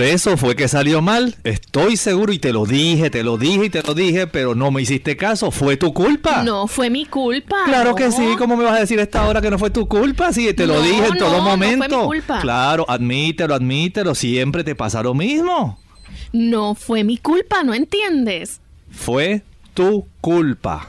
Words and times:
Por 0.00 0.08
eso 0.08 0.38
fue 0.38 0.56
que 0.56 0.66
salió 0.66 1.02
mal. 1.02 1.34
Estoy 1.44 1.98
seguro 1.98 2.32
y 2.32 2.38
te 2.38 2.54
lo 2.54 2.64
dije, 2.64 3.10
te 3.10 3.22
lo 3.22 3.36
dije 3.36 3.66
y 3.66 3.68
te 3.68 3.82
lo 3.82 3.92
dije, 3.92 4.26
pero 4.26 4.54
no 4.54 4.70
me 4.70 4.80
hiciste 4.80 5.14
caso. 5.14 5.50
Fue 5.50 5.76
tu 5.76 5.92
culpa. 5.92 6.42
No 6.42 6.66
fue 6.68 6.88
mi 6.88 7.04
culpa. 7.04 7.64
Claro 7.66 7.94
que 7.94 8.10
sí. 8.10 8.34
¿Cómo 8.38 8.56
me 8.56 8.64
vas 8.64 8.78
a 8.78 8.80
decir 8.80 8.98
esta 8.98 9.28
hora 9.28 9.42
que 9.42 9.50
no 9.50 9.58
fue 9.58 9.68
tu 9.68 9.86
culpa? 9.88 10.32
Sí, 10.32 10.54
te 10.54 10.66
lo 10.66 10.80
dije 10.80 11.04
en 11.08 11.18
todo 11.18 11.42
momento. 11.42 11.86
No 11.86 12.04
fue 12.06 12.16
mi 12.16 12.22
culpa. 12.22 12.40
Claro, 12.40 12.86
admítelo, 12.88 13.54
admítelo. 13.54 14.14
Siempre 14.14 14.64
te 14.64 14.74
pasa 14.74 15.02
lo 15.02 15.12
mismo. 15.12 15.78
No 16.32 16.74
fue 16.74 17.04
mi 17.04 17.18
culpa, 17.18 17.62
¿no 17.62 17.74
entiendes? 17.74 18.62
Fue 18.90 19.42
tu 19.74 20.06
culpa. 20.22 20.88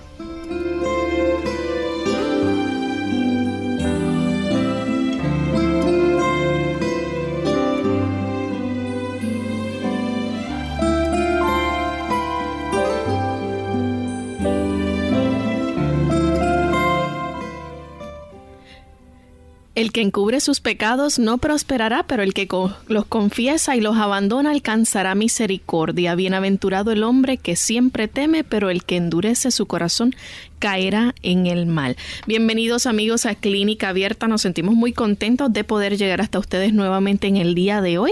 El 19.82 19.92
que 19.92 20.02
encubre 20.02 20.40
sus 20.42 20.60
pecados 20.60 21.18
no 21.18 21.40
prosperará, 21.40 22.04
pero 22.04 22.22
el 22.22 22.36
que 22.36 22.48
los 22.88 23.06
confiesa 23.08 23.76
y 23.76 23.82
los 23.82 23.98
abandona 23.98 24.52
alcanzará 24.52 25.16
misericordia. 25.16 26.14
Bienaventurado 26.14 26.92
el 26.92 27.02
hombre 27.02 27.38
que 27.38 27.56
siempre 27.56 28.08
teme, 28.08 28.44
pero 28.44 28.70
el 28.70 28.84
que 28.84 28.98
endurece 28.98 29.50
su 29.50 29.66
corazón 29.66 30.14
caerá 30.60 31.16
en 31.24 31.48
el 31.48 31.66
mal. 31.66 31.98
Bienvenidos 32.28 32.86
amigos 32.86 33.26
a 33.26 33.34
Clínica 33.34 33.90
Abierta, 33.90 34.28
nos 34.28 34.44
sentimos 34.44 34.76
muy 34.76 34.94
contentos 34.94 35.52
de 35.52 35.64
poder 35.64 35.98
llegar 35.98 36.22
hasta 36.22 36.38
ustedes 36.38 36.74
nuevamente 36.74 37.26
en 37.26 37.38
el 37.38 37.56
día 37.56 37.82
de 37.82 37.98
hoy 37.98 38.12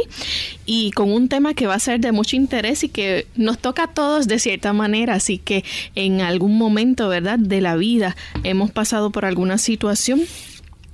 y 0.65 0.89
con 0.93 1.11
un 1.11 1.29
tema 1.29 1.53
que 1.53 1.67
va 1.67 1.75
a 1.75 1.79
ser 1.79 1.99
de 1.99 2.11
mucho 2.11 2.35
interés 2.35 2.83
y 2.83 2.89
que 2.89 3.27
nos 3.35 3.59
toca 3.59 3.83
a 3.83 3.93
todos 3.93 4.27
de 4.27 4.39
cierta 4.39 4.73
manera, 4.73 5.13
así 5.13 5.37
que 5.37 5.63
en 5.93 6.21
algún 6.21 6.57
momento, 6.57 7.09
¿verdad?, 7.09 7.37
de 7.37 7.61
la 7.61 7.75
vida 7.75 8.15
hemos 8.43 8.71
pasado 8.71 9.11
por 9.11 9.25
alguna 9.25 9.59
situación 9.59 10.21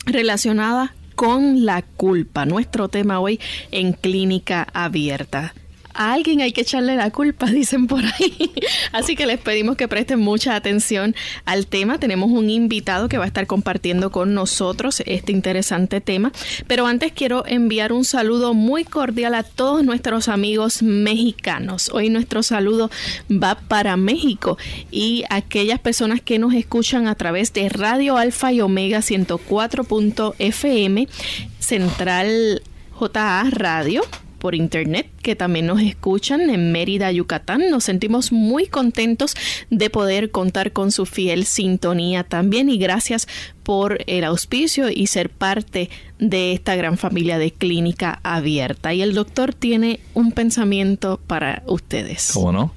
relacionada 0.05 0.95
con 1.15 1.65
la 1.65 1.81
culpa. 1.81 2.45
Nuestro 2.45 2.89
tema 2.89 3.19
hoy 3.19 3.39
en 3.71 3.93
clínica 3.93 4.67
abierta 4.73 5.53
a 5.95 6.13
alguien 6.13 6.41
hay 6.41 6.51
que 6.51 6.61
echarle 6.61 6.95
la 6.95 7.11
culpa, 7.11 7.45
dicen 7.47 7.87
por 7.87 8.03
ahí. 8.03 8.51
Así 8.91 9.15
que 9.15 9.25
les 9.25 9.39
pedimos 9.39 9.77
que 9.77 9.87
presten 9.87 10.19
mucha 10.19 10.55
atención 10.55 11.15
al 11.45 11.67
tema. 11.67 11.99
Tenemos 11.99 12.31
un 12.31 12.49
invitado 12.49 13.09
que 13.09 13.17
va 13.17 13.23
a 13.23 13.27
estar 13.27 13.47
compartiendo 13.47 14.11
con 14.11 14.33
nosotros 14.33 15.01
este 15.05 15.31
interesante 15.31 16.01
tema. 16.01 16.31
Pero 16.67 16.85
antes 16.85 17.13
quiero 17.13 17.45
enviar 17.47 17.93
un 17.93 18.05
saludo 18.05 18.53
muy 18.53 18.83
cordial 18.83 19.35
a 19.35 19.43
todos 19.43 19.83
nuestros 19.83 20.27
amigos 20.27 20.83
mexicanos. 20.83 21.89
Hoy 21.93 22.09
nuestro 22.09 22.43
saludo 22.43 22.89
va 23.31 23.55
para 23.55 23.97
México 23.97 24.57
y 24.91 25.23
aquellas 25.29 25.79
personas 25.79 26.21
que 26.21 26.39
nos 26.39 26.53
escuchan 26.53 27.07
a 27.07 27.15
través 27.15 27.53
de 27.53 27.69
Radio 27.69 28.17
Alfa 28.17 28.51
y 28.51 28.61
Omega 28.61 28.99
104.fm, 28.99 31.07
Central 31.59 32.61
JA 32.99 33.43
Radio 33.51 34.01
por 34.37 34.55
internet 34.55 35.09
que 35.21 35.35
también 35.35 35.65
nos 35.65 35.81
escuchan 35.81 36.49
en 36.49 36.71
Mérida, 36.71 37.11
Yucatán. 37.11 37.69
Nos 37.71 37.83
sentimos 37.83 38.31
muy 38.31 38.67
contentos 38.67 39.35
de 39.69 39.89
poder 39.89 40.31
contar 40.31 40.71
con 40.71 40.91
su 40.91 41.05
fiel 41.05 41.45
sintonía 41.45 42.23
también 42.23 42.69
y 42.69 42.77
gracias 42.77 43.27
por 43.63 44.03
el 44.05 44.23
auspicio 44.23 44.91
y 44.91 45.07
ser 45.07 45.31
parte 45.31 45.89
de 46.19 46.53
esta 46.53 46.75
gran 46.75 46.97
familia 46.97 47.39
de 47.39 47.51
clínica 47.51 48.19
abierta. 48.21 48.93
Y 48.93 49.01
el 49.01 49.15
doctor 49.15 49.53
tiene 49.53 49.99
un 50.13 50.31
pensamiento 50.31 51.19
para 51.25 51.63
ustedes. 51.65 52.31
¿Cómo 52.33 52.51
no? 52.51 52.73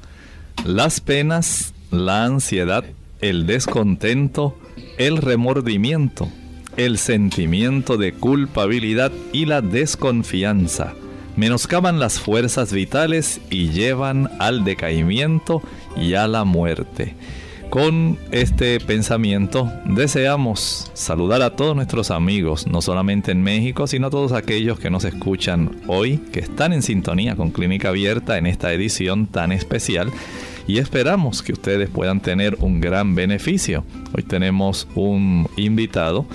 Las 0.65 1.01
penas, 1.01 1.75
la 1.91 2.25
ansiedad, 2.25 2.85
el 3.21 3.47
descontento, 3.47 4.59
el 4.97 5.19
remordimiento, 5.19 6.31
el 6.79 6.97
sentimiento 6.97 7.97
de 7.97 8.15
culpabilidad 8.15 9.13
y 9.33 9.45
la 9.45 9.61
desconfianza 9.61 10.95
menoscaban 11.39 12.01
las 12.01 12.19
fuerzas 12.19 12.73
vitales 12.73 13.41
y 13.49 13.71
llevan 13.71 14.29
al 14.41 14.65
decaimiento 14.65 15.63
y 15.97 16.15
a 16.15 16.27
la 16.27 16.43
muerte. 16.43 17.15
Con 17.71 18.19
este 18.33 18.81
pensamiento 18.81 19.71
deseamos 19.85 20.91
saludar 20.95 21.43
a 21.43 21.55
todos 21.55 21.77
nuestros 21.77 22.11
amigos, 22.11 22.67
no 22.67 22.83
solamente 22.83 23.31
en 23.31 23.43
México, 23.43 23.87
sino 23.87 24.09
a 24.09 24.11
todos 24.11 24.33
aquellos 24.33 24.81
que 24.81 24.91
nos 24.91 25.05
escuchan 25.05 25.77
hoy, 25.87 26.19
que 26.33 26.41
están 26.41 26.73
en 26.73 26.83
sintonía 26.83 27.37
con 27.37 27.51
Clínica 27.51 27.91
Abierta 27.91 28.37
en 28.37 28.47
esta 28.47 28.73
edición 28.73 29.27
tan 29.27 29.53
especial 29.53 30.11
y 30.67 30.79
esperamos 30.79 31.43
que 31.43 31.53
ustedes 31.53 31.89
puedan 31.89 32.21
tener 32.21 32.57
un 32.61 32.81
gran 32.81 33.15
beneficio. 33.15 33.85
Hoy 34.13 34.25
tenemos 34.25 34.89
un 34.97 35.49
invitado 35.57 36.27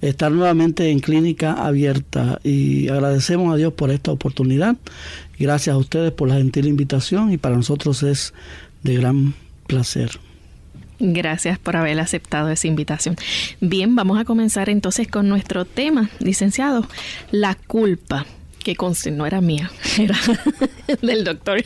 estar 0.00 0.32
nuevamente 0.32 0.90
en 0.90 1.00
Clínica 1.00 1.52
Abierta 1.52 2.40
y 2.42 2.88
agradecemos 2.88 3.52
a 3.52 3.56
Dios 3.58 3.74
por 3.74 3.90
esta 3.90 4.12
oportunidad. 4.12 4.76
Gracias 5.38 5.74
a 5.74 5.78
ustedes 5.78 6.12
por 6.12 6.28
la 6.28 6.36
gentil 6.36 6.68
invitación 6.68 7.32
y 7.32 7.36
para 7.36 7.56
nosotros 7.56 8.02
es 8.02 8.32
de 8.82 8.94
gran 8.96 9.34
placer. 9.66 10.18
Gracias 11.00 11.58
por 11.58 11.76
haber 11.76 11.98
aceptado 11.98 12.50
esa 12.50 12.68
invitación. 12.68 13.16
Bien, 13.60 13.96
vamos 13.96 14.20
a 14.20 14.26
comenzar 14.26 14.68
entonces 14.68 15.08
con 15.08 15.28
nuestro 15.28 15.64
tema, 15.64 16.10
licenciado, 16.18 16.86
la 17.30 17.54
culpa. 17.54 18.26
Que 18.62 18.76
conste, 18.76 19.10
no 19.10 19.24
era 19.24 19.40
mía, 19.40 19.70
era 19.98 20.18
del 21.02 21.24
doctor. 21.24 21.64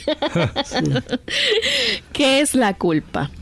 ¿Qué 2.13 2.41
es 2.41 2.55
la 2.55 2.75
culpa? 2.75 3.33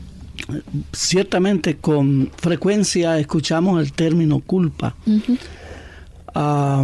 Ciertamente 0.91 1.77
con 1.77 2.31
frecuencia 2.35 3.19
escuchamos 3.19 3.79
el 3.79 3.93
término 3.93 4.39
culpa. 4.39 4.95
Ah, 6.33 6.83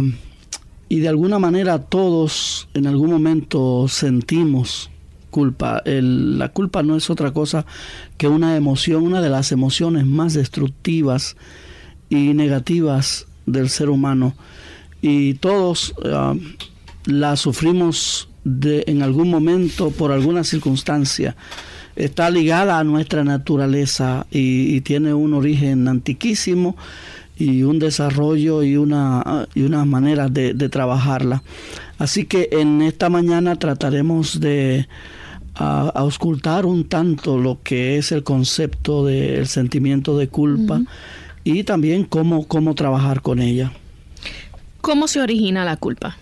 y 0.88 1.00
de 1.00 1.08
alguna 1.08 1.40
manera 1.40 1.80
todos 1.80 2.68
en 2.74 2.86
algún 2.86 3.10
momento 3.10 3.88
sentimos 3.88 4.89
culpa. 5.30 5.82
la 5.84 6.48
culpa 6.50 6.82
no 6.82 6.96
es 6.96 7.10
otra 7.10 7.32
cosa 7.32 7.64
que 8.18 8.28
una 8.28 8.56
emoción, 8.56 9.02
una 9.02 9.20
de 9.20 9.30
las 9.30 9.52
emociones 9.52 10.06
más 10.06 10.34
destructivas 10.34 11.36
y 12.08 12.34
negativas 12.34 13.26
del 13.46 13.68
ser 13.68 13.88
humano. 13.88 14.34
Y 15.02 15.34
todos 15.34 15.94
ah, 16.04 16.34
la 17.06 17.36
sufrimos 17.36 18.28
de, 18.44 18.84
en 18.86 19.02
algún 19.02 19.30
momento 19.30 19.90
por 19.90 20.12
alguna 20.12 20.44
circunstancia 20.44 21.36
está 21.96 22.30
ligada 22.30 22.78
a 22.78 22.84
nuestra 22.84 23.24
naturaleza 23.24 24.26
y, 24.30 24.80
tiene 24.82 25.12
un 25.12 25.34
origen 25.34 25.88
antiquísimo 25.88 26.76
y 27.36 27.62
un 27.62 27.78
desarrollo 27.78 28.62
y 28.62 28.76
una, 28.76 29.46
y 29.54 29.62
unas 29.62 29.86
maneras 29.86 30.32
de, 30.32 30.54
trabajarla. 30.68 31.42
Así 31.98 32.24
que 32.24 32.48
en 32.52 32.82
esta 32.82 33.10
mañana 33.10 33.56
trataremos 33.56 34.40
de 34.40 34.88
auscultar 35.54 36.64
un 36.64 36.84
tanto 36.84 37.38
lo 37.38 37.60
que 37.62 37.98
es 37.98 38.12
el 38.12 38.22
concepto 38.22 39.04
del 39.04 39.46
sentimiento 39.46 40.16
de 40.16 40.28
culpa 40.28 40.82
y 41.44 41.64
también 41.64 42.04
cómo, 42.04 42.46
cómo 42.46 42.74
trabajar 42.74 43.22
con 43.22 43.40
ella. 43.40 43.72
¿Cómo 44.80 45.08
se 45.08 45.20
origina 45.20 45.64
la 45.64 45.76
culpa? 45.76 46.16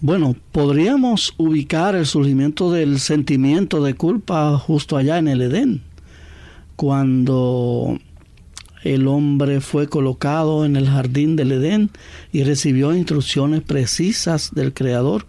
Bueno, 0.00 0.36
podríamos 0.52 1.32
ubicar 1.38 1.94
el 1.94 2.04
surgimiento 2.04 2.70
del 2.70 3.00
sentimiento 3.00 3.82
de 3.82 3.94
culpa 3.94 4.58
justo 4.58 4.96
allá 4.96 5.18
en 5.18 5.28
el 5.28 5.40
Edén, 5.40 5.82
cuando 6.76 7.98
el 8.84 9.08
hombre 9.08 9.60
fue 9.60 9.88
colocado 9.88 10.66
en 10.66 10.76
el 10.76 10.88
jardín 10.88 11.34
del 11.34 11.52
Edén 11.52 11.90
y 12.30 12.44
recibió 12.44 12.94
instrucciones 12.94 13.62
precisas 13.62 14.54
del 14.54 14.74
Creador 14.74 15.26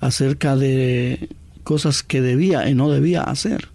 acerca 0.00 0.56
de 0.56 1.28
cosas 1.66 2.04
que 2.04 2.20
debía 2.20 2.70
y 2.70 2.74
no 2.74 2.88
debía 2.88 3.24
hacer. 3.24 3.68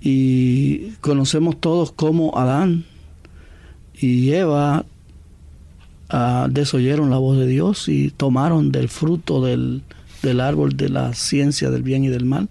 Y 0.00 0.92
conocemos 1.02 1.60
todos 1.60 1.92
cómo 1.92 2.38
Adán 2.38 2.86
y 3.94 4.32
Eva 4.32 4.86
desoyeron 6.48 7.10
la 7.10 7.18
voz 7.18 7.36
de 7.36 7.46
Dios 7.46 7.86
y 7.88 8.10
tomaron 8.10 8.72
del 8.72 8.88
fruto 8.88 9.44
del, 9.44 9.82
del 10.22 10.40
árbol 10.40 10.74
de 10.74 10.88
la 10.88 11.12
ciencia 11.12 11.68
del 11.68 11.82
bien 11.82 12.02
y 12.02 12.08
del 12.08 12.24
mal. 12.24 12.48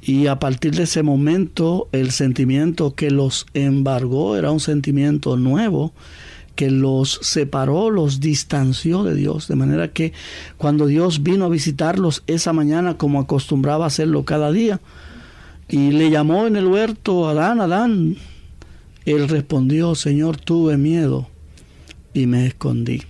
Y 0.00 0.28
a 0.28 0.38
partir 0.38 0.76
de 0.76 0.84
ese 0.84 1.02
momento 1.02 1.88
el 1.90 2.12
sentimiento 2.12 2.94
que 2.94 3.10
los 3.10 3.44
embargó 3.54 4.36
era 4.36 4.52
un 4.52 4.60
sentimiento 4.60 5.36
nuevo 5.36 5.92
que 6.54 6.70
los 6.70 7.18
separó, 7.22 7.90
los 7.90 8.20
distanció 8.20 9.02
de 9.02 9.14
Dios. 9.14 9.48
De 9.48 9.56
manera 9.56 9.92
que 9.92 10.12
cuando 10.58 10.86
Dios 10.86 11.22
vino 11.22 11.44
a 11.44 11.48
visitarlos 11.48 12.22
esa 12.26 12.52
mañana 12.52 12.96
como 12.96 13.20
acostumbraba 13.20 13.86
hacerlo 13.86 14.24
cada 14.24 14.52
día, 14.52 14.80
y 15.68 15.92
le 15.92 16.10
llamó 16.10 16.46
en 16.46 16.56
el 16.56 16.66
huerto, 16.66 17.28
Adán, 17.28 17.60
Adán, 17.60 18.16
él 19.04 19.28
respondió, 19.28 19.94
Señor, 19.94 20.36
tuve 20.36 20.76
miedo 20.76 21.28
y 22.12 22.26
me 22.26 22.46
escondí. 22.46 23.02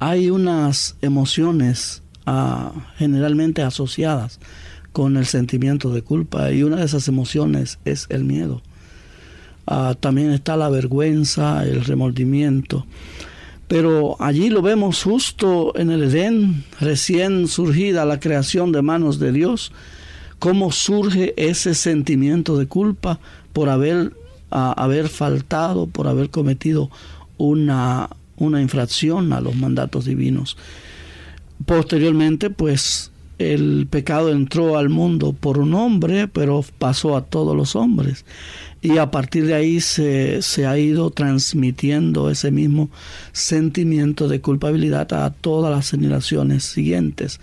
Hay 0.00 0.30
unas 0.30 0.96
emociones 1.00 2.02
ah, 2.26 2.72
generalmente 2.96 3.62
asociadas 3.62 4.40
con 4.92 5.16
el 5.16 5.26
sentimiento 5.26 5.92
de 5.92 6.02
culpa 6.02 6.50
y 6.50 6.64
una 6.64 6.76
de 6.76 6.84
esas 6.84 7.06
emociones 7.08 7.78
es 7.84 8.06
el 8.10 8.24
miedo. 8.24 8.62
Ah, 9.66 9.94
también 9.98 10.32
está 10.32 10.56
la 10.56 10.68
vergüenza, 10.68 11.64
el 11.64 11.84
remordimiento. 11.84 12.86
Pero 13.68 14.16
allí 14.20 14.50
lo 14.50 14.60
vemos 14.60 15.02
justo 15.02 15.72
en 15.76 15.90
el 15.90 16.02
Edén, 16.04 16.64
recién 16.80 17.48
surgida 17.48 18.04
la 18.04 18.20
creación 18.20 18.72
de 18.72 18.82
manos 18.82 19.18
de 19.18 19.32
Dios, 19.32 19.72
cómo 20.38 20.72
surge 20.72 21.32
ese 21.36 21.74
sentimiento 21.74 22.58
de 22.58 22.66
culpa 22.66 23.18
por 23.52 23.68
haber, 23.68 24.12
haber 24.50 25.08
faltado, 25.08 25.86
por 25.86 26.08
haber 26.08 26.30
cometido 26.30 26.90
una, 27.38 28.10
una 28.36 28.60
infracción 28.60 29.32
a 29.32 29.40
los 29.40 29.54
mandatos 29.54 30.04
divinos. 30.04 30.56
Posteriormente, 31.64 32.50
pues 32.50 33.10
el 33.38 33.86
pecado 33.88 34.30
entró 34.30 34.76
al 34.76 34.88
mundo 34.88 35.32
por 35.32 35.58
un 35.58 35.74
hombre, 35.74 36.28
pero 36.28 36.64
pasó 36.78 37.16
a 37.16 37.24
todos 37.24 37.56
los 37.56 37.76
hombres. 37.76 38.24
Y 38.82 38.98
a 38.98 39.12
partir 39.12 39.46
de 39.46 39.54
ahí 39.54 39.80
se, 39.80 40.42
se, 40.42 40.66
ha 40.66 40.76
ido 40.76 41.10
transmitiendo 41.10 42.28
ese 42.30 42.50
mismo 42.50 42.90
sentimiento 43.30 44.26
de 44.26 44.40
culpabilidad 44.40 45.12
a 45.12 45.30
todas 45.30 45.70
las 45.70 45.90
generaciones 45.90 46.64
siguientes. 46.64 47.38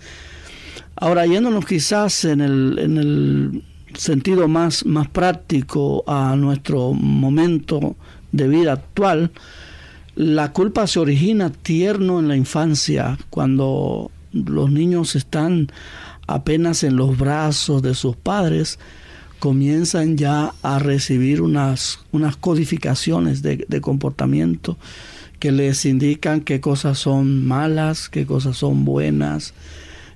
Ahora, 0.96 1.24
yéndonos 1.24 1.64
quizás 1.64 2.26
en 2.26 2.42
el, 2.42 2.78
en 2.78 2.98
el 2.98 3.62
sentido 3.94 4.48
más, 4.48 4.84
más 4.84 5.08
práctico 5.08 6.04
a 6.06 6.36
nuestro 6.36 6.92
momento 6.92 7.96
de 8.32 8.46
vida 8.46 8.72
actual, 8.74 9.30
la 10.14 10.52
culpa 10.52 10.86
se 10.86 11.00
origina 11.00 11.50
tierno 11.50 12.20
en 12.20 12.28
la 12.28 12.36
infancia, 12.36 13.18
cuando 13.30 14.10
los 14.32 14.70
niños 14.70 15.16
están 15.16 15.72
apenas 16.26 16.84
en 16.84 16.96
los 16.96 17.16
brazos 17.16 17.82
de 17.82 17.94
sus 17.94 18.16
padres, 18.16 18.78
comienzan 19.40 20.16
ya 20.16 20.54
a 20.62 20.78
recibir 20.78 21.42
unas, 21.42 21.98
unas 22.12 22.36
codificaciones 22.36 23.42
de, 23.42 23.66
de 23.68 23.80
comportamiento 23.80 24.78
que 25.40 25.50
les 25.50 25.86
indican 25.86 26.42
qué 26.42 26.60
cosas 26.60 26.98
son 26.98 27.46
malas, 27.46 28.08
qué 28.08 28.26
cosas 28.26 28.58
son 28.58 28.84
buenas, 28.84 29.54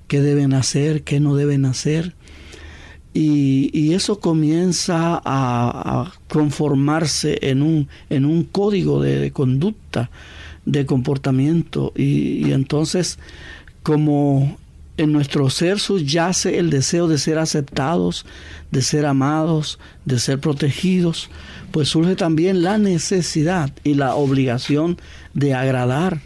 qué 0.07 0.21
deben 0.21 0.53
hacer, 0.53 1.03
qué 1.03 1.19
no 1.19 1.35
deben 1.35 1.65
hacer. 1.65 2.13
Y, 3.17 3.93
eso 3.93 4.19
comienza 4.19 5.21
a, 5.23 6.11
conformarse 6.27 7.39
en 7.43 7.61
un, 7.61 7.87
en 8.09 8.25
un 8.25 8.43
código 8.43 9.01
de, 9.01 9.31
conducta, 9.31 10.11
de 10.65 10.85
comportamiento. 10.85 11.93
Y, 11.95 12.51
entonces, 12.51 13.17
como 13.83 14.57
en 14.97 15.11
nuestro 15.11 15.49
ser 15.49 15.79
subyace 15.79 16.57
el 16.57 16.69
deseo 16.69 17.07
de 17.07 17.17
ser 17.17 17.37
aceptados, 17.37 18.25
de 18.71 18.81
ser 18.81 19.05
amados, 19.05 19.79
de 20.05 20.19
ser 20.19 20.39
protegidos, 20.39 21.29
pues 21.71 21.89
surge 21.89 22.15
también 22.15 22.61
la 22.61 22.77
necesidad 22.77 23.71
y 23.83 23.95
la 23.95 24.15
obligación 24.15 24.97
de 25.33 25.53
agradar, 25.53 26.21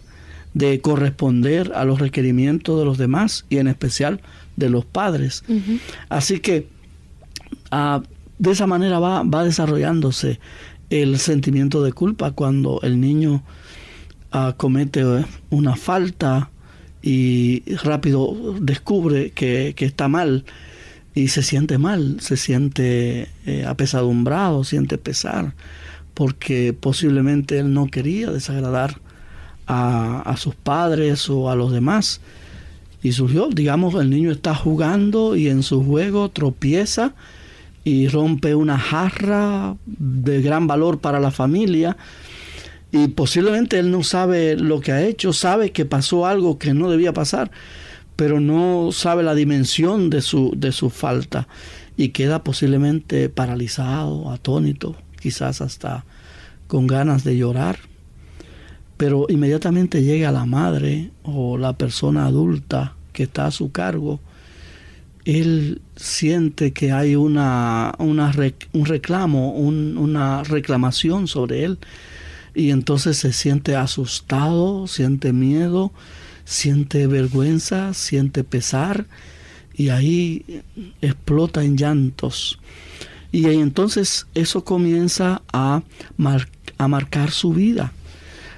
de 0.53 0.81
corresponder 0.81 1.71
a 1.75 1.85
los 1.85 1.99
requerimientos 1.99 2.77
de 2.79 2.85
los 2.85 2.97
demás 2.97 3.45
y 3.49 3.57
en 3.57 3.67
especial 3.67 4.21
de 4.55 4.69
los 4.69 4.85
padres. 4.85 5.43
Así 6.09 6.39
que 6.39 6.67
Ah, 7.71 8.01
de 8.37 8.51
esa 8.51 8.67
manera 8.67 8.99
va, 8.99 9.23
va, 9.23 9.43
desarrollándose 9.43 10.39
el 10.89 11.19
sentimiento 11.19 11.83
de 11.83 11.93
culpa 11.93 12.31
cuando 12.31 12.79
el 12.81 12.99
niño 12.99 13.43
ah, 14.31 14.53
comete 14.57 15.01
eh, 15.01 15.25
una 15.49 15.75
falta 15.75 16.49
y 17.01 17.63
rápido 17.83 18.55
descubre 18.59 19.31
que, 19.31 19.73
está 19.77 20.07
mal 20.07 20.45
y 21.15 21.29
se 21.29 21.43
siente 21.43 21.77
mal, 21.77 22.17
se 22.19 22.37
siente 22.37 23.29
eh, 23.45 23.65
apesadumbrado, 23.65 24.63
siente 24.63 24.97
pesar, 24.97 25.53
porque 26.13 26.73
posiblemente 26.73 27.59
él 27.59 27.73
no 27.73 27.87
quería 27.87 28.31
desagradar 28.31 28.99
a, 29.65 30.21
a 30.21 30.37
sus 30.37 30.55
padres 30.55 31.29
o 31.29 31.49
a 31.49 31.55
los 31.55 31.71
demás. 31.71 32.21
Y 33.01 33.13
surgió, 33.13 33.47
digamos, 33.47 33.95
el 33.95 34.09
niño 34.09 34.31
está 34.31 34.53
jugando 34.53 35.37
y 35.37 35.47
en 35.47 35.63
su 35.63 35.83
juego 35.85 36.29
tropieza 36.29 37.13
y 37.85 38.09
rompe 38.09 38.55
una 38.55 38.77
jarra 38.77 39.75
de 39.85 40.41
gran 40.41 40.67
valor 40.67 40.99
para 40.99 41.19
la 41.21 41.31
familia 41.31 41.95
y 42.91 43.09
posiblemente 43.09 43.79
él 43.79 43.91
no 43.91 44.03
sabe 44.03 44.55
lo 44.55 44.81
que 44.81 44.91
ha 44.91 45.03
hecho, 45.03 45.33
sabe 45.33 45.71
que 45.71 45.85
pasó 45.85 46.25
algo 46.25 46.57
que 46.57 46.73
no 46.73 46.89
debía 46.89 47.13
pasar, 47.13 47.51
pero 48.15 48.39
no 48.39 48.91
sabe 48.91 49.23
la 49.23 49.35
dimensión 49.35 50.09
de 50.09 50.21
su, 50.21 50.53
de 50.55 50.71
su 50.71 50.89
falta 50.89 51.47
y 51.97 52.09
queda 52.09 52.43
posiblemente 52.43 53.29
paralizado, 53.29 54.31
atónito, 54.31 54.95
quizás 55.19 55.61
hasta 55.61 56.05
con 56.67 56.87
ganas 56.87 57.23
de 57.23 57.37
llorar. 57.37 57.79
Pero 58.97 59.27
inmediatamente 59.29 60.03
llega 60.03 60.31
la 60.31 60.45
madre 60.45 61.11
o 61.23 61.57
la 61.57 61.73
persona 61.73 62.25
adulta 62.25 62.95
que 63.13 63.23
está 63.23 63.45
a 63.45 63.51
su 63.51 63.71
cargo 63.71 64.19
él 65.25 65.81
siente 65.95 66.71
que 66.71 66.91
hay 66.91 67.15
una, 67.15 67.93
un 67.99 68.85
reclamo, 68.85 69.51
una 69.53 70.43
reclamación 70.43 71.27
sobre 71.27 71.65
él 71.65 71.77
y 72.59 72.71
entonces 72.71 73.15
se 73.15 73.31
siente 73.31 73.77
asustado, 73.77 74.85
siente 74.85 75.31
miedo, 75.31 75.93
siente 76.43 77.07
vergüenza, 77.07 77.93
siente 77.93 78.43
pesar 78.43 79.05
y 79.73 79.87
ahí 79.87 80.61
explota 81.01 81.63
en 81.63 81.77
llantos. 81.77 82.59
Y 83.31 83.45
entonces 83.45 84.27
eso 84.35 84.65
comienza 84.65 85.41
a, 85.53 85.83
a 86.77 86.87
marcar 86.89 87.31
su 87.31 87.53
vida. 87.53 87.93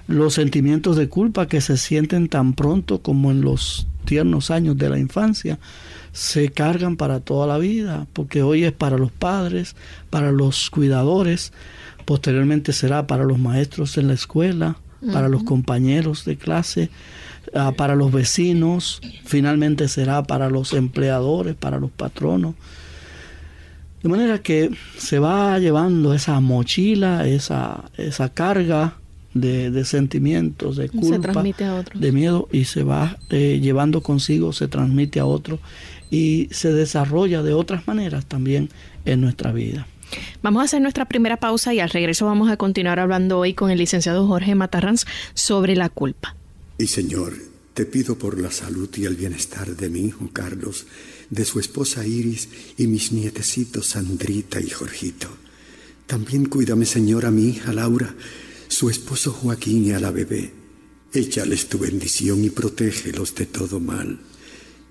Los 0.08 0.34
sentimientos 0.34 0.96
de 0.96 1.08
culpa 1.08 1.48
que 1.48 1.62
se 1.62 1.78
sienten 1.78 2.28
tan 2.28 2.54
pronto 2.54 3.04
como 3.04 3.30
en 3.30 3.42
los 3.42 3.86
tiernos 4.06 4.50
años 4.50 4.80
de 4.80 4.90
la 4.90 4.98
infancia 4.98 5.60
se 6.12 6.50
cargan 6.50 6.98
para 6.98 7.20
toda 7.20 7.46
la 7.46 7.60
vida, 7.60 8.08
porque 8.14 8.42
hoy 8.42 8.64
es 8.64 8.72
para 8.72 8.98
los 8.98 9.12
padres, 9.12 9.76
para 10.10 10.32
los 10.32 10.72
cuidadores, 10.72 11.54
posteriormente 12.06 12.74
será 12.74 13.08
para 13.08 13.24
los 13.24 13.40
maestros 13.40 13.98
en 13.98 14.08
la 14.08 14.14
escuela, 14.14 14.78
para 15.12 15.30
los 15.30 15.44
compañeros 15.44 16.26
de 16.26 16.38
clase, 16.38 16.90
ah, 17.56 17.74
para 17.76 17.96
los 17.96 18.12
vecinos, 18.12 19.02
finalmente 19.26 19.88
será 19.88 20.22
para 20.24 20.50
los 20.50 20.74
empleadores, 20.74 21.56
para 21.56 21.80
los 21.80 21.90
patronos. 21.90 22.54
De 24.04 24.10
manera 24.10 24.40
que 24.40 24.72
se 24.98 25.20
va 25.20 25.58
llevando 25.60 26.14
esa 26.14 26.40
mochila, 26.40 27.28
esa, 27.28 27.86
esa 27.98 28.30
carga 28.30 28.96
de, 29.34 29.86
sentimientos, 29.86 30.76
de 30.76 30.90
culpa, 30.90 31.44
de 31.94 32.12
miedo 32.12 32.48
y 32.52 32.66
se 32.66 32.84
va 32.84 33.18
eh, 33.30 33.60
llevando 33.62 34.02
consigo, 34.02 34.54
se 34.54 34.68
transmite 34.68 35.20
a 35.20 35.26
otro 35.26 35.60
y 36.10 36.50
se 36.52 36.74
desarrolla 36.74 37.42
de 37.42 37.54
otras 37.54 37.88
maneras 37.88 38.26
también 38.26 38.70
en 39.06 39.22
nuestra 39.22 39.52
vida. 39.52 39.88
Vamos 40.42 40.62
a 40.62 40.66
hacer 40.66 40.82
nuestra 40.82 41.06
primera 41.06 41.38
pausa 41.38 41.74
y 41.74 41.80
al 41.80 41.90
regreso 41.90 42.26
vamos 42.26 42.50
a 42.50 42.58
continuar 42.58 43.00
hablando 43.00 43.40
hoy 43.40 43.54
con 43.54 43.72
el 43.72 43.78
licenciado 43.78 44.28
Jorge 44.28 44.56
Matarranz 44.56 45.06
sobre 45.34 45.76
la 45.76 45.90
culpa. 45.90 46.36
Y 46.78 46.88
Señor, 46.88 47.34
te 47.74 47.86
pido 47.86 48.18
por 48.18 48.40
la 48.40 48.52
salud 48.52 48.90
y 48.96 49.06
el 49.06 49.16
bienestar 49.16 49.76
de 49.76 49.90
mi 49.90 50.02
hijo 50.02 50.30
Carlos, 50.34 50.86
de 51.30 51.46
su 51.46 51.60
esposa 51.60 52.06
Iris 52.06 52.50
y 52.78 52.88
mis 52.88 53.12
nietecitos 53.12 53.88
Sandrita 53.88 54.60
y 54.60 54.70
Jorgito. 54.70 55.30
También 56.08 56.46
cuídame, 56.46 56.86
Señor, 56.86 57.26
a 57.26 57.32
mi 57.32 57.50
hija 57.50 57.72
Laura, 57.72 58.14
su 58.68 58.90
esposo 58.90 59.32
Joaquín 59.32 59.86
y 59.86 59.92
a 59.92 60.00
la 60.00 60.12
bebé. 60.12 60.52
Échales 61.14 61.70
tu 61.70 61.78
bendición 61.78 62.44
y 62.44 62.50
protégelos 62.50 63.36
de 63.36 63.46
todo 63.46 63.80
mal. 63.80 64.20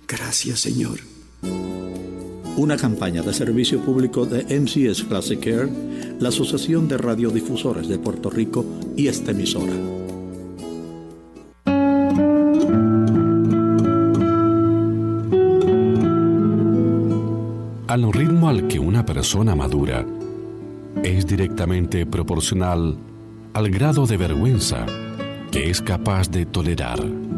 Gracias, 0.06 0.60
Señor 0.60 1.00
una 1.42 2.76
campaña 2.76 3.22
de 3.22 3.32
servicio 3.32 3.80
público 3.80 4.26
de 4.26 4.44
MCS 4.60 5.04
Classic 5.04 5.40
Care, 5.40 5.70
la 6.18 6.28
Asociación 6.28 6.88
de 6.88 6.98
Radiodifusores 6.98 7.88
de 7.88 7.98
Puerto 7.98 8.28
Rico 8.28 8.64
y 8.96 9.08
esta 9.08 9.30
emisora. 9.30 9.72
Al 17.86 18.12
ritmo 18.12 18.48
al 18.48 18.68
que 18.68 18.78
una 18.78 19.04
persona 19.06 19.56
madura 19.56 20.04
es 21.02 21.26
directamente 21.26 22.06
proporcional 22.06 22.96
al 23.54 23.70
grado 23.70 24.06
de 24.06 24.16
vergüenza 24.16 24.86
que 25.50 25.70
es 25.70 25.80
capaz 25.80 26.30
de 26.30 26.46
tolerar. 26.46 27.29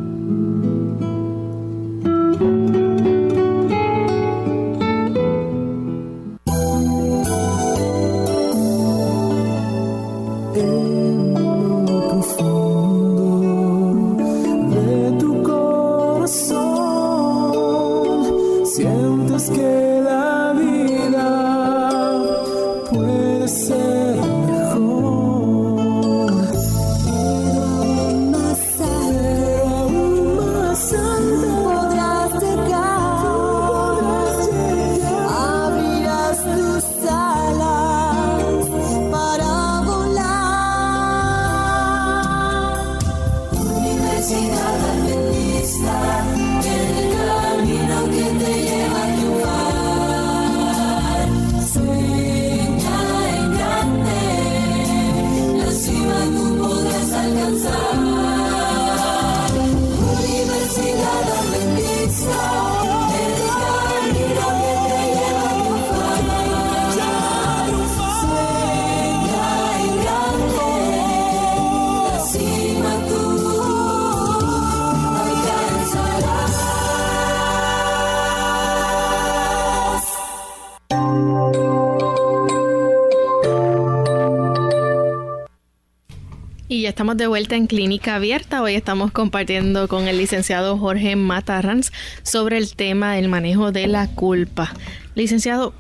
De 87.17 87.27
vuelta 87.27 87.57
en 87.57 87.67
Clínica 87.67 88.17
Abierta. 88.17 88.63
Hoy 88.63 88.75
estamos 88.75 89.13
compartiendo 89.13 89.87
con 89.87 90.09
el 90.09 90.17
licenciado 90.17 90.79
Jorge 90.79 91.15
Matarranz 91.15 91.91
sobre 92.23 92.57
el 92.57 92.75
tema 92.75 93.15
del 93.15 93.29
manejo 93.29 93.71
de 93.71 93.87
la 93.87 94.09
culpa. 94.09 94.73
Licenciado, 95.15 95.75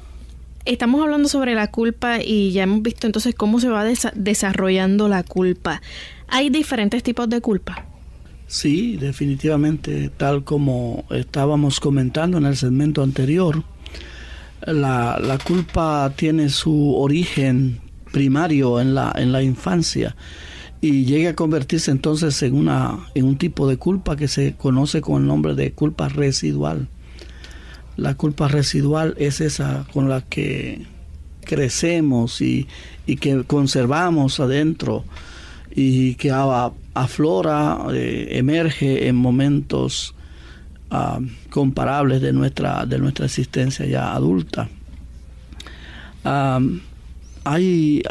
estamos 0.66 1.00
hablando 1.00 1.28
sobre 1.30 1.54
la 1.54 1.70
culpa 1.70 2.18
y 2.22 2.52
ya 2.52 2.64
hemos 2.64 2.82
visto 2.82 3.06
entonces 3.06 3.34
cómo 3.34 3.60
se 3.60 3.68
va 3.68 3.84
desarrollando 4.14 5.08
la 5.08 5.22
culpa. 5.22 5.80
¿Hay 6.28 6.50
diferentes 6.50 7.02
tipos 7.02 7.30
de 7.30 7.40
culpa? 7.40 7.86
Sí, 8.46 8.98
definitivamente, 8.98 10.10
tal 10.10 10.44
como 10.44 11.04
estábamos 11.10 11.80
comentando 11.80 12.36
en 12.36 12.44
el 12.44 12.56
segmento 12.56 13.02
anterior, 13.02 13.64
la, 14.66 15.38
culpa 15.46 16.12
tiene 16.14 16.50
su 16.50 16.94
origen 16.94 17.80
primario 18.12 18.80
en 18.80 18.94
la 18.94 19.42
infancia 19.42 20.14
y 20.82 21.04
llega 21.04 21.30
a 21.30 21.36
convertirse 21.36 21.92
entonces 21.92 22.42
en, 22.42 22.54
una, 22.54 22.98
en 23.14 23.24
un 23.24 23.38
tipo 23.38 23.68
de 23.68 23.76
culpa 23.76 24.16
que 24.16 24.26
se 24.26 24.54
conoce 24.54 25.00
con 25.00 25.22
el 25.22 25.28
nombre 25.28 25.54
de 25.54 25.70
culpa 25.72 26.08
residual. 26.08 26.88
La 27.96 28.16
culpa 28.16 28.48
residual 28.48 29.14
es 29.16 29.40
esa 29.40 29.86
con 29.92 30.08
la 30.08 30.22
que 30.22 30.84
crecemos 31.44 32.40
y, 32.40 32.66
que 33.06 33.44
conservamos 33.44 34.40
adentro 34.40 35.04
y 35.70 36.16
que 36.16 36.32
aflora, 36.32 37.78
eh, 37.92 38.28
emerge 38.32 39.06
en 39.06 39.14
momentos 39.14 40.16
ah, 40.90 41.20
comparables 41.50 42.20
de 42.22 42.32
nuestra, 42.32 42.86
de 42.86 42.98
nuestra 42.98 43.26
existencia 43.26 43.86
ya 43.86 44.14
adulta. 44.14 44.68
Ah, 46.24 46.60
hay, 47.44 48.02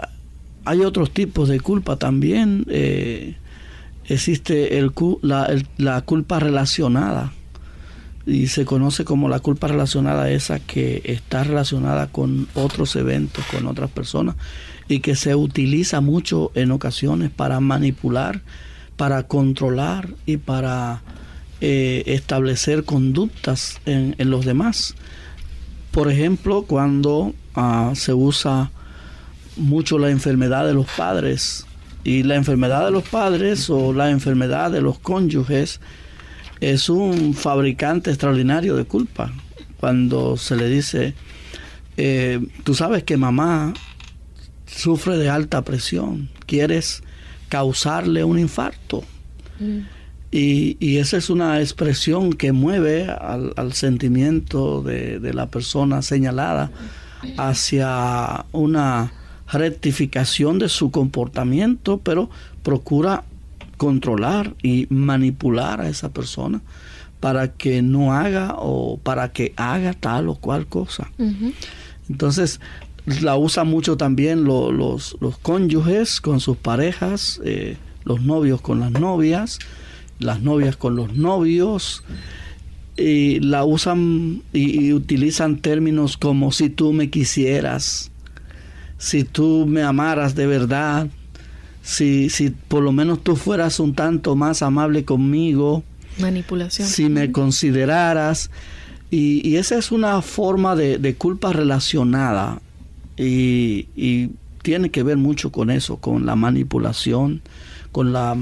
hay 0.65 0.81
otros 0.81 1.11
tipos 1.11 1.49
de 1.49 1.59
culpa 1.59 1.97
también. 1.97 2.65
Eh, 2.69 3.35
existe 4.05 4.77
el, 4.77 4.91
la, 5.21 6.01
culpa 6.01 6.39
relacionada 6.39 7.33
y 8.25 8.47
se 8.47 8.65
conoce 8.65 9.03
como 9.03 9.29
la 9.29 9.39
culpa 9.39 9.67
relacionada 9.67 10.29
esa 10.29 10.59
que 10.59 11.01
está 11.05 11.43
relacionada 11.43 12.07
con 12.07 12.47
otros 12.53 12.95
eventos, 12.95 13.45
con 13.45 13.67
otras 13.67 13.89
personas 13.89 14.35
y 14.87 14.99
que 14.99 15.15
se 15.15 15.35
utiliza 15.35 16.01
mucho 16.01 16.51
en 16.53 16.71
ocasiones 16.71 17.31
para 17.31 17.59
manipular, 17.59 18.41
para 18.97 19.23
controlar 19.23 20.09
y 20.25 20.37
para 20.37 21.01
eh, 21.61 22.03
establecer 22.07 22.83
conductas 22.83 23.79
en, 23.85 24.15
los 24.29 24.45
demás. 24.45 24.95
Por 25.91 26.11
ejemplo, 26.11 26.63
cuando 26.63 27.33
ah, 27.55 27.93
se 27.95 28.13
usa 28.13 28.71
mucho 29.57 29.97
la 29.97 30.09
enfermedad 30.09 30.65
de 30.65 30.73
los 30.73 30.87
padres. 30.97 31.65
Y 32.03 32.23
la 32.23 32.35
enfermedad 32.35 32.85
de 32.85 32.91
los 32.91 33.03
padres 33.03 33.69
o 33.69 33.93
la 33.93 34.09
enfermedad 34.09 34.71
de 34.71 34.81
los 34.81 34.97
cónyuges 34.99 35.79
es 36.59 36.89
un 36.89 37.33
fabricante 37.33 38.09
extraordinario 38.09 38.75
de 38.75 38.85
culpa. 38.85 39.31
Cuando 39.79 40.37
se 40.37 40.55
le 40.55 40.69
dice, 40.69 41.15
eh, 41.97 42.39
tú 42.63 42.73
sabes 42.73 43.03
que 43.03 43.17
mamá 43.17 43.73
sufre 44.65 45.17
de 45.17 45.29
alta 45.29 45.63
presión, 45.63 46.29
quieres 46.45 47.03
causarle 47.49 48.23
un 48.23 48.39
infarto. 48.39 49.03
Mm. 49.59 49.79
Y, 50.33 50.97
esa 50.97 51.17
es 51.17 51.29
una 51.29 51.59
expresión 51.59 52.31
que 52.31 52.53
mueve 52.53 53.05
al, 53.05 53.73
sentimiento 53.73 54.81
de, 54.81 55.19
la 55.33 55.47
persona 55.47 56.01
señalada 56.01 56.71
hacia 57.37 58.45
una 58.53 59.11
rectificación 59.51 60.59
de 60.59 60.69
su 60.69 60.91
comportamiento, 60.91 61.99
pero 61.99 62.29
procura 62.63 63.23
controlar 63.77 64.53
y 64.61 64.87
manipular 64.89 65.81
a 65.81 65.89
esa 65.89 66.09
persona 66.09 66.61
para 67.19 67.53
que 67.53 67.81
no 67.81 68.13
haga 68.13 68.55
o 68.57 68.97
para 68.97 69.31
que 69.31 69.53
haga 69.55 69.93
tal 69.93 70.29
o 70.29 70.35
cual 70.35 70.65
cosa. 70.67 71.09
Entonces, 72.09 72.59
la 73.05 73.37
usan 73.37 73.67
mucho 73.67 73.97
también 73.97 74.43
los, 74.43 75.15
los, 75.19 75.37
cónyuges 75.37 76.21
con 76.21 76.39
sus 76.39 76.57
parejas, 76.57 77.41
eh, 77.43 77.77
los 78.03 78.21
novios 78.21 78.61
con 78.61 78.79
las 78.79 78.91
novias, 78.91 79.59
las 80.19 80.41
novias 80.41 80.75
con 80.75 80.95
los 80.95 81.15
novios, 81.15 82.03
y 82.97 83.39
la 83.39 83.63
usan 83.65 84.43
y, 84.53 84.93
utilizan 84.93 85.57
términos 85.57 86.17
como 86.17 86.51
si 86.51 86.69
tú 86.69 86.93
me 86.93 87.09
quisieras, 87.09 88.10
si 89.01 89.23
tú 89.23 89.65
me 89.67 89.81
amaras 89.81 90.35
de 90.35 90.45
verdad, 90.45 91.07
si, 91.81 92.29
si 92.29 92.51
por 92.51 92.83
lo 92.83 92.91
menos 92.91 93.23
tú 93.23 93.35
fueras 93.35 93.79
un 93.79 93.95
tanto 93.95 94.35
más 94.35 94.61
amable 94.61 95.05
conmigo, 95.05 95.83
manipulación, 96.19 96.87
si 96.87 97.09
me 97.09 97.31
consideraras, 97.31 98.51
y, 99.09 99.55
esa 99.55 99.79
es 99.79 99.91
una 99.91 100.21
forma 100.21 100.75
de, 100.75 101.15
culpa 101.15 101.51
relacionada 101.51 102.61
y, 103.17 103.87
y 103.95 104.29
tiene 104.61 104.91
que 104.91 105.01
ver 105.01 105.17
mucho 105.17 105.51
con 105.51 105.71
eso, 105.71 105.97
con 105.97 106.27
la 106.27 106.35
manipulación, 106.35 107.41
con 107.91 108.13
la 108.13 108.37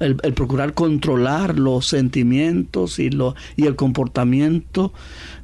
el, 0.00 0.16
procurar 0.16 0.74
controlar 0.74 1.60
los 1.60 1.86
sentimientos 1.86 2.98
y, 2.98 3.10
lo, 3.10 3.36
y 3.54 3.66
el 3.66 3.76
comportamiento 3.76 4.92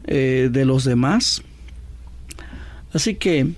eh, 0.04 0.50
de 0.50 0.64
los 0.64 0.82
demás. 0.82 1.42
Así 2.92 3.14
que 3.14 3.54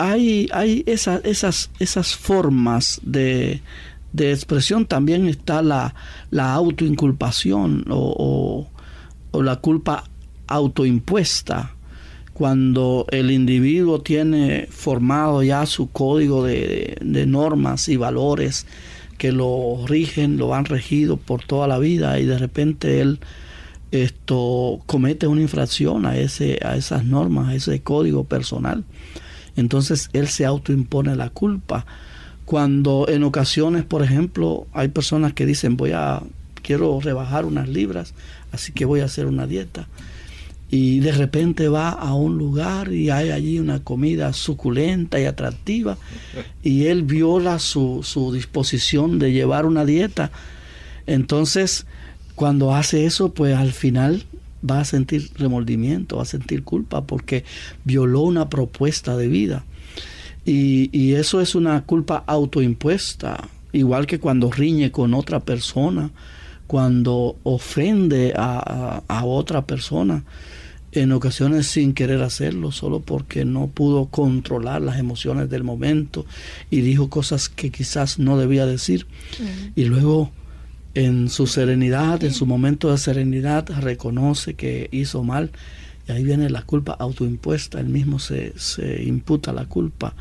hay, 0.00 0.48
hay 0.52 0.82
esas, 0.86 1.70
esas 1.78 2.16
formas 2.16 3.00
de, 3.04 3.60
de, 4.14 4.32
expresión. 4.32 4.86
También 4.86 5.28
está 5.28 5.60
la, 5.60 5.94
la 6.30 6.54
autoinculpación 6.54 7.84
o, 7.90 8.66
o, 9.30 9.42
la 9.42 9.56
culpa 9.56 10.04
autoimpuesta 10.46 11.74
cuando 12.32 13.04
el 13.10 13.30
individuo 13.30 14.00
tiene 14.00 14.66
formado 14.70 15.42
ya 15.42 15.66
su 15.66 15.90
código 15.90 16.44
de, 16.44 16.96
de 17.02 17.26
normas 17.26 17.88
y 17.90 17.96
valores 17.96 18.66
que 19.18 19.32
lo 19.32 19.84
rigen, 19.86 20.38
lo 20.38 20.54
han 20.54 20.64
regido 20.64 21.18
por 21.18 21.44
toda 21.44 21.68
la 21.68 21.78
vida 21.78 22.18
y 22.18 22.24
de 22.24 22.38
repente 22.38 23.02
él 23.02 23.20
esto 23.90 24.80
comete 24.86 25.26
una 25.26 25.42
infracción 25.42 26.06
a 26.06 26.16
ese 26.16 26.58
a 26.64 26.76
esas 26.76 27.04
normas, 27.04 27.48
a 27.48 27.54
ese 27.54 27.82
código 27.82 28.24
personal. 28.24 28.84
Entonces 29.60 30.10
él 30.12 30.28
se 30.28 30.44
autoimpone 30.44 31.14
la 31.16 31.30
culpa. 31.30 31.86
Cuando 32.44 33.06
en 33.08 33.22
ocasiones, 33.22 33.84
por 33.84 34.02
ejemplo, 34.02 34.66
hay 34.72 34.88
personas 34.88 35.32
que 35.34 35.46
dicen, 35.46 35.76
"Voy 35.76 35.92
a 35.92 36.22
quiero 36.62 37.00
rebajar 37.00 37.44
unas 37.44 37.68
libras, 37.68 38.14
así 38.52 38.72
que 38.72 38.84
voy 38.84 39.00
a 39.00 39.04
hacer 39.04 39.26
una 39.26 39.46
dieta." 39.46 39.86
y 40.70 41.00
de 41.00 41.10
repente 41.10 41.68
va 41.68 41.90
a 41.90 42.14
un 42.14 42.38
lugar 42.38 42.92
y 42.92 43.10
hay 43.10 43.30
allí 43.30 43.58
una 43.58 43.82
comida 43.82 44.32
suculenta 44.32 45.20
y 45.20 45.24
atractiva 45.24 45.98
y 46.62 46.86
él 46.86 47.02
viola 47.02 47.58
su, 47.58 48.02
su 48.04 48.32
disposición 48.32 49.18
de 49.18 49.32
llevar 49.32 49.66
una 49.66 49.84
dieta. 49.84 50.30
Entonces, 51.06 51.86
cuando 52.36 52.72
hace 52.72 53.04
eso, 53.04 53.34
pues 53.34 53.56
al 53.56 53.72
final 53.72 54.26
va 54.68 54.80
a 54.80 54.84
sentir 54.84 55.30
remordimiento, 55.36 56.16
va 56.16 56.22
a 56.22 56.26
sentir 56.26 56.62
culpa 56.64 57.04
porque 57.04 57.44
violó 57.84 58.20
una 58.22 58.48
propuesta 58.48 59.16
de 59.16 59.28
vida. 59.28 59.64
Y, 60.44 60.90
y 60.92 61.14
eso 61.14 61.40
es 61.40 61.54
una 61.54 61.82
culpa 61.82 62.24
autoimpuesta, 62.26 63.48
igual 63.72 64.06
que 64.06 64.18
cuando 64.18 64.50
riñe 64.50 64.90
con 64.90 65.14
otra 65.14 65.40
persona, 65.40 66.10
cuando 66.66 67.36
ofende 67.42 68.32
a, 68.36 69.02
a, 69.08 69.18
a 69.18 69.24
otra 69.24 69.66
persona 69.66 70.24
en 70.92 71.12
ocasiones 71.12 71.66
sin 71.66 71.94
querer 71.94 72.22
hacerlo, 72.22 72.72
solo 72.72 73.00
porque 73.00 73.44
no 73.44 73.68
pudo 73.68 74.06
controlar 74.06 74.82
las 74.82 74.98
emociones 74.98 75.48
del 75.48 75.62
momento 75.62 76.26
y 76.70 76.80
dijo 76.80 77.08
cosas 77.08 77.48
que 77.48 77.70
quizás 77.70 78.18
no 78.18 78.38
debía 78.38 78.66
decir. 78.66 79.06
Y 79.76 79.84
luego 79.84 80.32
en 80.94 81.28
su 81.28 81.46
serenidad, 81.46 82.22
en 82.24 82.32
su 82.32 82.46
momento 82.46 82.90
de 82.90 82.98
serenidad, 82.98 83.68
reconoce 83.80 84.54
que 84.54 84.88
hizo 84.92 85.22
mal. 85.22 85.50
Y 86.08 86.12
ahí 86.12 86.24
viene 86.24 86.50
la 86.50 86.62
culpa 86.62 86.96
autoimpuesta, 86.98 87.78
él 87.80 87.86
mismo 87.86 88.18
se, 88.18 88.58
se 88.58 89.02
imputa 89.04 89.52
la 89.52 89.66
culpa. 89.66 90.14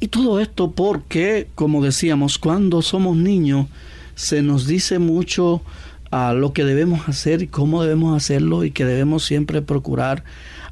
y 0.00 0.08
todo 0.08 0.40
esto 0.40 0.72
porque, 0.72 1.48
como 1.54 1.82
decíamos, 1.82 2.38
cuando 2.38 2.82
somos 2.82 3.16
niños 3.16 3.66
se 4.14 4.42
nos 4.42 4.66
dice 4.66 4.98
mucho 4.98 5.62
a 6.10 6.32
lo 6.32 6.52
que 6.52 6.64
debemos 6.64 7.08
hacer 7.08 7.42
y 7.42 7.46
cómo 7.46 7.82
debemos 7.82 8.16
hacerlo 8.16 8.64
y 8.64 8.70
que 8.70 8.84
debemos 8.84 9.24
siempre 9.24 9.62
procurar 9.62 10.24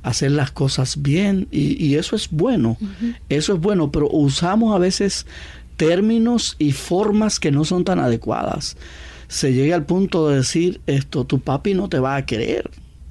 hacer 0.03 0.31
las 0.31 0.51
cosas 0.51 1.03
bien. 1.03 1.49
Y, 1.51 1.95
eso 1.97 2.15
es 2.15 2.31
bueno, 2.31 2.77
eso 3.29 3.55
es 3.55 3.61
bueno, 3.61 3.91
pero 3.91 4.09
usamos 4.11 4.75
a 4.75 4.79
veces 4.79 5.27
términos 5.77 6.57
y 6.59 6.73
formas 6.73 7.41
que 7.41 7.51
no 7.51 7.65
son 7.65 7.85
tan 7.85 7.99
adecuadas. 7.99 8.77
Se 9.29 9.53
llega 9.53 9.75
al 9.75 9.85
punto 9.85 10.29
de 10.29 10.37
decir 10.37 10.81
esto, 10.87 11.25
tu 11.25 11.41
papi 11.41 11.75
no 11.75 11.89
te 11.89 11.99
va 11.99 12.17
a 12.17 12.27
querer 12.27 12.71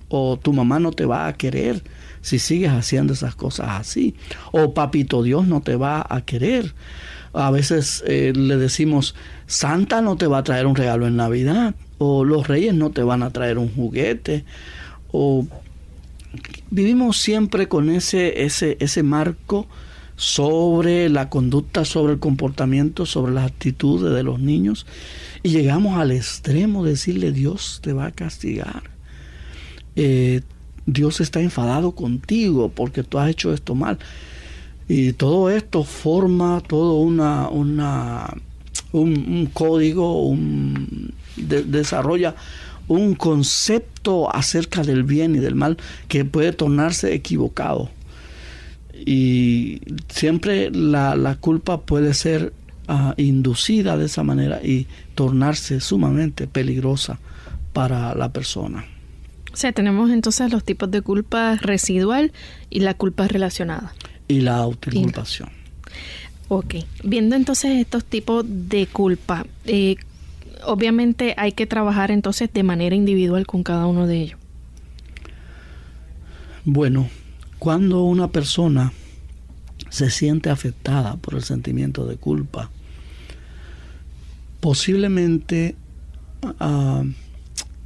o 0.10 0.38
tu 0.38 0.54
mamá 0.54 0.80
no 0.80 0.92
te 0.92 1.06
va 1.06 1.28
a 1.28 1.34
querer 1.34 1.84
si 2.22 2.38
sigues 2.38 2.72
haciendo 2.72 3.14
esas 3.14 3.36
cosas 3.36 3.70
así 3.72 4.16
o 4.52 4.74
papito 4.74 5.24
Dios 5.24 5.48
no 5.48 5.62
te 5.62 5.76
va 5.76 6.06
a 6.08 6.22
querer. 6.22 6.74
A 7.34 7.50
veces 7.50 8.04
eh, 8.06 8.32
le 8.36 8.58
decimos, 8.58 9.16
Santa 9.48 10.02
no 10.02 10.16
te 10.18 10.28
va 10.28 10.38
a 10.38 10.44
traer 10.44 10.68
un 10.68 10.76
regalo 10.76 11.08
en 11.08 11.16
Navidad 11.16 11.74
o 11.98 12.24
los 12.24 12.48
reyes 12.48 12.74
no 12.76 12.92
te 12.92 13.02
van 13.02 13.24
a 13.24 13.32
traer 13.32 13.58
un 13.58 13.74
juguete, 13.74 14.46
o 15.12 15.48
vivimos 16.70 17.18
siempre 17.18 17.68
con 17.68 17.90
ese, 17.90 18.44
ese, 18.44 18.78
ese 18.80 19.04
marco 19.04 19.68
sobre 20.16 21.10
la 21.10 21.30
conducta, 21.30 21.86
sobre 21.86 22.14
el 22.14 22.20
comportamiento, 22.20 23.06
sobre 23.06 23.34
las 23.34 23.46
actitudes 23.46 24.14
de 24.14 24.24
los 24.24 24.40
niños, 24.40 24.86
y 25.42 25.50
llegamos 25.50 25.98
al 25.98 26.12
extremo 26.12 26.84
de 26.84 26.92
decirle 26.92 27.32
Dios 27.32 27.80
te 27.84 27.94
va 27.94 28.08
a 28.08 28.12
castigar. 28.12 28.84
Eh, 29.96 30.42
Dios 30.86 31.22
está 31.22 31.40
enfadado 31.42 31.94
contigo 31.94 32.70
porque 32.70 33.04
tú 33.04 33.20
has 33.20 33.30
hecho 33.30 33.54
esto 33.54 33.76
mal. 33.76 34.00
Y 34.88 35.14
todo 35.14 35.50
esto 35.50 35.84
forma 35.84 36.62
todo 36.68 36.96
una, 36.96 37.50
un, 38.92 39.50
código, 39.54 40.28
un, 40.28 41.14
desarrolla 41.38 42.36
un 42.88 43.16
concepto 43.16 44.34
acerca 44.34 44.84
del 44.84 45.04
bien 45.04 45.36
y 45.36 45.40
del 45.40 45.56
mal 45.56 45.78
que 46.08 46.26
puede 46.26 46.52
tornarse 46.52 47.14
equivocado. 47.14 47.90
Y 49.06 49.82
siempre 50.08 50.70
la, 50.72 51.38
culpa 51.40 51.82
puede 51.82 52.14
ser 52.14 52.54
ah, 52.88 53.14
inducida 53.18 53.98
de 53.98 54.06
esa 54.06 54.24
manera 54.24 54.62
y 54.64 54.88
tornarse 55.16 55.80
sumamente 55.80 56.48
peligrosa 56.48 57.20
para 57.74 58.16
la 58.16 58.32
persona. 58.32 58.86
O 59.52 59.56
sea, 59.56 59.72
tenemos 59.72 60.10
entonces 60.10 60.52
los 60.52 60.64
tipos 60.64 60.90
de 60.90 61.02
culpa 61.02 61.56
residual 61.58 62.32
y 62.70 62.80
la 62.80 62.96
culpa 62.96 63.28
relacionada. 63.28 63.94
Y 64.28 64.42
la 64.42 64.58
autoinculpación. 64.58 65.50
Ok, 66.48 66.76
viendo 67.04 67.36
entonces 67.36 67.72
estos 67.80 68.04
tipos 68.04 68.46
de 68.48 68.88
culpa, 68.88 69.46
eh, 69.66 69.96
obviamente 70.66 71.36
hay 71.38 71.52
que 71.52 71.66
trabajar 71.68 72.12
entonces 72.12 72.50
de 72.52 72.64
manera 72.64 72.96
individual 72.96 73.46
con 73.46 73.64
cada 73.64 73.86
uno 73.86 74.08
de 74.08 74.22
ellos. 74.22 74.40
Bueno, 76.66 77.10
cuando 77.64 78.04
una 78.04 78.28
persona 78.28 78.92
se 79.90 80.10
siente 80.10 80.50
afectada 80.50 81.16
por 81.16 81.36
el 81.36 81.44
sentimiento 81.44 82.06
de 82.06 82.18
culpa, 82.18 82.70
posiblemente 84.60 85.78
ah, 86.60 87.06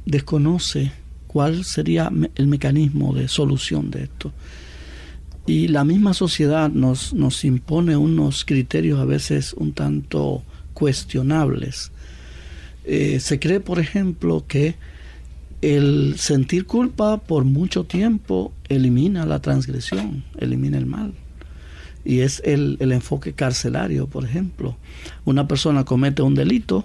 desconoce 0.04 0.90
cuál 1.28 1.64
sería 1.64 2.10
el 2.34 2.48
mecanismo 2.48 3.14
de 3.14 3.28
solución 3.28 3.92
de 3.92 4.02
esto. 4.02 4.32
Y 5.46 5.68
la 5.68 5.84
misma 5.84 6.12
sociedad 6.12 6.68
nos, 6.70 7.14
nos 7.14 7.44
impone 7.44 7.96
unos 7.96 8.44
criterios 8.44 8.98
a 8.98 9.04
veces 9.04 9.52
un 9.52 9.74
tanto 9.74 10.42
cuestionables. 10.74 11.92
Eh, 12.82 13.20
se 13.20 13.38
cree, 13.38 13.60
por 13.60 13.78
ejemplo, 13.78 14.44
que 14.48 14.74
el 15.62 16.14
sentir 16.18 16.66
culpa 16.66 17.18
por 17.18 17.44
mucho 17.44 17.84
tiempo 17.84 18.52
elimina 18.68 19.26
la 19.26 19.40
transgresión, 19.40 20.24
elimina 20.38 20.78
el 20.78 20.86
mal. 20.86 21.14
y 22.04 22.20
es 22.20 22.40
el, 22.44 22.76
el 22.80 22.92
enfoque 22.92 23.32
carcelario, 23.34 24.06
por 24.06 24.24
ejemplo. 24.24 24.76
Una 25.24 25.46
persona 25.46 25.84
comete 25.84 26.22
un 26.22 26.34
delito, 26.34 26.84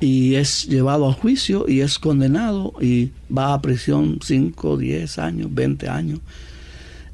y 0.00 0.36
es 0.36 0.66
llevado 0.66 1.08
a 1.08 1.12
juicio 1.12 1.64
y 1.68 1.80
es 1.80 1.98
condenado 1.98 2.72
y 2.80 3.10
va 3.36 3.52
a 3.52 3.60
prisión 3.60 4.20
5, 4.22 4.76
10 4.76 5.18
años, 5.18 5.48
20 5.52 5.88
años. 5.88 6.20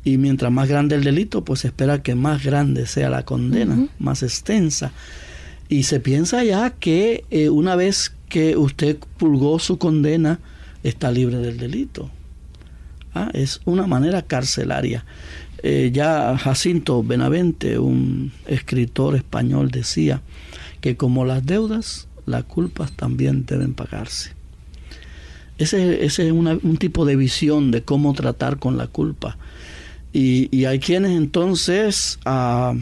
Y 0.05 0.19
mientras 0.19 0.53
más 0.53 0.69
grande 0.69 0.97
el 0.97 1.05
delito, 1.05 1.45
pues 1.45 1.61
se 1.61 1.69
espera 1.69 2.03
que 2.03 2.15
más 2.15 2.45
grande 2.45 2.87
sea 2.87 3.09
la 3.09 3.25
condena, 3.25 3.89
más 3.99 4.23
extensa. 4.23 4.93
Y 5.71 5.85
se 5.85 5.99
piensa 5.99 6.45
ya 6.45 6.71
que 6.71 7.25
eh, 7.31 7.49
una 7.49 7.75
vez 7.75 8.15
que 8.35 8.57
usted 8.57 8.99
pulgó 9.17 9.61
su 9.61 9.79
condena, 9.79 10.41
está 10.83 11.13
libre 11.13 11.37
del 11.37 11.57
delito. 11.57 12.11
Ah, 13.15 13.31
es 13.33 13.61
una 13.65 13.87
manera 13.87 14.23
carcelaria. 14.23 15.05
Eh, 15.63 15.93
ya 15.95 16.37
Jacinto 16.37 17.05
Benavente, 17.05 17.79
un 17.79 18.33
escritor 18.49 19.15
español, 19.15 19.71
decía 19.71 20.21
que 20.81 20.97
como 20.97 21.25
las 21.25 21.47
deudas 21.47 22.09
las 22.27 22.43
culpas 22.43 22.91
también 22.91 23.47
deben 23.47 23.73
pagarse. 23.73 24.33
Ese, 25.57 26.05
es 26.05 26.19
un 26.19 26.77
tipo 26.81 27.05
de 27.05 27.15
visión 27.15 27.71
de 27.71 27.85
cómo 27.85 28.15
tratar 28.15 28.59
con 28.59 28.77
la 28.77 28.89
culpa. 28.89 29.39
Y, 30.13 30.65
hay 30.65 30.81
quienes 30.81 31.13
entonces 31.13 32.19
ah, 32.25 32.75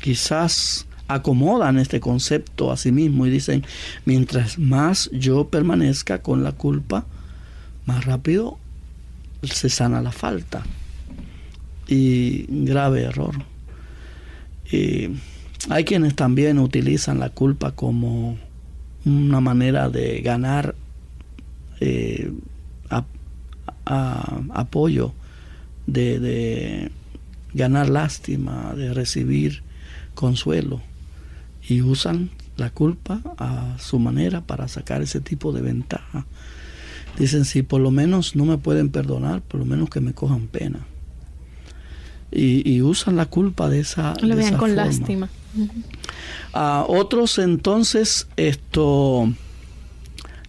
quizás 0.00 0.86
acomodan 1.14 1.78
este 1.78 2.00
concepto 2.00 2.70
a 2.72 2.76
sí 2.76 2.92
mismo 2.92 3.26
y 3.26 3.30
dicen, 3.30 3.64
mientras 4.04 4.58
más 4.58 5.10
yo 5.12 5.48
permanezca 5.48 6.22
con 6.22 6.42
la 6.42 6.52
culpa, 6.52 7.06
más 7.86 8.04
rápido 8.04 8.58
se 9.42 9.68
sana 9.68 10.02
la 10.02 10.12
falta. 10.12 10.62
Y 11.88 12.46
grave 12.48 13.02
error. 13.02 13.34
Y 14.70 15.10
hay 15.68 15.84
quienes 15.84 16.14
también 16.14 16.58
utilizan 16.58 17.18
la 17.18 17.30
culpa 17.30 17.72
como 17.72 18.38
una 19.04 19.40
manera 19.40 19.88
de 19.90 20.20
ganar 20.22 20.74
eh, 21.80 22.32
apoyo, 23.84 25.12
de, 25.86 26.90
ganar 27.52 27.88
lástima, 27.88 28.74
de 28.74 28.94
recibir 28.94 29.62
consuelo. 30.14 30.80
Y 31.72 31.80
usan 31.80 32.28
la 32.58 32.68
culpa 32.68 33.22
a 33.38 33.76
su 33.78 33.98
manera 33.98 34.42
para 34.42 34.68
sacar 34.68 35.00
ese 35.00 35.20
tipo 35.20 35.52
de 35.52 35.62
ventaja. 35.62 36.26
Dicen, 37.18 37.46
si 37.46 37.62
por 37.62 37.80
lo 37.80 37.90
menos 37.90 38.36
no 38.36 38.44
me 38.44 38.58
pueden 38.58 38.90
perdonar, 38.90 39.40
por 39.40 39.60
lo 39.60 39.66
menos 39.66 39.88
que 39.88 40.00
me 40.00 40.12
cojan 40.12 40.48
pena. 40.48 40.80
Y, 42.30 42.80
usan 42.80 43.16
la 43.16 43.26
culpa 43.26 43.68
de 43.68 43.80
esa, 43.80 44.14
Lo 44.20 44.36
vean 44.36 44.56
con 44.56 44.74
lástima. 44.74 45.28
A 46.52 46.84
otros 46.88 47.38
entonces 47.38 48.26
esto 48.36 49.30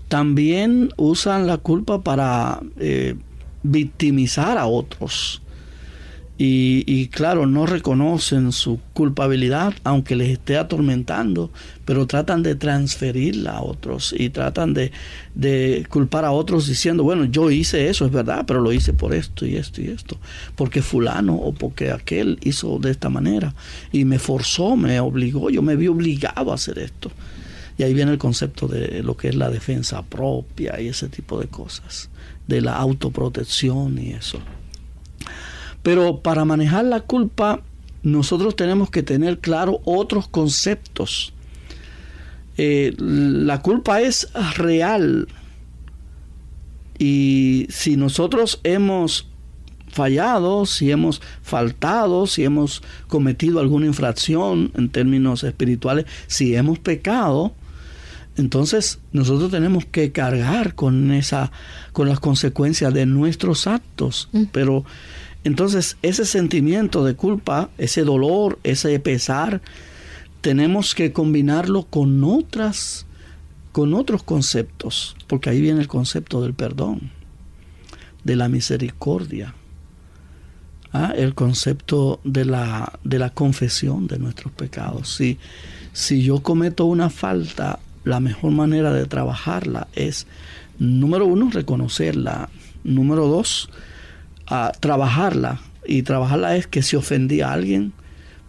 también 0.07 0.91
usan 0.95 1.47
la 1.47 1.57
culpa 1.57 2.01
para 2.01 2.61
eh, 2.79 3.15
victimizar 3.63 4.57
a 4.57 4.65
otros. 4.65 5.42
Y, 6.35 7.07
claro, 7.09 7.45
no 7.45 7.67
reconocen 7.67 8.51
su 8.51 8.79
culpabilidad, 8.93 9.75
aunque 9.83 10.15
les 10.15 10.29
esté 10.29 10.57
atormentando, 10.57 11.51
pero 11.85 12.07
tratan 12.07 12.41
de 12.41 12.55
transferirla 12.55 13.57
a 13.57 13.61
otros 13.61 14.15
y 14.17 14.29
tratan 14.29 14.73
de, 14.73 14.91
de, 15.35 15.85
culpar 15.89 16.25
a 16.25 16.31
otros 16.31 16.67
diciendo, 16.67 17.03
bueno, 17.03 17.25
yo 17.25 17.51
hice 17.51 17.87
eso, 17.87 18.05
es 18.05 18.11
verdad, 18.11 18.45
pero 18.47 18.61
lo 18.61 18.73
hice 18.73 18.93
por 18.93 19.13
esto 19.13 19.45
y 19.45 19.57
esto 19.57 19.81
y 19.81 19.89
esto, 19.89 20.17
porque 20.55 20.81
fulano 20.81 21.35
o 21.35 21.53
porque 21.53 21.91
aquel 21.91 22.39
hizo 22.41 22.79
de 22.79 22.91
esta 22.91 23.09
manera 23.09 23.53
y 23.91 24.03
me 24.03 24.17
forzó, 24.17 24.75
me 24.75 24.99
obligó, 24.99 25.51
yo 25.51 25.61
me 25.61 25.75
vi 25.75 25.87
obligado 25.87 26.51
a 26.51 26.55
hacer 26.55 26.79
esto. 26.79 27.11
Y 27.77 27.83
ahí 27.83 27.93
viene 27.93 28.11
el 28.11 28.17
concepto 28.17 28.67
de 28.67 29.01
lo 29.03 29.17
que 29.17 29.29
es 29.29 29.35
la 29.35 29.49
defensa 29.49 30.01
propia 30.03 30.79
y 30.79 30.87
ese 30.87 31.09
tipo 31.09 31.39
de 31.39 31.47
cosas, 31.47 32.09
de 32.47 32.61
la 32.61 32.75
autoprotección 32.75 33.97
y 33.99 34.11
eso. 34.11 34.39
Pero 35.83 36.21
para 36.21 36.45
manejar 36.45 36.85
la 36.85 37.01
culpa, 37.01 37.61
nosotros 38.01 38.55
tenemos 38.55 38.89
que 38.89 39.03
tener 39.03 39.39
claro 39.39 39.81
otros 39.85 40.27
conceptos. 40.27 41.33
Eh, 42.57 42.93
la 42.97 43.61
culpa 43.61 44.01
es 44.01 44.29
real. 44.55 45.27
Y 46.97 47.67
si 47.69 47.97
nosotros 47.97 48.59
hemos 48.63 49.27
fallado, 49.89 50.65
si 50.65 50.91
hemos 50.91 51.21
faltado, 51.41 52.27
si 52.27 52.43
hemos 52.43 52.81
cometido 53.07 53.59
alguna 53.59 53.85
infracción 53.85 54.71
en 54.75 54.89
términos 54.89 55.43
espirituales, 55.43 56.05
si 56.27 56.55
hemos 56.55 56.79
pecado, 56.79 57.53
entonces 58.35 58.99
nosotros 59.11 59.51
tenemos 59.51 59.85
que 59.85 60.11
cargar 60.11 60.73
con 60.73 61.11
esa 61.11 61.51
con 61.91 62.09
las 62.09 62.19
consecuencias 62.19 62.93
de 62.93 63.05
nuestros 63.05 63.67
actos, 63.67 64.29
mm. 64.31 64.45
pero 64.51 64.83
entonces, 65.43 65.97
ese 66.01 66.25
sentimiento 66.25 67.03
de 67.03 67.15
culpa, 67.15 67.69
ese 67.77 68.03
dolor, 68.03 68.59
ese 68.63 68.97
pesar, 68.99 69.61
tenemos 70.41 70.95
que 70.95 71.11
combinarlo 71.11 71.83
con 71.83 72.23
otras 72.23 73.05
con 73.73 73.95
otros 73.95 74.21
conceptos, 74.21 75.15
porque 75.27 75.49
ahí 75.49 75.59
viene 75.59 75.81
el 75.81 75.87
concepto 75.87 76.43
del 76.43 76.53
perdón, 76.53 77.09
de 78.23 78.35
la 78.35 78.47
misericordia, 78.47 79.55
¿ah? 80.93 81.11
el 81.17 81.33
concepto 81.33 82.19
de 82.23 82.45
la, 82.45 82.99
de 83.03 83.17
la 83.17 83.31
confesión 83.31 84.05
de 84.05 84.19
nuestros 84.19 84.53
pecados. 84.53 85.15
Si, 85.15 85.39
si 85.91 86.21
yo 86.21 86.43
cometo 86.43 86.85
una 86.85 87.09
falta, 87.09 87.79
la 88.03 88.19
mejor 88.19 88.51
manera 88.51 88.93
de 88.93 89.07
trabajarla 89.07 89.87
es, 89.93 90.27
número 90.77 91.25
uno, 91.25 91.49
reconocerla, 91.51 92.49
número 92.83 93.27
dos, 93.27 93.71
a 94.47 94.71
trabajarla. 94.79 95.61
Y 95.85 96.03
trabajarla 96.03 96.55
es 96.55 96.67
que 96.67 96.81
si 96.81 96.95
ofendí 96.95 97.41
a 97.41 97.51
alguien, 97.51 97.93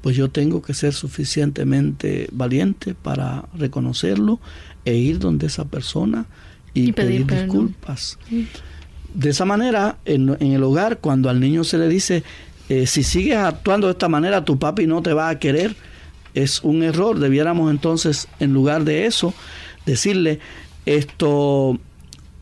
pues 0.02 0.16
yo 0.16 0.30
tengo 0.30 0.62
que 0.62 0.74
ser 0.74 0.92
suficientemente 0.92 2.28
valiente 2.30 2.94
para 2.94 3.46
reconocerlo 3.56 4.38
e 4.84 4.94
ir 4.94 5.18
donde 5.18 5.46
esa 5.46 5.64
persona 5.64 6.26
y, 6.74 6.92
pedir, 6.92 7.26
disculpas. 7.26 8.18
De 9.14 9.30
esa 9.30 9.44
manera, 9.44 9.96
en, 10.04 10.36
el 10.40 10.62
hogar, 10.62 10.98
cuando 10.98 11.30
al 11.30 11.40
niño 11.40 11.64
se 11.64 11.78
le 11.78 11.88
dice, 11.88 12.22
eh, 12.68 12.86
si 12.86 13.02
sigues 13.02 13.38
actuando 13.38 13.86
de 13.86 13.92
esta 13.92 14.08
manera, 14.08 14.44
tu 14.44 14.58
papi 14.58 14.86
no 14.86 15.02
te 15.02 15.12
va 15.12 15.28
a 15.28 15.38
querer, 15.38 15.74
es 16.34 16.62
un 16.62 16.82
error. 16.82 17.18
Debiéramos 17.18 17.70
entonces, 17.70 18.28
en 18.40 18.52
lugar 18.52 18.84
de 18.84 19.06
eso, 19.06 19.32
decirle, 19.86 20.40
esto 20.84 21.78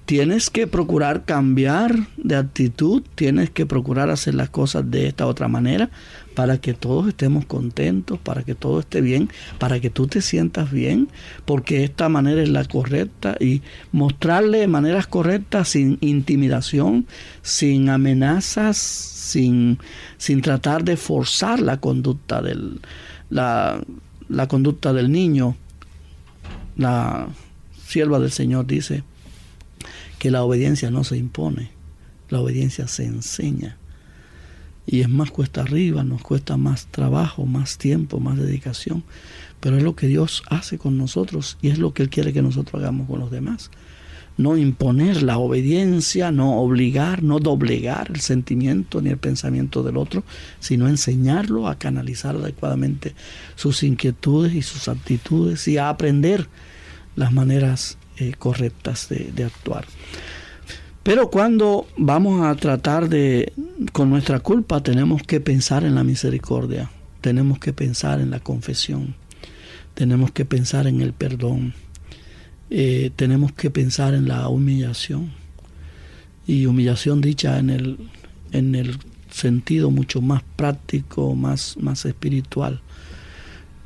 tienes 0.04 0.50
que 0.50 0.66
procurar 0.66 1.24
cambiar 1.24 2.08
de 2.16 2.36
actitud, 2.36 3.02
tienes 3.14 3.50
que 3.50 3.66
procurar 3.66 4.10
hacer 4.10 4.34
las 4.34 4.50
cosas 4.50 4.90
de 4.90 5.06
esta 5.06 5.26
otra 5.26 5.48
manera 5.48 5.90
para 6.34 6.58
que 6.58 6.74
todos 6.74 7.08
estemos 7.08 7.44
contentos, 7.44 8.18
para 8.18 8.42
que 8.42 8.54
todo 8.54 8.80
esté 8.80 9.00
bien, 9.00 9.30
para 9.58 9.80
que 9.80 9.90
tú 9.90 10.06
te 10.06 10.22
sientas 10.22 10.70
bien, 10.70 11.08
porque 11.44 11.84
esta 11.84 12.08
manera 12.08 12.42
es 12.42 12.48
la 12.48 12.64
correcta 12.64 13.36
y 13.38 13.62
mostrarle 13.92 14.66
maneras 14.66 15.06
correctas 15.06 15.68
sin 15.68 15.98
intimidación, 16.00 17.06
sin 17.42 17.88
amenazas, 17.88 18.76
sin, 18.78 19.78
sin 20.16 20.40
tratar 20.40 20.84
de 20.84 20.96
forzar 20.96 21.60
la 21.60 21.78
conducta 21.78 22.42
del 22.42 22.80
la, 23.30 23.82
la 24.28 24.46
conducta 24.46 24.92
del 24.92 25.10
niño. 25.10 25.56
La 26.76 27.28
sierva 27.84 28.18
del 28.18 28.30
Señor 28.30 28.66
dice, 28.66 29.04
que 30.22 30.30
la 30.30 30.44
obediencia 30.44 30.88
no 30.92 31.02
se 31.02 31.16
impone, 31.16 31.72
la 32.28 32.38
obediencia 32.38 32.86
se 32.86 33.04
enseña. 33.06 33.76
Y 34.86 35.00
es 35.00 35.08
más 35.08 35.32
cuesta 35.32 35.62
arriba, 35.62 36.04
nos 36.04 36.22
cuesta 36.22 36.56
más 36.56 36.86
trabajo, 36.86 37.44
más 37.44 37.76
tiempo, 37.76 38.20
más 38.20 38.38
dedicación, 38.38 39.02
pero 39.58 39.78
es 39.78 39.82
lo 39.82 39.96
que 39.96 40.06
Dios 40.06 40.44
hace 40.48 40.78
con 40.78 40.96
nosotros 40.96 41.58
y 41.60 41.70
es 41.70 41.80
lo 41.80 41.92
que 41.92 42.04
Él 42.04 42.08
quiere 42.08 42.32
que 42.32 42.40
nosotros 42.40 42.80
hagamos 42.80 43.08
con 43.08 43.18
los 43.18 43.32
demás. 43.32 43.72
No 44.36 44.56
imponer 44.56 45.24
la 45.24 45.38
obediencia, 45.38 46.30
no 46.30 46.60
obligar, 46.60 47.24
no 47.24 47.40
doblegar 47.40 48.12
el 48.14 48.20
sentimiento 48.20 49.02
ni 49.02 49.10
el 49.10 49.18
pensamiento 49.18 49.82
del 49.82 49.96
otro, 49.96 50.22
sino 50.60 50.86
enseñarlo 50.86 51.66
a 51.66 51.80
canalizar 51.80 52.36
adecuadamente 52.36 53.16
sus 53.56 53.82
inquietudes 53.82 54.54
y 54.54 54.62
sus 54.62 54.86
actitudes 54.86 55.66
y 55.66 55.78
a 55.78 55.88
aprender 55.88 56.46
las 57.16 57.32
maneras 57.32 57.98
eh, 58.18 58.34
correctas 58.38 59.08
de, 59.08 59.44
actuar. 59.44 59.84
Pero 61.02 61.30
cuando 61.30 61.86
vamos 61.96 62.44
a 62.44 62.54
tratar 62.54 63.08
de, 63.08 63.52
con 63.92 64.10
nuestra 64.10 64.40
culpa, 64.40 64.82
tenemos 64.82 65.22
que 65.22 65.40
pensar 65.40 65.84
en 65.84 65.94
la 65.94 66.04
misericordia, 66.04 66.90
tenemos 67.20 67.58
que 67.58 67.72
pensar 67.72 68.20
en 68.20 68.30
la 68.30 68.40
confesión, 68.40 69.14
tenemos 69.94 70.30
que 70.30 70.44
pensar 70.44 70.86
en 70.86 71.00
el 71.00 71.12
perdón, 71.12 71.74
eh, 72.70 73.10
tenemos 73.16 73.52
que 73.52 73.70
pensar 73.70 74.14
en 74.14 74.28
la 74.28 74.48
humillación. 74.48 75.32
Y 76.46 76.66
humillación 76.66 77.20
dicha 77.20 77.58
en 77.58 77.70
el, 77.70 77.98
en 78.52 78.74
el 78.74 78.98
sentido 79.30 79.90
mucho 79.90 80.20
más 80.20 80.42
práctico, 80.56 81.34
más, 81.34 81.76
más 81.80 82.04
espiritual. 82.04 82.80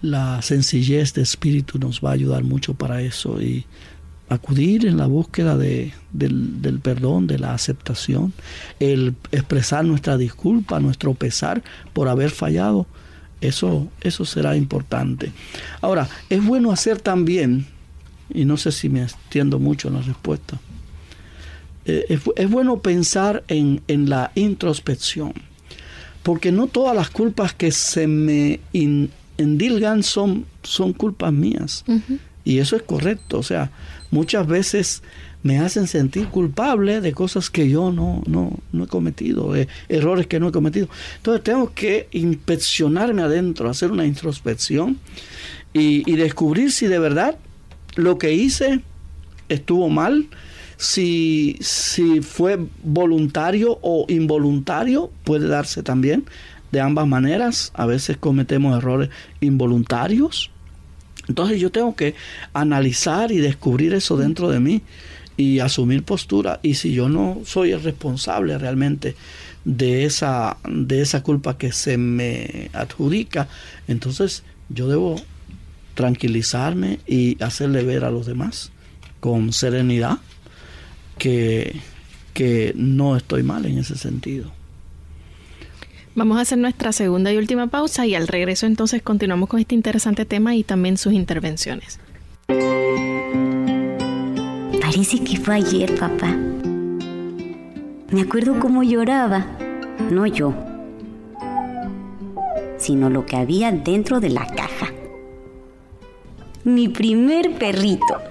La 0.02 0.42
sencillez 0.42 1.14
de 1.14 1.22
espíritu 1.22 1.78
nos 1.78 2.00
va 2.00 2.10
a 2.10 2.14
ayudar 2.14 2.44
mucho 2.44 2.74
para 2.74 3.00
eso 3.00 3.40
y 3.40 3.64
acudir 4.28 4.86
en 4.86 4.96
la 4.96 5.06
búsqueda 5.06 5.56
de, 5.56 5.92
del, 6.12 6.60
del, 6.60 6.80
perdón, 6.80 7.26
de 7.26 7.38
la 7.38 7.54
aceptación, 7.54 8.32
el 8.80 9.14
expresar 9.30 9.84
nuestra 9.84 10.16
disculpa, 10.16 10.80
nuestro 10.80 11.14
pesar 11.14 11.62
por 11.92 12.08
haber 12.08 12.30
fallado, 12.30 12.86
eso, 13.40 13.88
eso 14.00 14.24
será 14.24 14.56
importante. 14.56 15.32
Ahora, 15.80 16.08
es 16.28 16.44
bueno 16.44 16.72
hacer 16.72 17.00
también, 17.00 17.66
y 18.32 18.44
no 18.44 18.56
sé 18.56 18.72
si 18.72 18.88
me 18.88 19.02
extiendo 19.02 19.58
mucho 19.58 19.88
en 19.88 19.94
la 19.94 20.02
respuesta, 20.02 20.58
eh, 21.84 22.18
es, 22.36 22.50
bueno 22.50 22.80
pensar 22.80 23.44
en, 23.46 23.80
en, 23.86 24.10
la 24.10 24.32
introspección, 24.34 25.34
porque 26.24 26.50
no 26.50 26.66
todas 26.66 26.96
las 26.96 27.10
culpas 27.10 27.54
que 27.54 27.70
se 27.70 28.08
me 28.08 28.58
endilgan 29.38 30.02
son, 30.02 30.46
son 30.64 30.92
culpas 30.92 31.32
mías. 31.32 31.84
Y 32.44 32.58
eso 32.58 32.76
es 32.76 32.82
correcto, 32.82 33.38
o 33.38 33.42
sea, 33.42 33.70
muchas 34.16 34.46
veces 34.46 35.02
me 35.42 35.58
hacen 35.58 35.86
sentir 35.86 36.28
culpable 36.28 37.02
de 37.02 37.12
cosas 37.12 37.50
que 37.50 37.68
yo 37.68 37.92
no, 37.92 38.22
no, 38.26 38.58
no 38.72 38.84
he 38.84 38.86
cometido, 38.86 39.52
errores 39.88 40.26
que 40.26 40.40
no 40.40 40.48
he 40.48 40.52
cometido. 40.52 40.88
Entonces 41.18 41.44
tengo 41.44 41.72
que 41.74 42.08
inspeccionarme 42.12 43.20
adentro, 43.22 43.68
hacer 43.68 43.92
una 43.92 44.06
introspección 44.06 44.98
y, 45.74 46.10
y 46.10 46.16
descubrir 46.16 46.72
si 46.72 46.86
de 46.86 46.98
verdad 46.98 47.36
lo 47.94 48.16
que 48.16 48.32
hice 48.32 48.80
estuvo 49.50 49.90
mal, 49.90 50.26
si, 50.78 51.58
si 51.60 52.22
fue 52.22 52.58
voluntario 52.82 53.78
o 53.82 54.06
involuntario, 54.08 55.10
puede 55.24 55.46
darse 55.46 55.82
también 55.82 56.24
de 56.72 56.80
ambas 56.80 57.06
maneras. 57.06 57.70
A 57.74 57.84
veces 57.84 58.16
cometemos 58.16 58.76
errores 58.76 59.10
involuntarios. 59.40 60.50
Entonces 61.28 61.60
yo 61.60 61.70
tengo 61.70 61.94
que 61.96 62.14
analizar 62.52 63.32
y 63.32 63.38
descubrir 63.38 63.94
eso 63.94 64.16
dentro 64.16 64.48
de 64.48 64.60
mí 64.60 64.82
y 65.36 65.58
asumir 65.58 66.02
postura. 66.02 66.60
Y 66.62 66.74
si 66.74 66.92
yo 66.92 67.08
no 67.08 67.40
soy 67.44 67.72
el 67.72 67.82
responsable 67.82 68.56
realmente 68.58 69.14
de 69.64 70.04
esa, 70.04 70.56
de 70.68 71.02
esa 71.02 71.22
culpa 71.22 71.58
que 71.58 71.72
se 71.72 71.98
me 71.98 72.70
adjudica, 72.72 73.48
entonces 73.88 74.44
yo 74.68 74.88
debo 74.88 75.16
tranquilizarme 75.94 77.00
y 77.06 77.42
hacerle 77.42 77.82
ver 77.82 78.04
a 78.04 78.10
los 78.10 78.26
demás 78.26 78.70
con 79.20 79.52
serenidad 79.52 80.18
que, 81.18 81.80
que 82.34 82.72
no 82.76 83.16
estoy 83.16 83.42
mal 83.42 83.66
en 83.66 83.78
ese 83.78 83.96
sentido. 83.96 84.55
Vamos 86.16 86.38
a 86.38 86.40
hacer 86.40 86.56
nuestra 86.56 86.92
segunda 86.92 87.30
y 87.30 87.36
última 87.36 87.66
pausa 87.66 88.06
y 88.06 88.14
al 88.14 88.26
regreso 88.26 88.64
entonces 88.64 89.02
continuamos 89.02 89.50
con 89.50 89.60
este 89.60 89.74
interesante 89.74 90.24
tema 90.24 90.54
y 90.54 90.64
también 90.64 90.96
sus 90.96 91.12
intervenciones. 91.12 92.00
Parece 94.80 95.22
que 95.22 95.36
fue 95.36 95.56
ayer, 95.56 95.94
papá. 95.98 96.34
Me 98.10 98.22
acuerdo 98.22 98.58
cómo 98.58 98.82
lloraba. 98.82 99.44
No 100.10 100.24
yo, 100.24 100.54
sino 102.78 103.10
lo 103.10 103.26
que 103.26 103.36
había 103.36 103.70
dentro 103.70 104.18
de 104.18 104.30
la 104.30 104.46
caja. 104.46 104.90
Mi 106.64 106.88
primer 106.88 107.58
perrito 107.58 108.22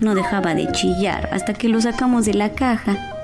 no 0.00 0.14
dejaba 0.14 0.54
de 0.54 0.72
chillar 0.72 1.28
hasta 1.32 1.52
que 1.52 1.68
lo 1.68 1.82
sacamos 1.82 2.24
de 2.24 2.32
la 2.32 2.54
caja. 2.54 3.17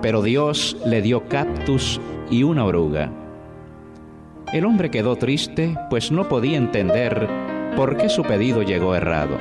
pero 0.02 0.22
Dios 0.22 0.76
le 0.84 1.02
dio 1.02 1.28
cactus 1.28 2.00
y 2.30 2.42
una 2.42 2.64
oruga. 2.64 3.12
El 4.52 4.64
hombre 4.64 4.90
quedó 4.90 5.16
triste, 5.16 5.76
pues 5.90 6.10
no 6.10 6.26
podía 6.26 6.56
entender 6.56 7.28
por 7.76 7.98
qué 7.98 8.08
su 8.08 8.22
pedido 8.22 8.62
llegó 8.62 8.94
errado. 8.94 9.36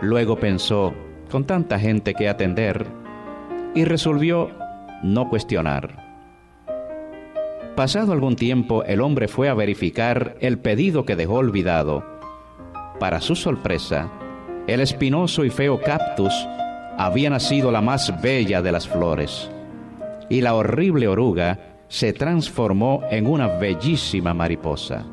Luego 0.00 0.36
pensó, 0.36 0.94
con 1.30 1.44
tanta 1.44 1.78
gente 1.78 2.14
que 2.14 2.26
atender, 2.26 2.86
y 3.74 3.84
resolvió 3.84 4.50
no 5.02 5.28
cuestionar. 5.28 6.08
Pasado 7.76 8.12
algún 8.12 8.36
tiempo, 8.36 8.84
el 8.84 9.02
hombre 9.02 9.28
fue 9.28 9.50
a 9.50 9.54
verificar 9.54 10.34
el 10.40 10.58
pedido 10.58 11.04
que 11.04 11.14
dejó 11.14 11.34
olvidado. 11.34 12.02
Para 12.98 13.20
su 13.20 13.36
sorpresa, 13.36 14.10
el 14.66 14.80
espinoso 14.80 15.44
y 15.44 15.50
feo 15.50 15.78
cactus 15.78 16.32
había 16.96 17.28
nacido 17.28 17.70
la 17.70 17.82
más 17.82 18.18
bella 18.22 18.62
de 18.62 18.72
las 18.72 18.88
flores, 18.88 19.50
y 20.30 20.40
la 20.40 20.54
horrible 20.54 21.06
oruga 21.06 21.69
se 21.90 22.12
transformó 22.12 23.02
en 23.10 23.26
una 23.26 23.48
bellísima 23.48 24.32
mariposa. 24.32 25.04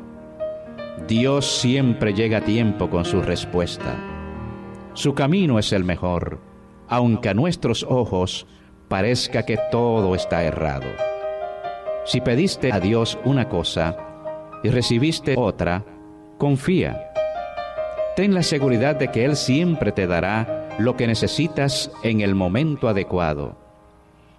Dios 1.08 1.44
siempre 1.44 2.14
llega 2.14 2.38
a 2.38 2.44
tiempo 2.44 2.88
con 2.88 3.04
su 3.04 3.20
respuesta. 3.20 3.96
Su 4.94 5.12
camino 5.12 5.58
es 5.58 5.72
el 5.72 5.82
mejor, 5.82 6.40
aunque 6.86 7.30
a 7.30 7.34
nuestros 7.34 7.82
ojos 7.82 8.46
parezca 8.86 9.44
que 9.44 9.58
todo 9.72 10.14
está 10.14 10.44
errado. 10.44 10.86
Si 12.04 12.20
pediste 12.20 12.72
a 12.72 12.78
Dios 12.78 13.18
una 13.24 13.48
cosa 13.48 13.96
y 14.62 14.68
recibiste 14.68 15.34
otra, 15.36 15.84
confía. 16.38 17.10
Ten 18.14 18.34
la 18.34 18.44
seguridad 18.44 18.94
de 18.94 19.08
que 19.08 19.24
Él 19.24 19.34
siempre 19.34 19.90
te 19.90 20.06
dará 20.06 20.68
lo 20.78 20.96
que 20.96 21.08
necesitas 21.08 21.90
en 22.04 22.20
el 22.20 22.36
momento 22.36 22.88
adecuado 22.88 23.67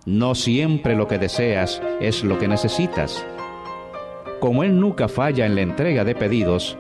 no 0.06 0.36
siempre 0.36 0.96
lo 0.96 1.08
que 1.08 1.18
deseas 1.18 1.82
es 2.00 2.24
lo 2.24 2.38
que 2.40 2.48
necesitas. 2.48 3.26
Como 4.40 4.64
Él 4.64 4.80
nunca 4.80 5.08
falla 5.08 5.46
en 5.46 5.56
la 5.56 5.62
entrega 5.62 6.04
de 6.04 6.16
pedidos, 6.16 6.78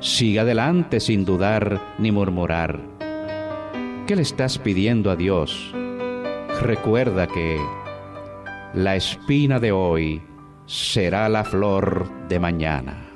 siga 0.00 0.42
adelante 0.42 0.98
sin 0.98 1.24
dudar 1.24 1.80
ni 1.98 2.10
murmurar. 2.10 2.80
¿Qué 4.06 4.16
le 4.16 4.22
estás 4.22 4.58
pidiendo 4.58 5.10
a 5.10 5.16
Dios? 5.16 5.72
Recuerda 6.62 7.26
que 7.26 7.58
la 8.74 8.96
espina 8.96 9.60
de 9.60 9.72
hoy 9.72 10.22
será 10.66 11.28
la 11.28 11.44
flor 11.44 12.10
de 12.28 12.40
mañana. 12.40 13.11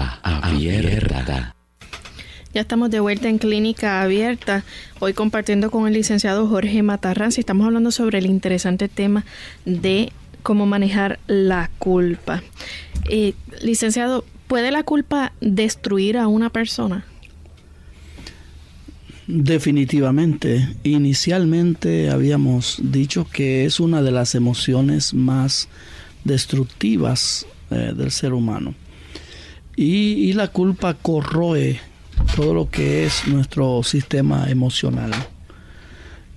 Clínica 0.00 0.20
Abierta. 0.42 1.54
Ya 2.52 2.62
estamos 2.62 2.90
de 2.90 3.00
vuelta 3.00 3.28
en 3.28 3.38
Clínica 3.38 4.02
Abierta, 4.02 4.64
hoy 4.98 5.12
compartiendo 5.12 5.70
con 5.70 5.86
el 5.86 5.94
licenciado 5.94 6.48
Jorge 6.48 6.82
Matarranz 6.82 7.38
y 7.38 7.40
estamos 7.40 7.66
hablando 7.66 7.92
sobre 7.92 8.18
el 8.18 8.26
interesante 8.26 8.88
tema 8.88 9.24
de 9.64 10.12
cómo 10.42 10.66
manejar 10.66 11.20
la 11.28 11.70
culpa. 11.78 12.42
Eh, 13.08 13.34
licenciado, 13.62 14.24
¿puede 14.48 14.72
la 14.72 14.82
culpa 14.82 15.32
destruir 15.40 16.18
a 16.18 16.26
una 16.26 16.50
persona? 16.50 17.04
Definitivamente. 19.28 20.74
Inicialmente 20.82 22.10
habíamos 22.10 22.80
dicho 22.82 23.28
que 23.32 23.64
es 23.64 23.78
una 23.78 24.02
de 24.02 24.10
las 24.10 24.34
emociones 24.34 25.14
más 25.14 25.68
destructivas 26.24 27.46
eh, 27.70 27.92
del 27.96 28.10
ser 28.10 28.32
humano. 28.32 28.74
Y, 29.82 30.34
la 30.34 30.48
culpa 30.48 30.92
corroe 30.92 31.80
todo 32.36 32.52
lo 32.52 32.68
que 32.68 33.06
es 33.06 33.26
nuestro 33.26 33.82
sistema 33.82 34.50
emocional. 34.50 35.10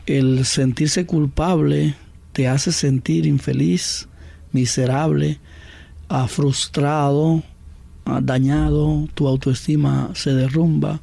El 0.05 0.45
sentirse 0.45 1.05
culpable 1.05 1.93
te 2.31 2.47
hace 2.47 2.71
sentir 2.71 3.25
infeliz, 3.25 4.07
miserable, 4.53 5.39
ah, 6.07 6.29
frustrado, 6.29 7.43
ah, 8.05 8.21
dañado, 8.23 9.09
tu 9.13 9.27
autoestima 9.27 10.11
se 10.15 10.33
derrumba, 10.33 11.01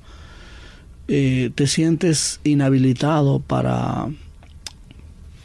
eh, 1.08 1.50
te 1.54 1.66
sientes 1.66 2.40
inhabilitado 2.42 3.40
para, 3.40 4.08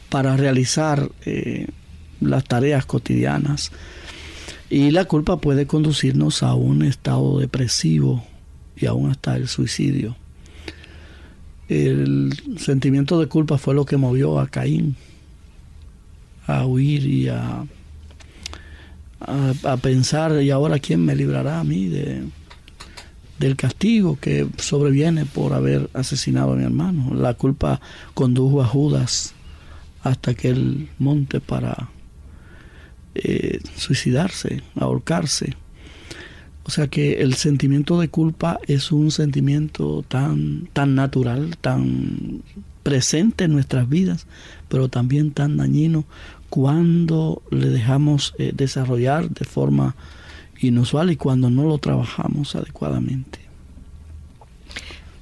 para 0.08 0.34
realizar 0.38 1.10
eh, 1.26 1.66
las 2.22 2.44
tareas 2.44 2.86
cotidianas. 2.86 3.70
Y 4.68 4.90
la 4.90 5.04
culpa 5.04 5.36
puede 5.36 5.66
conducirnos 5.66 6.42
a 6.42 6.54
un 6.54 6.82
estado 6.82 7.38
depresivo 7.38 8.24
y 8.76 8.86
aún 8.86 9.10
hasta 9.10 9.36
el 9.36 9.48
suicidio. 9.48 10.16
El 11.68 12.32
sentimiento 12.58 13.18
de 13.18 13.26
culpa 13.26 13.58
fue 13.58 13.74
lo 13.74 13.84
que 13.84 13.96
movió 13.96 14.38
a 14.38 14.48
Caín 14.48 14.96
a 16.46 16.64
huir 16.64 17.04
y 17.06 17.28
a, 17.28 17.64
a, 19.20 19.76
pensar, 19.78 20.40
¿y 20.42 20.50
ahora 20.50 20.78
quién 20.78 21.04
me 21.04 21.16
librará 21.16 21.58
a 21.60 21.64
mí 21.64 21.86
de, 21.86 22.22
del 23.38 23.56
castigo 23.56 24.16
que 24.20 24.46
sobreviene 24.58 25.24
por 25.24 25.54
haber 25.54 25.90
asesinado 25.92 26.52
a 26.52 26.56
mi 26.56 26.64
hermano? 26.64 27.14
La 27.14 27.34
culpa 27.34 27.80
condujo 28.14 28.62
a 28.62 28.66
Judas 28.66 29.34
hasta 30.02 30.32
aquel 30.32 30.88
monte 30.98 31.40
para 31.40 31.88
eh, 33.22 33.60
suicidarse, 33.76 34.62
ahorcarse. 34.74 35.54
O 36.64 36.70
sea 36.70 36.88
que 36.88 37.22
el 37.22 37.34
sentimiento 37.34 38.00
de 38.00 38.08
culpa 38.08 38.58
es 38.66 38.90
un 38.90 39.10
sentimiento 39.12 40.04
tan, 40.08 40.68
tan 40.72 40.96
natural, 40.96 41.56
tan 41.60 42.42
presente 42.82 43.44
en 43.44 43.52
nuestras 43.52 43.88
vidas, 43.88 44.26
pero 44.68 44.88
también 44.88 45.30
tan 45.30 45.56
dañino 45.56 46.04
cuando 46.50 47.42
le 47.50 47.68
dejamos 47.70 48.34
eh, 48.38 48.52
desarrollar 48.54 49.30
de 49.30 49.44
forma 49.44 49.94
inusual 50.60 51.10
y 51.10 51.16
cuando 51.16 51.50
no 51.50 51.64
lo 51.64 51.78
trabajamos 51.78 52.56
adecuadamente. 52.56 53.45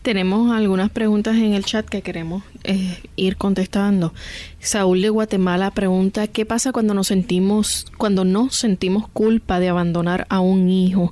Tenemos 0.04 0.52
algunas 0.52 0.90
preguntas 0.90 1.34
en 1.36 1.54
el 1.54 1.64
chat 1.64 1.86
que 1.88 2.02
queremos 2.02 2.42
eh, 2.62 2.98
ir 3.16 3.38
contestando. 3.38 4.12
Saúl 4.60 5.00
de 5.00 5.08
Guatemala 5.08 5.70
pregunta 5.70 6.26
qué 6.26 6.44
pasa 6.44 6.72
cuando 6.72 6.92
nos 6.92 7.06
sentimos, 7.06 7.86
cuando 7.96 8.26
no 8.26 8.50
sentimos 8.50 9.08
culpa 9.08 9.60
de 9.60 9.70
abandonar 9.70 10.26
a 10.28 10.40
un 10.40 10.68
hijo. 10.68 11.10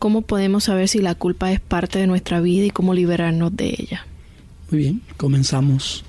¿Cómo 0.00 0.22
podemos 0.22 0.64
saber 0.64 0.88
si 0.88 0.98
la 0.98 1.14
culpa 1.14 1.52
es 1.52 1.60
parte 1.60 2.00
de 2.00 2.08
nuestra 2.08 2.40
vida 2.40 2.66
y 2.66 2.70
cómo 2.70 2.94
liberarnos 2.94 3.54
de 3.56 3.76
ella? 3.78 4.06
Muy 4.72 4.80
bien, 4.80 5.02
comenzamos 5.18 6.04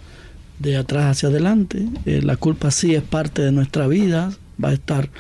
de 0.58 0.76
atrás 0.78 1.12
hacia 1.12 1.30
adelante. 1.30 1.88
Eh, 2.08 2.24
la 2.24 2.36
culpa 2.36 2.72
sí 2.72 2.96
es 2.96 3.04
parte 3.04 3.43
de 3.43 3.52
nuestra 3.52 3.86
vida, 3.86 4.32
va 4.62 4.69
a 4.69 4.74
estar 4.74 5.12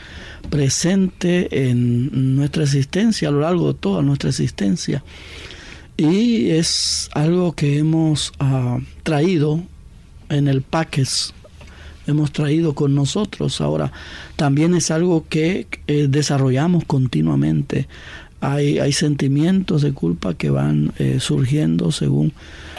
presente 0.49 1.69
en 1.69 2.35
nuestra 2.35 2.63
existencia, 2.63 3.27
a 3.27 3.31
lo 3.31 3.41
largo 3.41 3.71
de 3.71 3.79
toda 3.79 4.01
nuestra 4.01 4.31
existencia 4.31 5.03
y 5.97 6.49
es 6.49 7.09
algo 7.13 7.53
que 7.53 7.77
hemos 7.77 8.33
ah, 8.39 8.79
traído 9.03 9.61
en 10.29 10.47
el 10.47 10.61
paquete, 10.61 11.09
hemos 12.07 12.31
traído 12.31 12.73
con 12.73 12.95
nosotros. 12.95 13.61
Ahora, 13.61 13.91
también 14.35 14.73
es 14.73 14.91
algo 14.91 15.25
que 15.29 15.67
eh, 15.87 16.07
desarrollamos 16.09 16.85
continuamente. 16.85 17.87
Hay, 18.41 18.79
hay, 18.79 18.91
sentimientos 18.91 19.81
de 19.81 19.93
culpa 19.93 20.33
que 20.33 20.49
van 20.49 20.91
eh, 20.97 21.19
surgiendo 21.21 21.93
según 21.93 22.33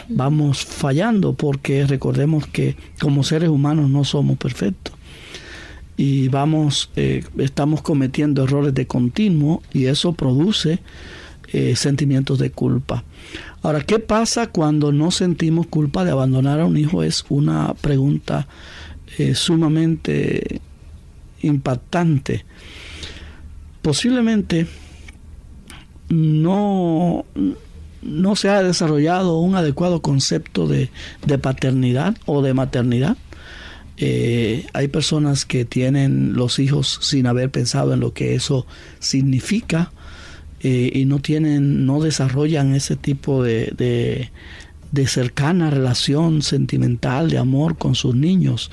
vamos 0.09 0.63
fallando, 0.63 1.33
porque 1.33 1.87
recordemos 1.87 2.45
que 2.45 2.75
como 2.99 3.23
seres 3.23 3.49
humanos 3.49 3.89
no 3.89 4.03
somos 4.03 4.37
perfectos 4.37 4.95
y 5.97 6.27
vamos, 6.27 6.89
eh, 6.95 7.23
estamos 7.37 7.81
cometiendo 7.81 8.43
errores 8.43 8.73
de 8.73 8.85
continuo 8.87 9.61
y 9.71 9.85
eso 9.85 10.13
produce 10.13 10.79
eh, 11.51 11.75
sentimientos 11.75 12.39
de 12.39 12.51
culpa. 12.51 13.03
Ahora, 13.61 13.81
¿qué 13.81 13.99
pasa 13.99 14.47
cuando 14.47 14.91
no 14.91 15.11
sentimos 15.11 15.67
culpa 15.67 16.05
de 16.05 16.11
abandonar 16.11 16.59
a 16.59 16.65
un 16.65 16.77
hijo? 16.77 17.03
Es 17.03 17.25
una 17.29 17.73
pregunta 17.73 18.47
eh, 19.17 19.35
sumamente 19.35 20.61
impactante. 21.41 22.45
Posiblemente 23.81 24.67
no, 26.09 27.25
no 28.01 28.35
se 28.35 28.49
ha 28.49 28.61
desarrollado 28.61 29.39
un 29.39 29.55
adecuado 29.55 30.01
concepto 30.01 30.67
de, 30.67 30.89
paternidad 31.39 32.15
o 32.25 32.41
de 32.41 32.53
maternidad. 32.53 33.17
Eh, 33.97 34.67
hay 34.73 34.87
personas 34.89 35.45
que 35.45 35.63
tienen 35.65 36.33
los 36.33 36.59
hijos 36.59 36.99
sin 37.01 37.27
haber 37.27 37.49
pensado 37.49 37.93
en 37.93 37.99
lo 37.99 38.13
que 38.13 38.35
eso 38.35 38.67
significa 38.99 39.91
y 40.67 41.05
no 41.05 41.19
tienen, 41.19 41.85
no 41.85 42.01
desarrollan 42.01 42.73
ese 42.73 42.95
tipo 42.95 43.43
de, 43.43 44.31
de, 44.91 45.07
cercana 45.07 45.69
relación 45.69 46.41
sentimental, 46.41 47.29
de 47.29 47.37
amor 47.37 47.77
con 47.77 47.95
sus 47.95 48.15
niños. 48.15 48.71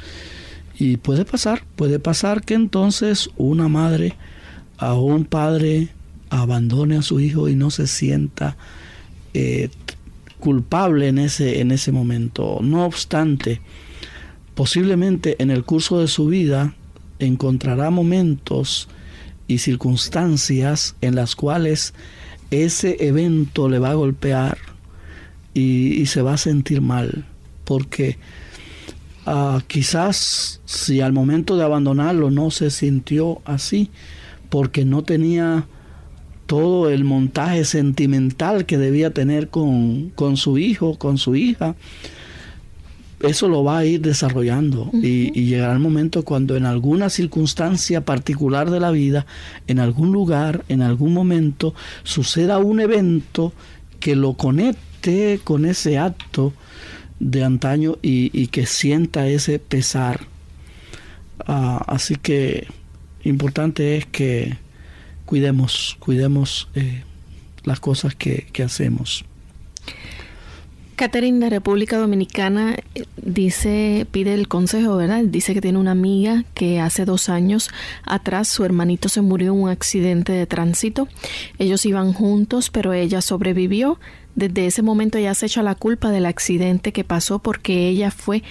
Y 0.79 0.97
puede 0.97 1.25
pasar, 1.25 1.65
puede 1.77 1.99
pasar 1.99 2.45
que 2.45 2.55
entonces 2.55 3.29
una 3.37 3.69
madre 3.69 4.15
o 4.81 5.01
un 5.01 5.25
padre 5.25 5.89
abandone 6.31 6.97
a 6.97 7.03
su 7.03 7.21
hijo 7.21 7.49
y 7.49 7.55
no 7.55 7.71
se 7.71 7.87
sienta 7.87 8.57
eh, 9.35 9.69
culpable 10.41 11.09
en 11.09 11.19
ese, 11.19 11.61
en 11.61 11.73
ese 11.73 11.93
momento. 11.93 12.61
No 12.63 12.87
obstante, 12.87 13.61
posiblemente 14.55 15.37
en 15.43 15.51
el 15.51 15.65
curso 15.65 16.01
de 16.01 16.09
su 16.09 16.27
vida 16.27 16.75
encontrará 17.19 17.91
momentos 17.91 18.89
y 19.49 19.59
circunstancias 19.59 20.97
en 21.01 21.15
las 21.15 21.37
cuales 21.37 21.95
ese 22.51 22.97
evento 23.07 23.69
le 23.69 23.79
va 23.79 23.91
a 23.91 23.95
golpear 23.95 24.59
y, 25.55 26.07
se 26.07 26.23
va 26.23 26.35
a 26.35 26.39
sentir 26.39 26.81
mal, 26.81 27.27
porque 27.65 28.19
ah, 29.27 29.61
quizás 29.67 30.61
si 30.65 31.01
al 31.01 31.13
momento 31.13 31.57
de 31.57 31.65
abandonarlo 31.65 32.31
no 32.31 32.51
se 32.51 32.71
sintió 32.71 33.41
así, 33.45 33.91
porque 34.49 34.85
no 34.85 35.03
tenía 35.03 35.67
todo 36.47 36.91
el 36.91 37.05
montaje 37.05 37.65
sentimental 37.65 38.67
que 38.67 38.79
debía 38.79 39.13
tener 39.13 39.49
con, 39.49 40.11
con 40.11 40.37
su 40.37 40.59
hijo, 40.59 40.99
con 40.99 41.17
su 41.19 41.35
hija, 41.35 41.75
eso 43.23 43.49
lo 43.49 43.63
va 43.65 43.79
a 43.79 43.85
ir 43.85 44.01
desarrollando 44.01 44.91
y, 44.93 45.31
llegará 45.33 45.73
el 45.73 45.79
momento 45.79 46.25
cuando 46.25 46.57
en 46.57 46.67
alguna 46.67 47.09
circunstancia 47.09 48.05
particular 48.05 48.71
de 48.71 48.81
la 48.81 48.91
vida, 48.91 49.27
en 49.67 49.79
algún 49.79 50.13
lugar, 50.13 50.65
en 50.69 50.83
algún 50.83 51.13
momento, 51.13 51.75
suceda 52.03 52.59
un 52.59 52.81
evento 52.81 53.53
que 54.01 54.17
lo 54.17 54.35
conecte 54.35 55.41
con 55.45 55.65
ese 55.65 55.99
acto 55.99 56.53
de 57.21 57.45
antaño 57.45 57.99
y, 58.03 58.47
que 58.49 58.67
sienta 58.67 59.29
ese 59.29 59.59
pesar. 59.59 60.27
Ah, 61.47 61.85
así 61.87 62.17
que 62.17 62.67
importante 63.25 63.97
es 63.97 64.07
que 64.07 64.57
cuidemos, 65.27 65.97
cuidemos 66.01 66.69
eh, 66.75 67.05
las 67.65 67.81
cosas 67.81 68.15
que, 68.15 68.49
que 68.53 68.63
hacemos. 68.63 69.25
Catherine 70.97 71.41
de 71.41 71.51
República 71.51 71.97
Dominicana 71.97 72.77
eh, 72.95 73.05
dice, 73.17 74.07
pide 74.11 74.35
el 74.35 74.49
consejo, 74.49 74.97
¿verdad? 74.97 75.23
Dice 75.25 75.55
que 75.55 75.61
tiene 75.61 75.79
una 75.79 75.93
amiga 75.93 76.45
que 76.55 76.81
hace 76.81 77.05
dos 77.05 77.29
años 77.29 77.71
atrás 78.05 78.49
su 78.49 78.65
hermanito 78.65 79.09
se 79.09 79.23
murió 79.23 79.53
en 79.53 79.63
un 79.63 79.69
accidente 79.71 80.33
de 80.33 80.47
tránsito. 80.47 81.09
Ellos 81.59 81.87
iban 81.87 82.13
juntos, 82.13 82.71
pero 82.71 82.93
ella 82.93 83.21
sobrevivió. 83.21 83.99
Desde 84.35 84.67
ese 84.67 84.83
momento 84.83 85.19
ella 85.19 85.35
se 85.35 85.47
echa 85.47 85.63
la 85.63 85.75
culpa 85.75 86.11
del 86.11 86.27
accidente 86.27 86.93
que 86.93 87.05
pasó 87.05 87.39
porque 87.39 87.89
ella 87.89 88.11
fue 88.11 88.43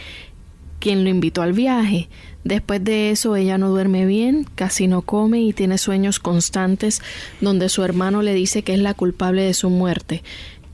quien 0.79 1.03
lo 1.03 1.09
invitó 1.09 1.43
al 1.43 1.53
viaje. 1.53 2.09
Después 2.43 2.83
de 2.83 3.11
eso 3.11 3.35
ella 3.35 3.57
no 3.57 3.69
duerme 3.69 4.05
bien, 4.05 4.47
casi 4.55 4.87
no 4.87 5.03
come 5.03 5.41
y 5.41 5.53
tiene 5.53 5.77
sueños 5.77 6.19
constantes 6.19 7.01
donde 7.39 7.69
su 7.69 7.83
hermano 7.83 8.23
le 8.23 8.33
dice 8.33 8.63
que 8.63 8.73
es 8.73 8.79
la 8.79 8.95
culpable 8.95 9.43
de 9.43 9.53
su 9.53 9.69
muerte. 9.69 10.23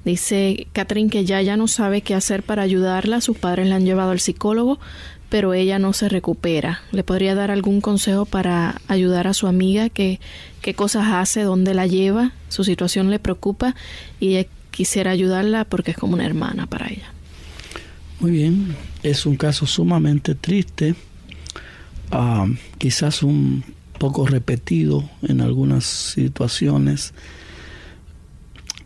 Dice 0.08 0.68
Catherine 0.72 1.10
que 1.10 1.26
ya, 1.26 1.42
ya 1.42 1.58
no 1.58 1.68
sabe 1.68 2.02
qué 2.02 2.16
hacer 2.16 2.42
para 2.42 2.62
ayudarla. 2.62 3.20
Sus 3.20 3.38
padres 3.38 3.68
la 3.68 3.76
han 3.76 3.84
llevado 3.84 4.12
al 4.12 4.22
psicólogo, 4.22 4.80
pero 5.28 5.54
ella 5.54 5.80
no 5.80 5.92
se 5.92 6.08
recupera. 6.08 6.80
¿Le 6.94 7.04
podría 7.04 7.36
dar 7.36 7.52
algún 7.52 7.82
consejo 7.82 8.26
para 8.26 8.80
ayudar 8.88 9.28
a 9.28 9.34
su 9.34 9.48
amiga? 9.48 9.90
¿Qué, 9.90 10.22
qué 10.62 10.74
cosas 10.74 11.08
hace? 11.10 11.42
¿Dónde 11.42 11.74
la 11.74 11.88
lleva? 11.88 12.32
Su 12.48 12.64
situación 12.64 13.10
le 13.10 13.20
preocupa 13.20 13.76
y 14.22 14.46
quisiera 14.72 15.12
ayudarla 15.12 15.66
porque 15.66 15.92
es 15.92 15.98
como 15.98 16.14
una 16.14 16.26
hermana 16.26 16.68
para 16.68 16.88
ella. 16.88 17.12
Muy 18.22 18.32
bien, 18.32 18.78
es 19.04 19.26
un 19.26 19.36
caso 19.36 19.66
sumamente 19.66 20.36
triste, 20.36 20.96
ah, 22.12 22.48
quizás 22.78 23.24
un 23.24 23.66
poco 24.00 24.26
repetido 24.26 25.04
en 25.22 25.42
algunas 25.42 25.84
situaciones 25.84 27.14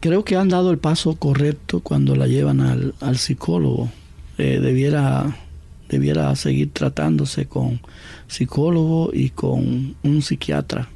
creo 0.01 0.25
que 0.25 0.35
han 0.35 0.49
dado 0.49 0.71
el 0.71 0.79
paso 0.79 1.15
correcto 1.15 1.79
cuando 1.79 2.15
la 2.15 2.27
llevan 2.27 2.59
al, 2.59 3.17
psicólogo. 3.17 3.89
Eh, 4.37 4.59
debiera, 4.59 5.37
debiera 5.87 6.35
seguir 6.35 6.71
tratándose 6.73 7.45
con 7.45 7.79
psicólogo 8.27 9.11
y 9.13 9.29
con 9.29 9.95
un 10.03 10.21
psiquiatra. 10.21 10.89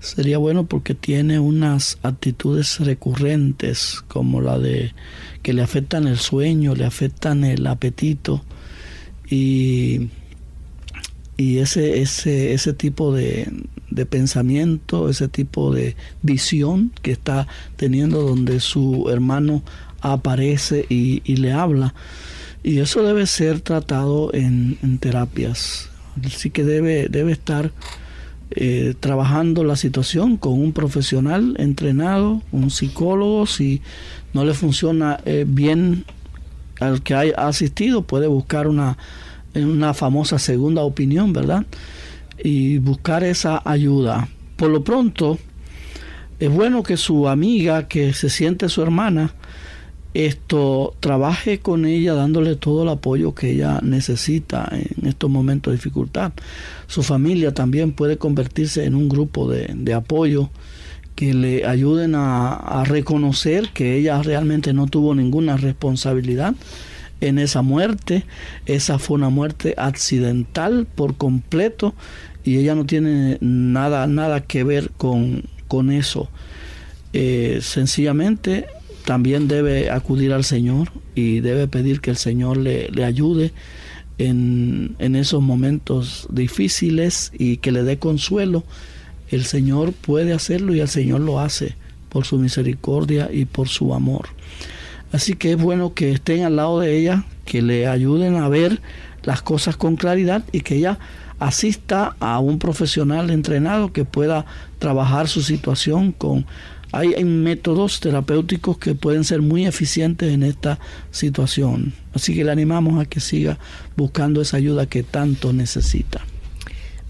Sería 0.00 0.38
bueno 0.38 0.64
porque 0.64 0.94
tiene 0.94 1.38
unas 1.38 1.98
actitudes 2.02 2.80
recurrentes 2.80 4.02
como 4.08 4.40
la 4.40 4.58
de 4.58 4.94
que 5.42 5.52
le 5.52 5.62
afectan 5.62 6.08
el 6.08 6.18
sueño, 6.18 6.74
le 6.74 6.86
afectan 6.86 7.44
el 7.44 7.66
apetito 7.66 8.42
y, 9.28 10.08
y 11.36 11.58
ese, 11.58 12.00
ese, 12.00 12.52
ese 12.52 12.72
tipo 12.72 13.14
de, 13.14 13.48
de 13.94 14.06
pensamiento, 14.06 15.08
ese 15.08 15.28
tipo 15.28 15.72
de 15.72 15.96
visión 16.22 16.92
que 17.02 17.12
está 17.12 17.46
teniendo 17.76 18.22
donde 18.22 18.60
su 18.60 19.08
hermano 19.10 19.62
aparece 20.00 20.86
y, 20.88 21.20
le 21.36 21.52
habla. 21.52 21.94
Y 22.62 22.78
eso 22.78 23.02
debe 23.02 23.26
ser 23.26 23.60
tratado 23.60 24.32
en, 24.34 24.76
terapias. 24.98 25.88
Así 26.24 26.50
que 26.50 26.64
debe, 26.64 27.08
debe 27.08 27.32
estar 27.32 27.72
eh, 28.50 28.94
trabajando 29.00 29.64
la 29.64 29.76
situación 29.76 30.36
con 30.36 30.54
un 30.54 30.72
profesional 30.72 31.56
entrenado, 31.58 32.42
un 32.52 32.70
psicólogo. 32.70 33.46
Si 33.46 33.80
no 34.34 34.44
le 34.44 34.54
funciona 34.54 35.20
eh, 35.24 35.44
bien 35.46 36.04
al 36.80 37.02
que 37.02 37.14
ha 37.14 37.48
asistido, 37.48 38.02
puede 38.02 38.26
buscar 38.26 38.68
una, 38.68 38.98
una 39.54 39.94
famosa 39.94 40.38
segunda 40.38 40.82
opinión, 40.82 41.32
¿verdad? 41.32 41.64
Y 42.42 42.78
buscar 42.78 43.24
esa 43.24 43.62
ayuda. 43.64 44.28
Por 44.56 44.70
lo 44.70 44.82
pronto, 44.82 45.38
es 46.38 46.50
bueno 46.50 46.82
que 46.82 46.96
su 46.96 47.28
amiga, 47.28 47.86
que 47.86 48.12
se 48.12 48.28
siente 48.28 48.68
su 48.68 48.82
hermana, 48.82 49.32
esto 50.14 50.94
trabaje 51.00 51.60
con 51.60 51.86
ella 51.86 52.12
dándole 52.12 52.56
todo 52.56 52.82
el 52.82 52.90
apoyo 52.90 53.34
que 53.34 53.52
ella 53.52 53.80
necesita 53.82 54.68
en 54.70 55.06
estos 55.06 55.30
momentos 55.30 55.70
de 55.72 55.76
dificultad. 55.76 56.32
Su 56.86 57.02
familia 57.02 57.54
también 57.54 57.92
puede 57.92 58.18
convertirse 58.18 58.84
en 58.84 58.94
un 58.94 59.08
grupo 59.08 59.50
de, 59.50 59.94
apoyo 59.94 60.50
que 61.14 61.32
le 61.32 61.66
ayuden 61.66 62.14
a, 62.14 62.84
reconocer 62.86 63.70
que 63.72 63.96
ella 63.96 64.22
realmente 64.22 64.74
no 64.74 64.86
tuvo 64.86 65.14
ninguna 65.14 65.56
responsabilidad 65.56 66.54
en 67.22 67.38
esa 67.38 67.62
muerte. 67.62 68.24
Esa 68.66 68.98
fue 68.98 69.14
una 69.14 69.30
muerte 69.30 69.74
accidental 69.78 70.86
por 70.94 71.16
completo 71.16 71.94
y 72.44 72.58
ella 72.58 72.74
no 72.74 72.86
tiene 72.86 73.38
nada, 73.40 74.06
nada 74.06 74.42
que 74.42 74.64
ver 74.64 74.90
con, 74.96 75.44
con 75.68 75.90
eso. 75.90 76.28
Eh, 77.12 77.58
sencillamente 77.62 78.66
también 79.04 79.48
debe 79.48 79.90
acudir 79.90 80.32
al 80.32 80.44
Señor 80.44 80.90
y 81.14 81.40
debe 81.40 81.68
pedir 81.68 82.00
que 82.00 82.10
el 82.10 82.16
Señor 82.16 82.56
le, 82.56 82.90
ayude 83.04 83.52
en, 84.18 84.94
en, 84.98 85.16
esos 85.16 85.42
momentos 85.42 86.28
difíciles 86.30 87.32
y 87.36 87.58
que 87.58 87.72
le 87.72 87.82
dé 87.82 87.98
consuelo. 87.98 88.64
El 89.30 89.44
Señor 89.44 89.92
puede 89.92 90.32
hacerlo 90.32 90.74
y 90.74 90.80
el 90.80 90.88
Señor 90.88 91.20
lo 91.20 91.40
hace 91.40 91.74
por 92.08 92.24
su 92.24 92.38
misericordia 92.38 93.30
y 93.32 93.46
por 93.46 93.68
su 93.68 93.94
amor. 93.94 94.28
Así 95.12 95.34
que 95.34 95.52
es 95.52 95.58
bueno 95.58 95.94
que 95.94 96.12
estén 96.12 96.44
al 96.44 96.56
lado 96.56 96.80
de 96.80 96.96
ella, 96.96 97.24
que 97.44 97.62
le 97.62 97.86
ayuden 97.86 98.36
a 98.36 98.48
ver 98.48 98.80
las 99.24 99.42
cosas 99.42 99.76
con 99.76 99.96
claridad 99.96 100.44
y 100.52 100.60
que 100.60 100.76
ella 100.76 100.98
asista 101.46 102.16
a 102.20 102.38
un 102.38 102.58
profesional 102.58 103.30
entrenado 103.30 103.92
que 103.92 104.04
pueda 104.04 104.46
trabajar 104.78 105.28
su 105.28 105.42
situación 105.42 106.12
con 106.12 106.46
hay, 106.92 107.24
métodos 107.24 108.00
terapéuticos 108.00 108.76
que 108.76 108.94
pueden 108.94 109.24
ser 109.24 109.40
muy 109.40 109.66
eficientes 109.66 110.32
en 110.32 110.42
esta 110.42 110.78
situación. 111.10 111.94
Así 112.14 112.34
que 112.34 112.44
le 112.44 112.52
animamos 112.52 113.00
a 113.00 113.06
que 113.06 113.18
siga 113.18 113.58
buscando 113.96 114.42
esa 114.42 114.58
ayuda 114.58 114.86
que 114.86 115.02
tanto 115.02 115.54
necesita. 115.54 116.20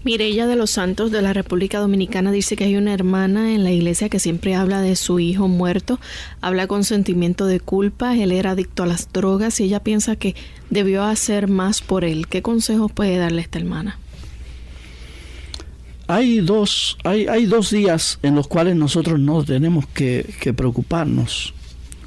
Mireya 0.05 0.47
de 0.47 0.55
los 0.55 0.71
Santos 0.71 1.11
de 1.11 1.21
la 1.21 1.31
República 1.31 1.79
Dominicana 1.79 2.31
dice 2.31 2.55
que 2.55 2.63
hay 2.63 2.75
una 2.75 2.93
hermana 2.93 3.53
en 3.53 3.63
la 3.63 3.71
iglesia 3.71 4.09
que 4.09 4.19
siempre 4.19 4.55
habla 4.55 4.81
de 4.81 4.95
su 4.95 5.19
hijo 5.19 5.47
muerto, 5.47 5.99
habla 6.41 6.67
con 6.67 6.83
sentimiento 6.83 7.45
de 7.45 7.59
culpa, 7.59 8.17
él 8.17 8.31
era 8.31 8.51
adicto 8.51 8.83
a 8.83 8.87
las 8.87 9.11
drogas 9.13 9.59
y 9.59 9.65
ella 9.65 9.81
piensa 9.81 10.15
que 10.15 10.35
debió 10.69 11.03
hacer 11.03 11.47
más 11.47 11.81
por 11.81 12.03
él. 12.03 12.27
¿Qué 12.27 12.41
consejos 12.41 12.91
puede 12.91 13.17
darle 13.17 13.41
esta 13.41 13.59
hermana? 13.59 13.97
Hay 16.13 16.41
dos, 16.41 16.95
hay, 17.03 17.27
hay 17.27 17.47
dos 17.47 17.71
días 17.71 18.19
en 18.21 18.35
los 18.35 18.47
cuales 18.47 18.75
nosotros 18.75 19.19
no 19.19 19.43
tenemos 19.43 19.87
que, 19.87 20.53
preocuparnos. 20.55 21.55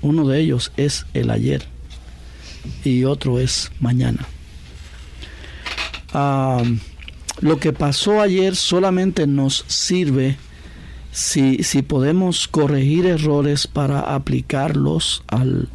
Uno 0.00 0.28
de 0.28 0.38
ellos 0.38 0.70
es 0.76 1.06
el 1.12 1.30
ayer 1.30 1.66
y 2.84 3.02
otro 3.02 3.40
es 3.40 3.72
mañana. 3.80 4.24
lo 7.40 7.58
que 7.58 7.72
pasó 7.72 8.20
ayer 8.20 8.54
solamente 8.54 9.26
nos 9.26 9.64
sirve 9.66 10.36
si, 11.10 11.64
si 11.64 11.82
podemos 11.82 12.46
corregir 12.46 13.06
errores 13.06 13.66
para 13.66 14.14
aplicarlos 14.14 15.24
al, 15.26 15.68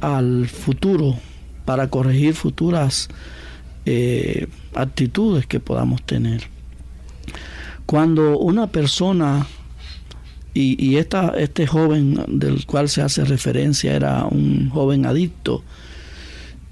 al 0.00 0.48
futuro, 0.48 1.18
para 1.66 1.88
corregir 1.88 2.34
futuras 2.34 3.08
eh, 3.84 4.46
actitudes 4.74 5.46
que 5.46 5.60
podamos 5.60 6.02
tener. 6.02 6.51
Cuando 7.92 8.38
una 8.38 8.68
persona, 8.68 9.46
y, 10.54 10.96
este 10.96 11.66
joven 11.66 12.24
del 12.26 12.64
cual 12.64 12.88
se 12.88 13.02
hace 13.02 13.22
referencia 13.22 13.94
era 13.94 14.24
un 14.24 14.70
joven 14.70 15.04
adicto, 15.04 15.62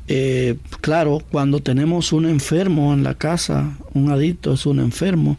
eh, 0.08 0.56
claro, 0.80 1.22
cuando 1.30 1.60
tenemos 1.60 2.14
un 2.14 2.24
enfermo 2.24 2.94
en 2.94 3.04
la 3.04 3.16
casa, 3.16 3.76
un 3.92 4.10
adicto 4.10 4.54
es 4.54 4.64
un 4.64 4.80
enfermo, 4.80 5.36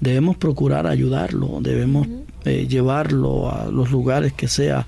debemos 0.00 0.38
procurar 0.38 0.86
ayudarlo, 0.86 1.58
debemos 1.60 2.08
eh, 2.46 2.66
llevarlo 2.66 3.52
a 3.52 3.66
los 3.70 3.90
lugares 3.90 4.32
que 4.32 4.48
sea 4.48 4.86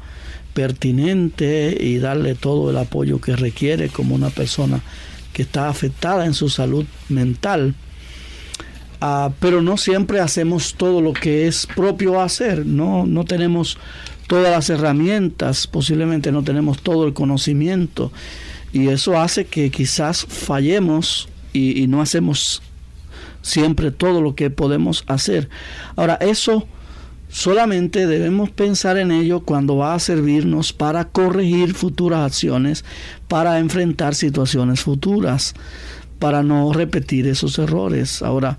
pertinente 0.54 1.76
y 1.78 1.98
darle 1.98 2.34
todo 2.34 2.70
el 2.70 2.78
apoyo 2.78 3.20
que 3.20 3.36
requiere 3.36 3.90
como 3.90 4.14
una 4.14 4.30
persona 4.30 4.80
que 5.34 5.42
está 5.42 5.68
afectada 5.68 6.24
en 6.24 6.32
su 6.32 6.48
salud 6.48 6.86
mental. 7.10 7.74
Ah, 9.00 9.32
pero 9.40 9.62
no 9.62 9.78
siempre 9.78 10.20
hacemos 10.20 10.74
todo 10.74 11.00
lo 11.00 11.14
que 11.14 11.46
es 11.46 11.66
propio 11.74 12.20
hacer, 12.20 12.66
no, 12.66 13.06
no 13.06 13.24
tenemos 13.24 13.78
todas 14.26 14.50
las 14.50 14.68
herramientas, 14.68 15.66
posiblemente 15.66 16.30
no 16.32 16.44
tenemos 16.44 16.82
todo 16.82 17.06
el 17.06 17.14
conocimiento 17.14 18.12
y 18.74 18.88
eso 18.88 19.18
hace 19.18 19.46
que 19.46 19.70
quizás 19.70 20.26
fallemos 20.26 21.30
y, 21.54 21.82
y 21.82 21.86
no 21.86 22.02
hacemos 22.02 22.62
siempre 23.40 23.90
todo 23.90 24.20
lo 24.20 24.34
que 24.34 24.50
podemos 24.50 25.02
hacer. 25.06 25.48
Ahora, 25.96 26.18
eso 26.20 26.66
solamente 27.30 28.06
debemos 28.06 28.50
pensar 28.50 28.98
en 28.98 29.12
ello 29.12 29.40
cuando 29.40 29.76
va 29.76 29.94
a 29.94 29.98
servirnos 29.98 30.74
para 30.74 31.06
corregir 31.06 31.72
futuras 31.72 32.26
acciones, 32.26 32.84
para 33.28 33.58
enfrentar 33.58 34.14
situaciones 34.14 34.80
futuras 34.80 35.54
para 36.20 36.44
no 36.44 36.72
repetir 36.72 37.26
esos 37.26 37.58
errores. 37.58 38.22
Ahora, 38.22 38.58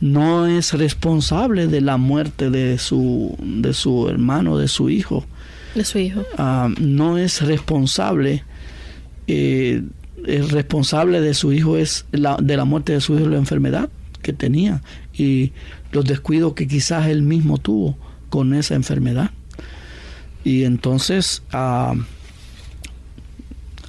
no 0.00 0.46
es 0.46 0.74
responsable 0.74 1.66
de 1.66 1.80
la 1.80 1.96
muerte 1.96 2.50
de 2.50 2.78
su, 2.78 3.36
de 3.40 3.72
su 3.74 4.08
hermano, 4.08 4.56
de 4.58 4.68
su 4.68 4.90
hijo. 4.90 5.26
De 5.74 5.84
su 5.84 5.98
hijo. 5.98 6.22
Ah, 6.38 6.68
no 6.78 7.18
es 7.18 7.40
responsable. 7.42 8.44
Eh, 9.26 9.82
el 10.26 10.50
responsable 10.50 11.20
de 11.20 11.34
su 11.34 11.52
hijo 11.52 11.78
es 11.78 12.04
la, 12.12 12.36
de 12.36 12.56
la 12.56 12.66
muerte 12.66 12.92
de 12.92 13.00
su 13.00 13.18
hijo 13.18 13.26
la 13.28 13.38
enfermedad 13.38 13.88
que 14.22 14.34
tenía 14.34 14.82
y 15.14 15.52
los 15.92 16.04
descuidos 16.04 16.52
que 16.52 16.68
quizás 16.68 17.06
él 17.08 17.22
mismo 17.22 17.56
tuvo 17.56 17.96
con 18.28 18.54
esa 18.54 18.74
enfermedad. 18.74 19.30
Y 20.44 20.64
entonces 20.64 21.42
a 21.50 21.94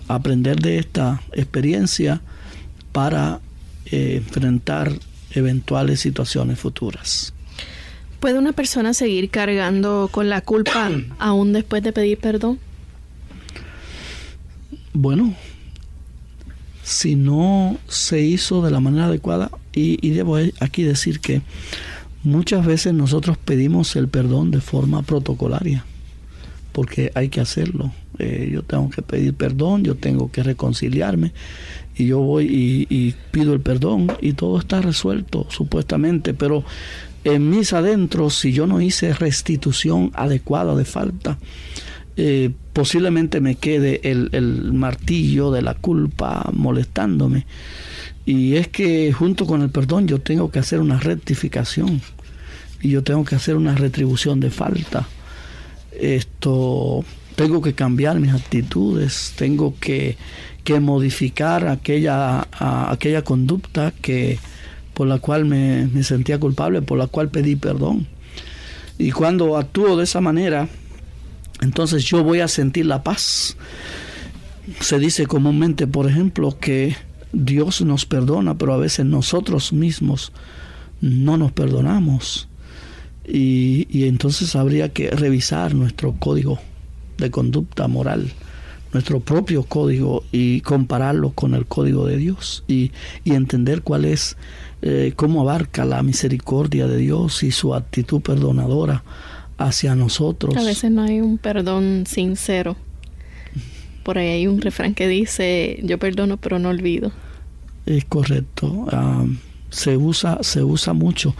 aprender 0.08 0.60
de 0.60 0.78
esta 0.78 1.22
experiencia 1.34 2.22
para 2.92 3.40
eh, 3.86 4.16
enfrentar 4.18 4.92
eventuales 5.32 6.00
situaciones 6.00 6.60
futuras. 6.60 7.34
¿Puede 8.20 8.38
una 8.38 8.52
persona 8.54 8.94
seguir 8.94 9.30
cargando 9.30 10.10
con 10.12 10.30
la 10.30 10.42
culpa 10.42 10.92
aún 11.20 11.54
después 11.54 11.84
de 11.84 11.94
pedir 11.94 12.18
perdón? 12.18 12.60
Bueno, 14.94 15.36
si 16.84 17.16
no 17.16 17.78
se 17.88 18.22
hizo 18.22 18.62
de 18.62 18.72
la 18.72 18.80
manera 18.80 19.06
adecuada, 19.06 19.50
y, 19.74 20.06
y, 20.06 20.12
debo 20.12 20.38
aquí 20.60 20.84
decir 20.84 21.22
que 21.22 21.42
muchas 22.24 22.66
veces 22.66 22.94
nosotros 22.94 23.38
pedimos 23.38 23.96
el 23.96 24.10
perdón 24.10 24.52
de 24.52 24.60
forma 24.60 25.02
protocolaria, 25.02 25.86
porque 26.74 27.12
hay 27.16 27.30
que 27.30 27.40
hacerlo. 27.40 27.92
Eh, 28.20 28.50
yo 28.52 28.64
tengo 28.64 28.90
que 28.90 29.02
pedir 29.02 29.34
perdón, 29.34 29.84
yo 29.84 29.96
tengo 29.96 30.32
que 30.32 30.44
reconciliarme, 30.44 31.32
y 31.96 32.08
yo 32.08 32.20
voy 32.20 32.86
y, 32.90 33.16
pido 33.32 33.54
el 33.54 33.62
perdón 33.62 34.12
y 34.22 34.34
todo 34.34 34.60
está 34.60 34.82
resuelto 34.82 35.48
supuestamente, 35.50 36.34
pero 36.34 36.64
en 37.24 37.50
mis 37.50 37.74
adentros, 37.74 38.36
si 38.36 38.52
yo 38.52 38.68
no 38.68 38.82
hice 38.82 39.14
restitución 39.14 40.12
adecuada 40.16 40.76
de 40.76 40.86
falta, 40.86 41.38
eh, 42.18 42.52
posiblemente 42.74 43.40
me 43.42 43.56
quede 43.56 44.02
el, 44.04 44.30
el 44.32 44.74
martillo 44.74 45.52
de 45.52 45.62
la 45.62 45.76
culpa 45.76 46.50
molestándome. 46.54 47.46
Y 48.26 48.56
es 48.56 48.68
que 48.68 49.12
junto 49.14 49.46
con 49.46 49.62
el 49.62 49.70
perdón 49.70 50.08
yo 50.08 50.20
tengo 50.20 50.52
que 50.52 50.60
hacer 50.60 50.80
una 50.80 51.00
rectificación 51.00 52.02
y 52.82 52.90
yo 52.90 53.04
tengo 53.04 53.24
que 53.26 53.36
hacer 53.36 53.56
una 53.56 53.76
retribución 53.76 54.40
de 54.40 54.52
falta. 54.52 55.08
Esto 56.00 57.04
tengo 57.36 57.62
que 57.62 57.74
cambiar 57.74 58.20
mis 58.20 58.34
actitudes, 58.34 59.34
tengo 59.36 59.76
que, 59.80 60.18
que 60.64 60.80
modificar 60.80 61.68
aquella, 61.68 62.48
aquella 62.90 63.24
conducta 63.24 63.92
que 64.02 64.40
por 64.94 65.08
la 65.08 65.20
cual 65.20 65.46
me, 65.46 65.88
me 65.88 66.04
sentía 66.04 66.40
culpable, 66.40 66.82
por 66.82 66.98
la 66.98 67.08
cual 67.08 67.30
pedí 67.30 67.56
perdón. 67.56 68.08
Y 68.98 69.12
cuando 69.12 69.58
actúo 69.58 69.98
de 69.98 70.04
esa 70.04 70.22
manera, 70.22 70.68
entonces 71.62 72.04
yo 72.04 72.24
voy 72.24 72.40
a 72.42 72.48
sentir 72.48 72.86
la 72.86 73.04
paz. 73.04 73.56
Se 74.80 75.00
dice 75.00 75.26
comúnmente, 75.26 75.88
por 75.88 76.08
ejemplo, 76.08 76.58
que 76.60 76.96
Dios 77.34 77.82
nos 77.82 78.06
perdona, 78.06 78.58
pero 78.58 78.74
a 78.74 78.78
veces 78.78 79.06
nosotros 79.06 79.74
mismos 79.74 80.32
no 81.02 81.38
nos 81.38 81.52
perdonamos. 81.52 82.48
Y, 83.28 84.06
entonces 84.06 84.56
habría 84.56 84.90
que 84.90 85.10
revisar 85.12 85.74
nuestro 85.74 86.14
código 86.14 86.60
de 87.22 87.32
conducta 87.32 87.88
moral, 87.88 88.32
nuestro 88.92 89.22
propio 89.22 89.64
código 89.64 90.26
y 90.32 90.60
compararlo 90.62 91.32
con 91.32 91.54
el 91.54 91.66
código 91.66 92.06
de 92.06 92.18
Dios 92.18 92.66
y, 92.68 92.92
entender 93.24 93.82
cuál 93.82 94.04
es, 94.04 94.36
eh, 94.82 95.14
cómo 95.16 95.42
abarca 95.42 95.86
la 95.86 96.04
misericordia 96.04 96.88
de 96.88 96.98
Dios 96.98 97.44
y 97.44 97.52
su 97.52 97.74
actitud 97.74 98.22
perdonadora 98.22 99.04
hacia 99.58 99.96
nosotros. 99.96 100.58
A 100.58 100.64
veces 100.64 100.92
no 100.92 101.04
hay 101.04 101.22
un 101.22 101.38
perdón 101.38 102.04
sincero. 102.08 102.76
Por 104.04 104.18
ahí 104.18 104.28
hay 104.28 104.48
un 104.48 104.60
refrán 104.60 104.96
que 104.96 105.08
dice, 105.08 105.80
yo 105.84 106.00
perdono 106.00 106.38
pero 106.38 106.60
no 106.60 106.70
olvido. 106.70 107.12
Es 107.86 108.04
correcto. 108.06 108.88
Ah, 108.92 109.26
se 109.72 109.98
usa, 109.98 110.38
se 110.42 110.64
usa 110.64 110.94
mucho. 110.94 111.34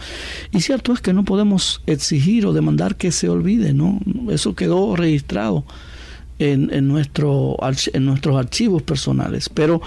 Y 0.50 0.62
cierto 0.62 0.92
es 0.92 1.00
que 1.00 1.12
no 1.12 1.24
podemos 1.24 1.82
exigir 1.86 2.46
o 2.46 2.52
demandar 2.52 2.96
que 2.96 3.12
se 3.12 3.28
olvide, 3.28 3.72
¿no? 3.72 4.00
Eso 4.30 4.56
quedó 4.56 4.96
registrado 4.96 5.64
en, 6.38 6.72
en, 6.72 6.88
nuestro, 6.88 7.56
en 7.92 8.04
nuestros 8.04 8.36
archivos 8.36 8.82
personales. 8.82 9.48
Pero 9.48 9.80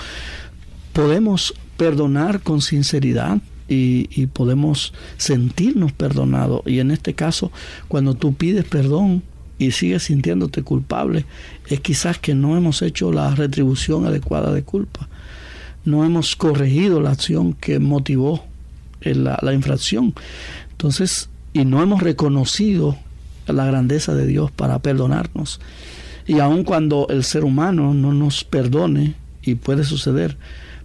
podemos 0.93 1.53
perdonar 1.75 2.41
con 2.41 2.61
sinceridad 2.61 3.39
y, 3.67 4.07
y 4.11 4.27
podemos 4.27 4.93
sentirnos 5.17 5.91
perdonados. 5.91 6.61
Y 6.65 6.79
en 6.79 6.91
este 6.91 7.15
caso, 7.15 7.51
cuando 7.87 8.13
tú 8.13 8.35
pides 8.35 8.63
perdón, 8.63 9.23
y 9.57 9.71
sigues 9.71 10.03
sintiéndote 10.03 10.63
culpable, 10.63 11.25
es 11.67 11.79
quizás 11.79 12.19
que 12.19 12.35
no 12.35 12.57
hemos 12.57 12.81
hecho 12.81 13.13
la 13.13 13.33
retribución 13.35 14.05
adecuada 14.05 14.51
de 14.51 14.63
culpa 14.63 15.07
no 15.85 16.03
hemos 16.03 16.35
corregido 16.35 17.01
la 17.01 17.11
acción 17.11 17.53
que 17.53 17.79
motivó 17.79 18.43
la, 19.01 19.39
la 19.41 19.53
infracción. 19.53 20.13
Entonces, 20.71 21.29
y 21.53 21.63
no 21.65 21.81
hemos 21.81 22.01
reconocido 22.01 22.97
la 23.47 23.65
grandeza 23.65 24.13
de 24.15 24.27
Dios 24.27 24.51
para 24.51 24.79
perdonarnos. 24.79 25.59
Y 26.27 26.39
aun 26.39 26.63
cuando 26.63 27.07
el 27.09 27.23
ser 27.23 27.43
humano 27.43 27.93
no 27.93 28.13
nos 28.13 28.43
perdone, 28.43 29.15
y 29.45 29.55
puede 29.55 29.83
suceder, 29.83 30.37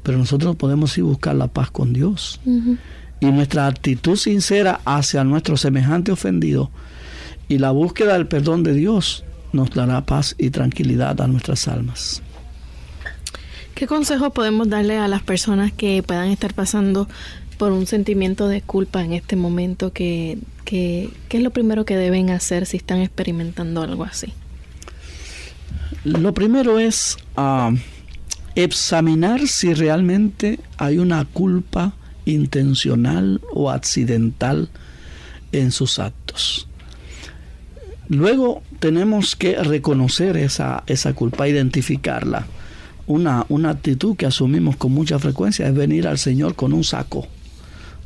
pero 0.03 0.19
nosotros 0.19 0.57
podemos 0.57 0.97
ir 0.99 1.05
buscar 1.05 1.35
la 1.35 1.49
paz 1.49 1.71
con 1.71 1.93
Dios. 1.93 2.41
Y 3.21 3.27
nuestra 3.27 3.67
actitud 3.67 4.17
sincera 4.17 4.81
hacia 4.85 5.25
nuestro 5.25 5.57
semejante 5.57 6.13
ofendido 6.13 6.71
y 7.49 7.59
la 7.59 7.71
búsqueda 7.71 8.15
del 8.15 8.27
perdón 8.27 8.63
de 8.63 8.75
Dios 8.75 9.25
nos 9.53 9.71
dará 9.71 10.07
paz 10.07 10.35
y 10.39 10.51
tranquilidad 10.51 11.21
a 11.21 11.27
nuestras 11.27 11.67
almas. 11.69 12.23
¿Qué 13.81 13.87
consejo 13.87 14.29
podemos 14.29 14.69
darle 14.69 14.99
a 14.99 15.09
las 15.09 15.23
personas 15.23 15.73
que 15.73 16.03
puedan 16.03 16.29
estar 16.29 16.53
pasando 16.53 17.09
por 17.57 17.73
un 17.73 17.87
sentimiento 17.87 18.47
de 18.47 18.61
culpa 18.61 19.03
en 19.03 19.15
este 19.15 19.37
momento? 19.37 19.91
¿Qué, 19.95 20.37
es 20.67 21.43
lo 21.43 21.49
primero 21.49 21.87
que 21.87 21.97
deben 21.97 22.29
hacer 22.29 22.67
si 22.67 22.77
están 22.77 23.01
experimentando 23.01 23.81
algo 23.81 24.05
así? 24.05 24.35
Lo 26.05 26.35
primero 26.35 26.79
es 26.79 27.17
ah, 27.39 27.73
examinar 28.55 29.49
si 29.49 29.73
realmente 29.73 30.61
hay 30.77 30.99
una 30.99 31.25
culpa 31.25 31.95
intencional 32.27 33.41
o 33.51 33.71
accidental 33.71 34.69
en 35.53 35.73
sus 35.73 35.99
actos. 35.99 36.69
Luego 38.09 38.63
tenemos 38.79 39.37
que 39.37 39.55
reconocer 39.57 40.37
esa, 40.37 40.85
esa 40.87 41.15
culpa, 41.15 41.49
identificarla 41.49 42.47
una, 43.11 43.45
una 43.49 43.71
actitud 43.71 44.17
que 44.17 44.27
asumimos 44.27 44.77
con 44.77 44.93
mucha 44.93 45.19
frecuencia 45.19 45.67
es 45.67 45.75
venir 45.75 46.07
al 46.07 46.17
Señor 46.17 46.55
con 46.55 46.73
un 46.73 46.85
saco, 46.85 47.27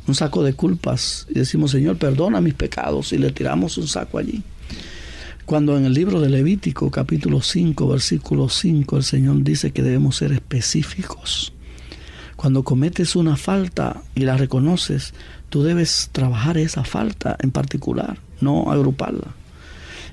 un 0.07 0.15
saco 0.15 0.41
de 0.43 0.53
culpas 0.53 1.27
y 1.29 1.35
decimos, 1.35 1.71
Señor, 1.71 1.97
perdona 1.97 2.41
mis 2.41 2.55
pecados 2.55 3.13
y 3.13 3.19
le 3.19 3.31
tiramos 3.31 3.77
un 3.77 3.87
saco 3.87 4.17
allí. 4.17 4.41
Cuando 5.45 5.77
en 5.77 5.85
el 5.85 5.93
libro 5.93 6.21
de 6.21 6.29
Levítico 6.29 6.89
capítulo 6.89 7.41
5 7.41 7.87
versículo 7.87 8.49
5 8.49 8.97
el 8.97 9.03
Señor 9.03 9.43
dice 9.43 9.71
que 9.71 9.83
debemos 9.83 10.17
ser 10.17 10.31
específicos. 10.31 11.53
Cuando 12.35 12.63
cometes 12.63 13.15
una 13.15 13.37
falta 13.37 14.01
y 14.15 14.21
la 14.21 14.37
reconoces, 14.37 15.13
tú 15.49 15.61
debes 15.61 16.09
trabajar 16.11 16.57
esa 16.57 16.83
falta 16.83 17.37
en 17.41 17.51
particular, 17.51 18.17
no 18.41 18.71
agruparla 18.71 19.35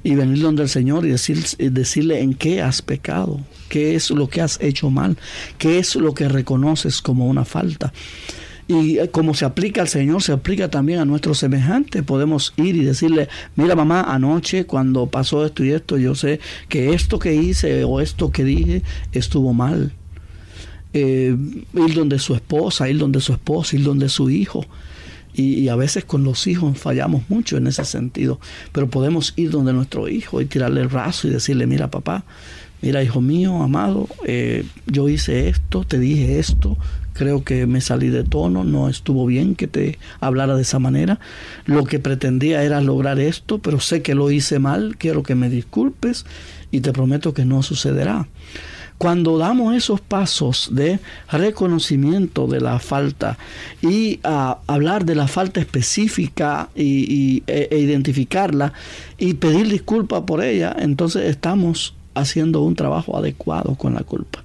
y 0.03 0.15
venir 0.15 0.41
donde 0.41 0.63
el 0.63 0.69
Señor 0.69 1.07
y 1.07 1.11
decir, 1.11 1.45
decirle 1.59 2.21
en 2.21 2.35
qué 2.35 2.61
has 2.61 2.83
pecado, 2.83 3.41
qué 3.69 3.95
es 3.95 4.11
lo 4.11 4.29
que 4.29 4.41
has 4.41 4.61
hecho 4.61 4.91
mal, 4.91 5.17
qué 5.59 5.79
es 5.79 5.95
lo 5.97 6.15
que 6.15 6.29
reconoces 6.29 7.01
como 7.01 7.27
una 7.27 7.45
falta. 7.45 7.93
Y 8.69 8.99
eh, 8.99 9.09
como 9.11 9.35
se 9.35 9.45
aplica 9.45 9.83
al 9.83 9.89
Señor, 9.89 10.23
se 10.23 10.33
aplica 10.33 10.71
también 10.71 11.01
a 11.01 11.05
nuestros 11.05 11.39
semejantes. 11.39 12.03
Podemos 12.03 12.55
ir 12.57 12.77
y 12.77 12.85
decirle, 12.85 13.29
mira 13.57 13.75
mamá, 13.75 14.03
anoche 14.03 14.65
cuando 14.65 15.07
pasó 15.07 15.45
esto 15.45 15.65
y 15.65 15.73
esto, 15.73 15.99
yo 15.99 16.15
sé 16.15 16.41
que 16.69 16.95
esto 16.95 17.19
que 17.19 17.35
hice 17.35 17.85
o 17.85 18.01
esto 18.01 18.31
que 18.31 18.45
dije 18.45 18.83
estuvo 19.13 19.53
mal. 19.53 19.93
Eh, 20.95 21.35
ir 21.75 21.95
donde 21.95 22.19
su 22.19 22.35
esposa, 22.35 22.89
ir 22.89 22.99
donde 22.99 23.21
su 23.21 23.33
esposa, 23.33 23.77
ir 23.77 23.83
donde 23.83 24.09
su 24.09 24.31
hijo. 24.31 24.67
Y, 25.35 25.69
a 25.69 25.77
veces 25.77 26.05
con 26.05 26.25
los 26.25 26.47
hijos 26.47 26.79
fallamos 26.79 27.23
mucho 27.29 27.57
en 27.57 27.67
ese 27.67 27.85
sentido, 27.85 28.39
pero 28.73 28.89
podemos 28.89 29.33
ir 29.37 29.51
donde 29.51 29.73
nuestro 29.73 30.09
hijo 30.09 30.41
y 30.41 30.47
tirarle 30.47 30.83
el 30.83 30.89
brazo 30.89 31.27
y 31.27 31.31
decirle, 31.31 31.67
mira 31.67 31.91
papá, 31.91 32.25
mira 32.83 33.03
hijo 33.03 33.21
mío, 33.21 33.63
amado, 33.63 34.09
eh, 34.27 34.65
yo 34.87 35.09
hice 35.09 35.49
esto, 35.49 35.85
te 35.85 35.99
dije 35.99 36.39
esto, 36.39 36.77
creo 37.15 37.45
que 37.45 37.67
me 37.67 37.81
salí 37.81 38.09
de 38.09 38.25
tono, 38.25 38.65
no 38.65 38.89
estuvo 38.89 39.27
bien 39.27 39.55
que 39.55 39.69
te 39.69 39.99
hablara 40.21 40.55
de 40.57 40.63
esa 40.63 40.79
manera, 40.79 41.19
lo 41.65 41.85
que 41.85 41.99
pretendía 41.99 42.63
era 42.63 42.81
lograr 42.81 43.19
esto, 43.19 43.59
pero 43.59 43.81
sé 43.81 44.03
que 44.03 44.15
lo 44.15 44.31
hice 44.31 44.59
mal, 44.59 44.97
quiero 44.99 45.23
que 45.23 45.35
me 45.35 45.49
disculpes 45.49 46.27
y 46.71 46.81
te 46.81 46.93
prometo 46.93 47.35
que 47.35 47.45
no 47.45 47.63
sucederá. 47.63 48.27
Cuando 49.03 49.37
damos 49.37 49.75
esos 49.75 50.01
pasos 50.01 50.69
de 50.71 51.01
reconocimiento 51.29 52.47
de 52.47 52.61
la 52.61 52.79
falta 52.79 53.37
y 53.83 54.21
a 54.23 54.59
hablar 54.69 55.05
de 55.05 55.17
la 55.17 55.27
falta 55.27 55.59
específica 55.59 56.69
y, 56.77 57.43
e, 57.49 57.67
e, 57.73 57.79
identificarla 57.81 58.73
y 59.19 59.35
pedir 59.35 59.67
disculpa 59.69 60.25
por 60.25 60.41
ella, 60.41 60.73
entonces 60.79 61.25
estamos 61.29 61.97
haciendo 62.15 62.63
un 62.63 62.77
trabajo 62.77 63.17
adecuado 63.17 63.75
con 63.75 63.95
la 63.95 64.05
culpa. 64.05 64.45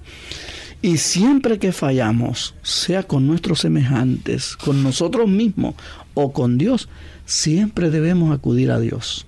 Y 0.82 0.96
siempre 0.96 1.60
que 1.60 1.70
fallamos, 1.70 2.56
sea 2.64 3.04
con 3.04 3.28
nuestros 3.28 3.60
semejantes, 3.60 4.56
con 4.56 4.82
nosotros 4.82 5.28
mismos 5.28 5.76
o 6.14 6.32
con 6.32 6.58
Dios, 6.58 6.88
siempre 7.26 7.90
debemos 7.90 8.34
acudir 8.34 8.72
a 8.72 8.80
Dios. 8.80 9.27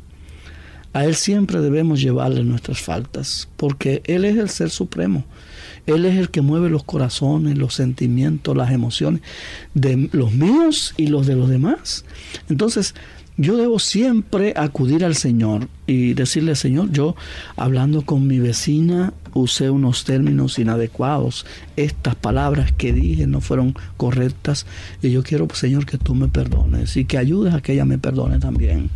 A 0.92 1.04
Él 1.04 1.14
siempre 1.14 1.60
debemos 1.60 2.00
llevarle 2.00 2.42
nuestras 2.42 2.80
faltas, 2.80 3.48
porque 3.56 4.02
Él 4.06 4.24
es 4.24 4.36
el 4.36 4.48
Ser 4.48 4.70
Supremo. 4.70 5.24
Él 5.86 6.04
es 6.04 6.16
el 6.16 6.30
que 6.30 6.42
mueve 6.42 6.68
los 6.68 6.84
corazones, 6.84 7.56
los 7.58 7.74
sentimientos, 7.74 8.56
las 8.56 8.70
emociones 8.70 9.22
de 9.74 10.08
los 10.12 10.32
míos 10.32 10.94
y 10.96 11.06
los 11.06 11.26
de 11.26 11.36
los 11.36 11.48
demás. 11.48 12.04
Entonces, 12.48 12.94
yo 13.36 13.56
debo 13.56 13.78
siempre 13.78 14.52
acudir 14.54 15.02
al 15.02 15.14
Señor 15.14 15.68
y 15.86 16.12
decirle, 16.12 16.54
Señor, 16.56 16.90
yo 16.92 17.16
hablando 17.56 18.02
con 18.02 18.26
mi 18.26 18.38
vecina 18.38 19.14
usé 19.32 19.70
unos 19.70 20.04
términos 20.04 20.58
inadecuados, 20.58 21.46
estas 21.76 22.16
palabras 22.16 22.72
que 22.72 22.92
dije 22.92 23.26
no 23.26 23.40
fueron 23.40 23.74
correctas 23.96 24.66
y 25.00 25.10
yo 25.10 25.22
quiero, 25.22 25.48
Señor, 25.54 25.86
que 25.86 25.96
tú 25.96 26.14
me 26.14 26.28
perdones 26.28 26.96
y 26.98 27.06
que 27.06 27.16
ayudes 27.16 27.54
a 27.54 27.62
que 27.62 27.72
ella 27.72 27.86
me 27.86 27.96
perdone 27.96 28.40
también 28.40 28.90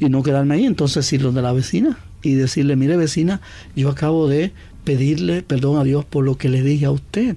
y 0.00 0.08
no 0.08 0.22
quedarme 0.22 0.56
ahí. 0.56 0.66
Entonces 0.66 1.12
ir 1.12 1.22
donde 1.22 1.42
la 1.42 1.52
vecina 1.52 1.98
y 2.22 2.32
decirle, 2.32 2.74
mire 2.74 2.96
vecina, 2.96 3.40
yo 3.76 3.90
acabo 3.90 4.26
de 4.26 4.52
pedirle 4.84 5.42
perdón 5.42 5.78
a 5.78 5.84
Dios 5.84 6.04
por 6.04 6.24
lo 6.24 6.36
que 6.36 6.48
le 6.48 6.62
dije 6.62 6.86
a 6.86 6.90
usted. 6.90 7.36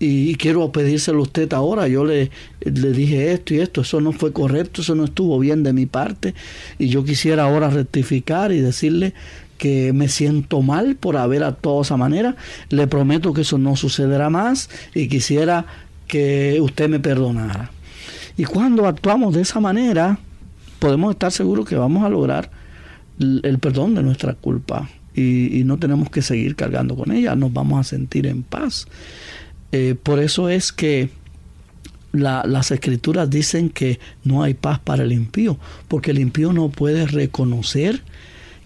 Y, 0.00 0.36
quiero 0.36 0.70
pedírselo 0.70 1.18
a 1.18 1.22
usted 1.22 1.52
ahora. 1.52 1.88
Yo 1.88 2.04
le, 2.04 2.30
le 2.60 2.92
dije 2.92 3.32
esto 3.32 3.54
y 3.54 3.60
esto, 3.60 3.80
eso 3.80 4.00
no 4.00 4.12
fue 4.12 4.32
correcto, 4.32 4.80
eso 4.80 4.94
no 4.94 5.04
estuvo 5.04 5.38
bien 5.40 5.64
de 5.64 5.72
mi 5.72 5.86
parte. 5.86 6.34
Y 6.78 6.88
yo 6.88 7.04
quisiera 7.04 7.44
ahora 7.44 7.68
rectificar 7.68 8.52
y 8.52 8.60
decirle 8.60 9.12
que 9.58 9.92
me 9.92 10.08
siento 10.08 10.62
mal 10.62 10.94
por 10.94 11.16
haber 11.16 11.42
actuado 11.42 11.78
de 11.78 11.82
esa 11.82 11.96
manera, 11.96 12.36
le 12.70 12.86
prometo 12.86 13.34
que 13.34 13.40
eso 13.40 13.58
no 13.58 13.74
sucederá 13.74 14.30
más 14.30 14.70
y 14.94 15.08
quisiera 15.08 15.66
que 16.06 16.58
usted 16.60 16.88
me 16.88 17.00
perdonara. 17.00 17.72
Y 18.36 18.44
cuando 18.44 18.86
actuamos 18.86 19.34
de 19.34 19.42
esa 19.42 19.58
manera, 19.58 20.20
podemos 20.78 21.12
estar 21.12 21.32
seguros 21.32 21.66
que 21.66 21.76
vamos 21.76 22.04
a 22.04 22.08
lograr 22.08 22.50
el 23.18 23.58
perdón 23.58 23.94
de 23.94 24.02
nuestra 24.02 24.34
culpa 24.34 24.88
y, 25.14 25.64
no 25.64 25.78
tenemos 25.78 26.10
que 26.10 26.22
seguir 26.22 26.54
cargando 26.54 26.96
con 26.96 27.10
ella, 27.10 27.34
nos 27.34 27.52
vamos 27.52 27.80
a 27.80 27.84
sentir 27.84 28.26
en 28.26 28.42
paz. 28.42 28.86
Eh, 29.72 29.96
por 30.00 30.20
eso 30.20 30.48
es 30.48 30.72
que 30.72 31.10
las 32.12 32.70
escrituras 32.70 33.28
dicen 33.28 33.68
que 33.68 34.00
no 34.24 34.42
hay 34.42 34.54
paz 34.54 34.78
para 34.78 35.02
el 35.02 35.12
impío, 35.12 35.58
porque 35.88 36.12
el 36.12 36.18
impío 36.18 36.52
no 36.52 36.68
puede 36.70 37.06
reconocer 37.06 38.02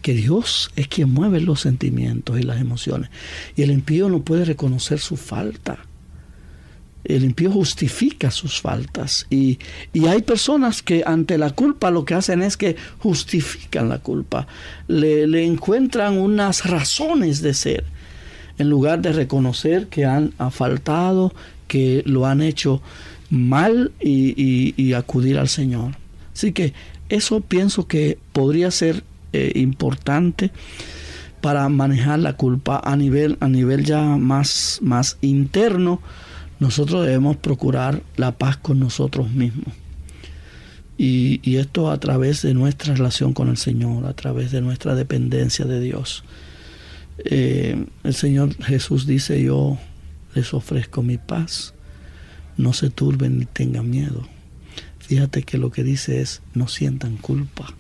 que 0.01 0.15
Dios 0.15 0.71
es 0.77 0.89
quien 0.89 1.11
mueve 1.11 1.41
los 1.41 1.61
sentimientos 1.61 2.39
y 2.39 2.43
las 2.43 2.61
emociones. 2.61 3.11
Y 3.57 3.63
el 3.63 3.71
impío 3.71 4.09
no 4.09 4.21
puede 4.21 4.45
reconocer 4.45 4.99
su 4.99 5.17
falta. 5.17 5.79
El 7.05 7.25
impío 7.25 7.51
justifica 7.51 8.31
sus 8.31 8.61
faltas. 8.61 9.27
Y, 9.31 9.59
hay 10.09 10.23
personas 10.23 10.83
que 10.83 11.03
ante 11.05 11.39
la 11.39 11.51
culpa 11.51 11.91
lo 11.91 12.05
que 12.05 12.15
hacen 12.15 12.43
es 12.43 12.57
que 12.57 12.77
justifican 12.99 13.89
la 13.89 13.99
culpa. 13.99 14.47
Le, 14.89 15.27
le 15.27 15.45
encuentran 15.45 16.19
unas 16.19 16.65
razones 16.67 17.43
de 17.43 17.55
ser. 17.55 17.85
En 18.59 18.69
lugar 18.69 19.01
de 19.01 19.13
reconocer 19.13 19.89
que 19.89 20.05
han 20.05 20.33
faltado, 20.51 21.33
que 21.67 22.03
lo 22.05 22.27
han 22.27 22.43
hecho 22.43 22.83
mal 23.33 23.93
y, 23.99 24.93
acudir 24.93 25.39
al 25.39 25.49
Señor. 25.49 25.93
Así 26.35 26.53
que 26.53 26.75
eso 27.09 27.41
pienso 27.41 27.87
que 27.87 28.19
podría 28.35 28.71
ser 28.71 29.05
eh, 29.33 29.53
importante 29.55 30.51
para 31.41 31.67
manejar 31.71 32.19
la 32.19 32.35
culpa 32.35 32.81
a 32.85 32.95
nivel, 32.95 33.39
a 33.41 33.49
nivel 33.49 33.87
ya 33.87 34.03
más, 34.03 34.81
más 34.83 35.17
interno. 35.23 36.03
Nosotros 36.63 37.05
debemos 37.05 37.37
procurar 37.39 38.05
la 38.17 38.39
paz 38.39 38.57
con 38.57 38.79
nosotros 38.79 39.31
mismos. 39.33 39.75
Y, 40.97 41.57
esto 41.57 41.91
a 41.91 41.99
través 41.99 42.43
de 42.43 42.55
nuestra 42.55 42.95
relación 42.95 43.33
con 43.33 43.49
el 43.49 43.57
Señor, 43.57 44.07
a 44.07 44.15
través 44.15 44.53
de 44.53 44.61
nuestra 44.61 44.95
dependencia 44.95 45.65
de 45.65 45.81
Dios. 45.81 46.23
Eh, 47.25 47.85
el 48.05 48.15
Señor 48.15 48.55
Jesús 48.63 49.07
dice, 49.09 49.43
yo 49.43 49.77
les 50.37 50.55
ofrezco 50.55 51.03
mi 51.03 51.19
paz 51.19 51.75
no 52.57 52.73
se 52.73 52.91
turben 52.91 53.39
ni 53.39 53.47
tengan 53.47 53.91
miedo. 53.91 54.23
Fíjate 55.01 55.43
que 55.43 55.59
lo 55.59 55.71
que 55.73 55.83
dice 55.83 56.21
es, 56.21 56.43
no 56.55 56.69
sientan 56.69 57.17
culpa. 57.17 57.75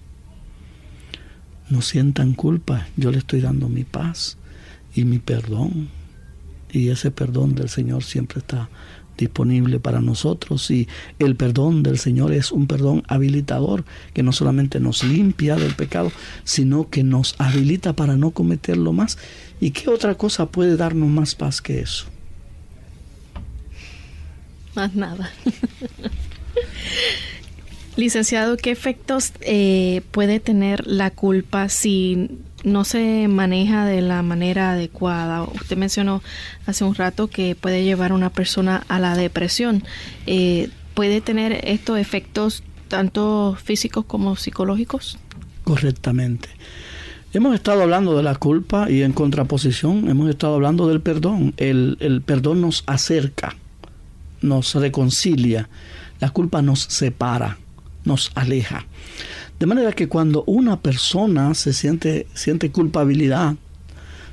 No 1.70 1.82
sientan 1.82 2.34
culpa, 2.34 2.88
yo 2.96 3.12
le 3.12 3.18
estoy 3.18 3.40
dando 3.40 3.68
mi 3.68 3.84
paz 3.84 4.38
y 4.94 5.04
mi 5.04 5.20
perdón. 5.20 5.88
Y 6.72 6.88
ese 6.88 7.10
perdón 7.10 7.54
del 7.54 7.68
Señor 7.68 8.02
siempre 8.02 8.40
está 8.40 8.68
disponible 9.18 9.78
para 9.78 10.00
nosotros 10.00 10.70
y 10.70 10.88
el 11.18 11.36
perdón 11.36 11.82
del 11.82 11.98
Señor 11.98 12.32
es 12.32 12.50
un 12.50 12.66
perdón 12.66 13.02
habilitador 13.08 13.84
que 14.14 14.22
no 14.22 14.32
solamente 14.32 14.80
nos 14.80 15.04
limpia 15.04 15.56
del 15.56 15.74
pecado, 15.74 16.10
sino 16.44 16.88
que 16.88 17.04
nos 17.04 17.34
habilita 17.38 17.94
para 17.94 18.16
no 18.16 18.30
cometerlo 18.30 18.92
más. 18.92 19.18
¿Y 19.60 19.70
qué 19.70 19.90
otra 19.90 20.14
cosa 20.14 20.46
puede 20.46 20.76
darnos 20.76 21.08
más 21.08 21.34
paz 21.34 21.60
que 21.60 21.80
eso? 21.80 22.06
más 24.74 24.94
nada. 24.94 25.30
Licenciado, 27.96 28.56
¿qué 28.56 28.70
efectos 28.70 29.32
eh, 29.40 30.00
puede 30.12 30.40
tener 30.40 30.86
la 30.86 31.10
culpa 31.10 31.68
si 31.68 32.30
no 32.64 32.84
se 32.84 33.28
maneja 33.28 33.84
de 33.84 34.00
la 34.00 34.22
manera 34.22 34.72
adecuada? 34.72 35.42
Usted 35.42 35.76
mencionó 35.76 36.22
hace 36.66 36.84
un 36.84 36.94
rato 36.94 37.28
que 37.28 37.54
puede 37.54 37.84
llevar 37.84 38.12
a 38.12 38.14
una 38.14 38.30
persona 38.30 38.84
a 38.88 38.98
la 38.98 39.16
depresión. 39.16 39.84
Eh, 40.26 40.70
¿Puede 40.94 41.20
tener 41.20 41.60
estos 41.64 41.98
efectos 41.98 42.62
tanto 42.88 43.56
físicos 43.62 44.04
como 44.04 44.36
psicológicos? 44.36 45.18
Correctamente. 45.64 46.48
Hemos 47.32 47.54
estado 47.54 47.82
hablando 47.82 48.16
de 48.16 48.22
la 48.22 48.34
culpa 48.34 48.90
y 48.90 49.02
en 49.02 49.12
contraposición 49.12 50.10
hemos 50.10 50.28
estado 50.28 50.54
hablando 50.54 50.86
del 50.88 51.00
perdón. 51.00 51.54
El, 51.56 51.96
el 52.00 52.20
perdón 52.20 52.60
nos 52.60 52.84
acerca 52.86 53.56
nos 54.42 54.74
reconcilia, 54.74 55.68
la 56.20 56.30
culpa 56.30 56.60
nos 56.62 56.80
separa, 56.80 57.58
nos 58.04 58.30
aleja. 58.34 58.84
De 59.62 59.66
manera 59.66 59.92
que 59.92 60.08
cuando 60.08 60.42
una 60.48 60.80
persona 60.80 61.54
se 61.54 61.72
siente, 61.72 62.26
siente 62.34 62.72
culpabilidad, 62.72 63.54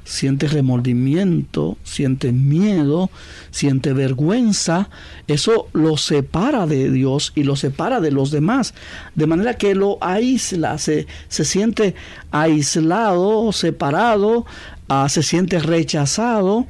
siente 0.04 0.48
remordimiento, 0.48 1.78
siente 1.84 2.32
miedo, 2.32 3.12
siente 3.52 3.94
vergüenza, 3.94 4.90
eso 5.28 5.68
lo 5.74 5.98
separa 5.98 6.66
de 6.66 6.90
Dios 6.90 7.32
y 7.36 7.44
lo 7.44 7.56
separa 7.56 8.00
de 8.02 8.10
los 8.10 8.32
demás. 8.32 8.74
De 9.14 9.28
manera 9.28 9.54
que 9.54 9.76
lo 9.76 10.00
aísla, 10.02 10.80
se, 10.80 11.06
se 11.28 11.46
siente 11.46 11.94
aislado, 12.32 13.52
separado, 13.52 14.48
ah, 14.88 15.10
se 15.10 15.22
siente 15.22 15.60
rechazado. 15.60 16.66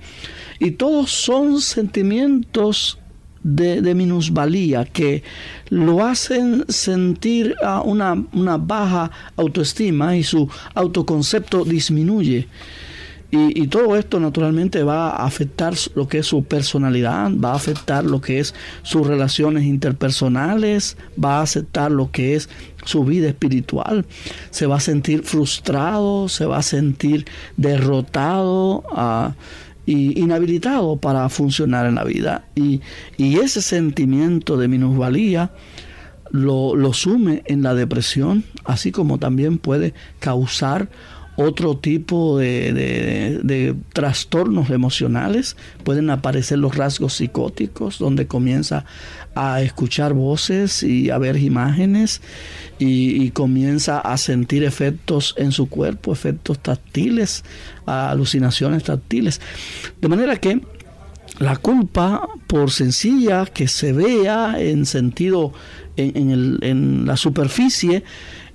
Y 0.60 0.72
todos 0.72 1.12
son 1.12 1.62
sentimientos 1.62 3.00
de, 3.44 3.94
minusvalía 3.96 4.86
que 4.86 5.24
lo 5.70 6.06
hacen 6.06 6.66
sentir 6.68 7.56
a 7.64 7.82
una, 7.82 8.24
una, 8.34 8.58
baja 8.58 9.12
autoestima 9.36 10.18
y 10.18 10.24
su 10.24 10.50
autoconcepto 10.74 11.64
disminuye. 11.64 12.48
Y, 13.32 13.62
y, 13.62 13.68
todo 13.68 13.96
esto 13.96 14.20
naturalmente 14.20 14.82
va 14.82 15.12
a 15.12 15.26
afectar 15.28 15.76
lo 15.94 16.08
que 16.08 16.18
es 16.18 16.26
su 16.26 16.44
personalidad, 16.44 17.30
va 17.32 17.52
a 17.52 17.56
afectar 17.56 18.04
lo 18.04 18.22
que 18.22 18.40
es 18.40 18.56
sus 18.82 19.06
relaciones 19.06 19.66
interpersonales, 19.66 20.98
va 21.24 21.38
a 21.38 21.44
afectar 21.44 21.92
lo 21.92 22.10
que 22.10 22.34
es 22.34 22.50
su 22.86 23.04
vida 23.04 23.28
espiritual. 23.28 24.08
Se 24.50 24.66
va 24.66 24.78
a 24.78 24.80
sentir 24.80 25.22
frustrado, 25.22 26.28
se 26.28 26.46
va 26.46 26.58
a 26.58 26.64
sentir 26.64 27.28
derrotado. 27.56 28.84
a 28.92 29.36
y 29.90 30.22
inhabilitado 30.22 30.98
para 30.98 31.28
funcionar 31.30 31.88
en 31.88 31.96
la 31.96 32.04
vida. 32.04 32.46
Y, 32.54 32.82
ese 33.18 33.60
sentimiento 33.60 34.56
de 34.56 34.68
minusvalía 34.68 35.50
lo, 36.30 36.76
lo, 36.76 36.94
sume 36.94 37.42
en 37.46 37.64
la 37.64 37.74
depresión, 37.74 38.44
así 38.66 38.92
como 38.92 39.18
también 39.18 39.58
puede 39.58 39.96
causar 40.20 40.90
otro 41.42 41.78
tipo 41.78 42.38
de, 42.38 42.74
de, 43.44 43.76
trastornos 43.94 44.70
emocionales. 44.70 45.56
Pueden 45.86 46.10
aparecer 46.10 46.60
los 46.60 46.76
rasgos 46.76 47.14
psicóticos, 47.14 47.98
donde 47.98 48.28
comienza 48.28 48.86
a 49.36 49.62
escuchar 49.62 50.14
voces 50.14 50.84
y 50.84 51.12
a 51.12 51.18
ver 51.18 51.38
imágenes 51.38 52.22
y, 52.78 53.30
comienza 53.32 54.00
a 54.00 54.18
sentir 54.18 54.64
efectos 54.66 55.34
en 55.38 55.54
su 55.54 55.70
cuerpo, 55.70 56.12
efectos 56.12 56.60
táctiles, 56.60 57.46
alucinaciones 57.86 58.84
táctiles. 58.84 59.40
De 60.02 60.08
manera 60.10 60.36
que 60.36 60.62
la 61.40 61.56
culpa, 61.56 62.28
por 62.48 62.72
sencilla 62.72 63.46
que 63.46 63.70
se 63.70 63.94
vea 63.94 64.56
en 64.60 64.86
sentido, 64.86 65.54
en, 65.96 66.32
el, 66.32 66.60
en 66.62 67.06
la 67.06 67.16
superficie, 67.16 68.04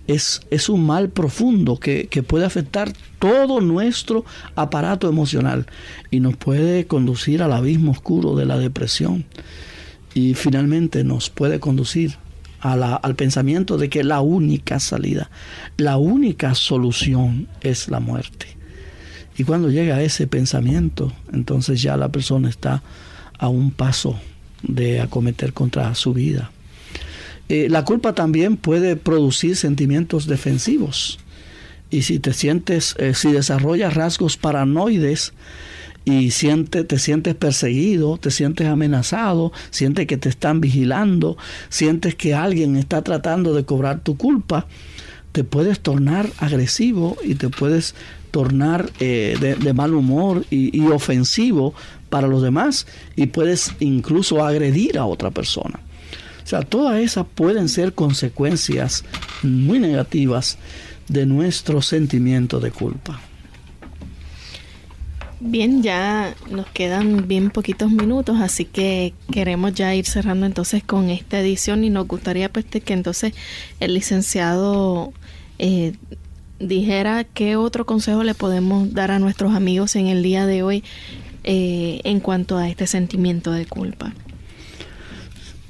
es, 0.06 0.42
es, 0.50 0.68
un 0.68 0.84
mal 0.84 1.08
profundo 1.08 1.78
que, 1.78 2.08
que, 2.08 2.22
puede 2.22 2.44
afectar 2.44 2.92
todo 3.18 3.60
nuestro 3.60 4.24
aparato 4.54 5.08
emocional 5.08 5.66
y 6.10 6.20
nos 6.20 6.36
puede 6.36 6.86
conducir 6.86 7.42
al 7.42 7.52
abismo 7.52 7.92
oscuro 7.92 8.36
de 8.36 8.44
la 8.44 8.58
depresión 8.58 9.24
y 10.14 10.34
finalmente 10.34 11.04
nos 11.04 11.28
puede 11.28 11.58
conducir 11.58 12.16
al 12.60 13.14
pensamiento 13.14 13.76
de 13.76 13.90
que 13.90 14.02
la 14.04 14.22
única 14.22 14.80
salida, 14.80 15.30
la 15.76 15.98
única 15.98 16.54
solución 16.54 17.46
es 17.60 17.88
la 17.88 18.00
muerte. 18.00 18.46
Y 19.36 19.44
cuando 19.44 19.68
llega 19.68 20.02
ese 20.02 20.26
pensamiento, 20.26 21.12
entonces 21.32 21.82
ya 21.82 21.98
la 21.98 22.08
persona 22.08 22.48
está 22.48 22.82
a 23.38 23.48
un 23.48 23.70
paso 23.70 24.18
de 24.62 25.02
acometer 25.02 25.52
contra 25.52 25.94
su 25.94 26.14
vida. 26.14 26.52
Eh, 27.48 27.68
la 27.70 27.84
culpa 27.84 28.14
también 28.14 28.56
puede 28.56 28.96
producir 28.96 29.56
sentimientos 29.56 30.26
defensivos. 30.26 31.18
Y 31.90 32.02
si 32.02 32.18
te 32.18 32.32
sientes, 32.32 32.94
eh, 32.98 33.14
si 33.14 33.32
desarrollas 33.32 33.94
rasgos 33.94 34.36
paranoides, 34.36 35.32
y 36.04 36.30
siente, 36.32 36.84
te 36.84 36.98
sientes 36.98 37.34
perseguido, 37.34 38.18
te 38.18 38.30
sientes 38.30 38.66
amenazado, 38.66 39.52
sientes 39.70 40.06
que 40.06 40.16
te 40.16 40.28
están 40.28 40.60
vigilando, 40.60 41.36
sientes 41.70 42.14
que 42.14 42.34
alguien 42.34 42.76
está 42.76 43.02
tratando 43.02 43.54
de 43.54 43.64
cobrar 43.64 44.00
tu 44.00 44.16
culpa, 44.16 44.66
te 45.32 45.44
puedes 45.44 45.80
tornar 45.80 46.28
agresivo 46.38 47.16
y 47.24 47.36
te 47.36 47.48
puedes 47.48 47.94
tornar 48.30 48.90
eh, 49.00 49.56
de, 49.60 49.72
mal 49.72 49.94
humor 49.94 50.44
y, 50.50 50.76
y 50.78 50.86
ofensivo 50.88 51.74
para 52.10 52.28
los 52.28 52.42
demás 52.42 52.86
y 53.16 53.26
puedes 53.26 53.72
incluso 53.80 54.44
agredir 54.44 54.98
a 54.98 55.06
otra 55.06 55.30
persona. 55.30 55.80
O 56.44 56.46
sea, 56.46 56.62
todas 56.62 57.00
esas 57.00 57.26
pueden 57.34 57.68
ser 57.68 57.94
consecuencias 57.94 59.04
muy 59.42 59.78
negativas 59.78 60.58
de 61.08 61.26
nuestro 61.26 61.80
sentimiento 61.80 62.60
de 62.60 62.70
culpa. 62.70 63.20
Bien, 65.40 65.82
ya 65.82 66.34
nos 66.50 66.66
quedan 66.68 67.28
bien 67.28 67.50
poquitos 67.50 67.90
minutos, 67.90 68.40
así 68.40 68.64
que 68.64 69.12
queremos 69.30 69.74
ya 69.74 69.94
ir 69.94 70.06
cerrando 70.06 70.46
entonces 70.46 70.82
con 70.82 71.10
esta 71.10 71.40
edición 71.40 71.84
y 71.84 71.90
nos 71.90 72.08
gustaría 72.08 72.50
pues 72.50 72.64
que 72.64 72.92
entonces 72.94 73.34
el 73.80 73.94
licenciado 73.94 75.12
eh, 75.58 75.92
dijera 76.58 77.24
qué 77.24 77.56
otro 77.56 77.84
consejo 77.84 78.22
le 78.22 78.34
podemos 78.34 78.94
dar 78.94 79.10
a 79.10 79.18
nuestros 79.18 79.54
amigos 79.54 79.96
en 79.96 80.06
el 80.06 80.22
día 80.22 80.46
de 80.46 80.62
hoy 80.62 80.84
eh, 81.42 82.00
en 82.04 82.20
cuanto 82.20 82.56
a 82.56 82.68
este 82.68 82.86
sentimiento 82.86 83.52
de 83.52 83.66
culpa. 83.66 84.14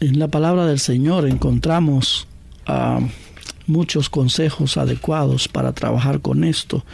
En 0.05 0.19
la 0.19 0.29
palabra 0.29 0.67
del 0.67 0.81
Señor 0.81 1.27
encontramos 1.27 2.27
ah, 2.67 3.01
muchos 3.67 4.11
consejos 4.11 4.77
adecuados 4.77 5.49
para 5.49 5.73
trabajar 5.73 6.21
con 6.21 6.45
esto 6.45 6.85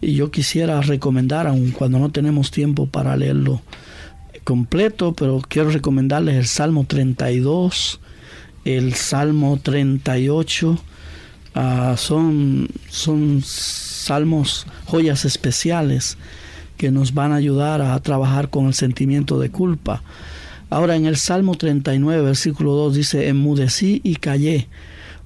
y 0.00 0.14
yo 0.14 0.30
quisiera 0.30 0.80
recomendar, 0.80 1.46
aun 1.46 1.70
cuando 1.70 1.98
no 1.98 2.08
tenemos 2.08 2.50
tiempo 2.50 2.86
para 2.86 3.14
leerlo 3.14 3.60
completo, 4.42 5.12
pero 5.12 5.42
quiero 5.46 5.68
recomendarles 5.68 6.36
el 6.36 6.46
Salmo 6.46 6.84
32, 6.84 8.00
el 8.64 8.94
Salmo 8.94 9.60
38, 9.62 10.78
ah, 11.56 11.94
son, 11.98 12.68
son 12.88 13.42
salmos, 13.44 14.66
joyas 14.86 15.26
especiales 15.26 16.16
que 16.78 16.90
nos 16.90 17.12
van 17.12 17.32
a 17.32 17.36
ayudar 17.36 17.82
a 17.82 18.00
trabajar 18.00 18.48
con 18.48 18.64
el 18.64 18.72
sentimiento 18.72 19.38
de 19.38 19.50
culpa. 19.50 20.02
Ahora 20.70 20.94
en 20.94 21.04
el 21.04 21.16
Salmo 21.16 21.56
39, 21.56 22.22
versículo 22.22 22.74
2 22.74 22.94
dice, 22.94 23.26
enmudecí 23.26 24.00
y 24.04 24.14
callé, 24.14 24.68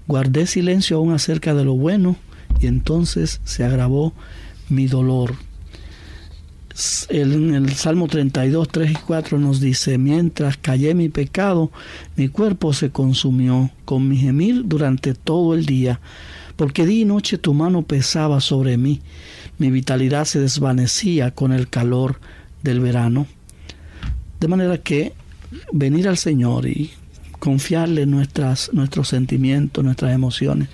guardé 0.06 0.46
silencio 0.46 0.96
aún 0.96 1.12
acerca 1.12 1.54
de 1.54 1.64
lo 1.64 1.74
bueno, 1.74 2.16
y 2.60 2.66
entonces 2.66 3.42
se 3.44 3.62
agravó 3.62 4.14
mi 4.70 4.86
dolor. 4.86 5.34
En 7.10 7.54
el 7.54 7.74
Salmo 7.74 8.08
32, 8.08 8.68
3 8.68 8.90
y 8.90 8.94
4 8.94 9.38
nos 9.38 9.60
dice, 9.60 9.98
mientras 9.98 10.56
callé 10.56 10.94
mi 10.94 11.10
pecado, 11.10 11.70
mi 12.16 12.28
cuerpo 12.28 12.72
se 12.72 12.88
consumió 12.88 13.70
con 13.84 14.08
mi 14.08 14.16
gemir 14.16 14.62
durante 14.64 15.12
todo 15.12 15.52
el 15.52 15.66
día, 15.66 16.00
porque 16.56 16.86
día 16.86 17.02
y 17.02 17.04
noche 17.04 17.36
tu 17.36 17.52
mano 17.52 17.82
pesaba 17.82 18.40
sobre 18.40 18.78
mí, 18.78 19.02
mi 19.58 19.70
vitalidad 19.70 20.24
se 20.24 20.40
desvanecía 20.40 21.32
con 21.32 21.52
el 21.52 21.68
calor 21.68 22.18
del 22.62 22.80
verano. 22.80 23.26
De 24.40 24.48
manera 24.48 24.78
que 24.78 25.12
venir 25.72 26.08
al 26.08 26.18
Señor 26.18 26.66
y 26.66 26.90
confiarle 27.38 28.06
nuestras, 28.06 28.70
nuestros 28.72 29.08
sentimientos, 29.08 29.84
nuestras 29.84 30.14
emociones 30.14 30.68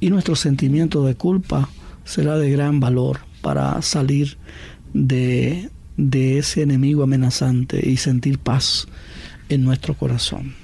y 0.00 0.10
nuestro 0.10 0.36
sentimiento 0.36 1.04
de 1.04 1.14
culpa, 1.14 1.68
será 2.04 2.36
de 2.36 2.50
gran 2.50 2.80
valor 2.80 3.20
para 3.40 3.80
salir 3.82 4.36
de, 4.92 5.70
de 5.96 6.38
ese 6.38 6.62
enemigo 6.62 7.02
amenazante 7.02 7.88
y 7.88 7.96
sentir 7.96 8.38
paz 8.38 8.86
en 9.48 9.64
nuestro 9.64 9.94
corazón. 9.94 10.54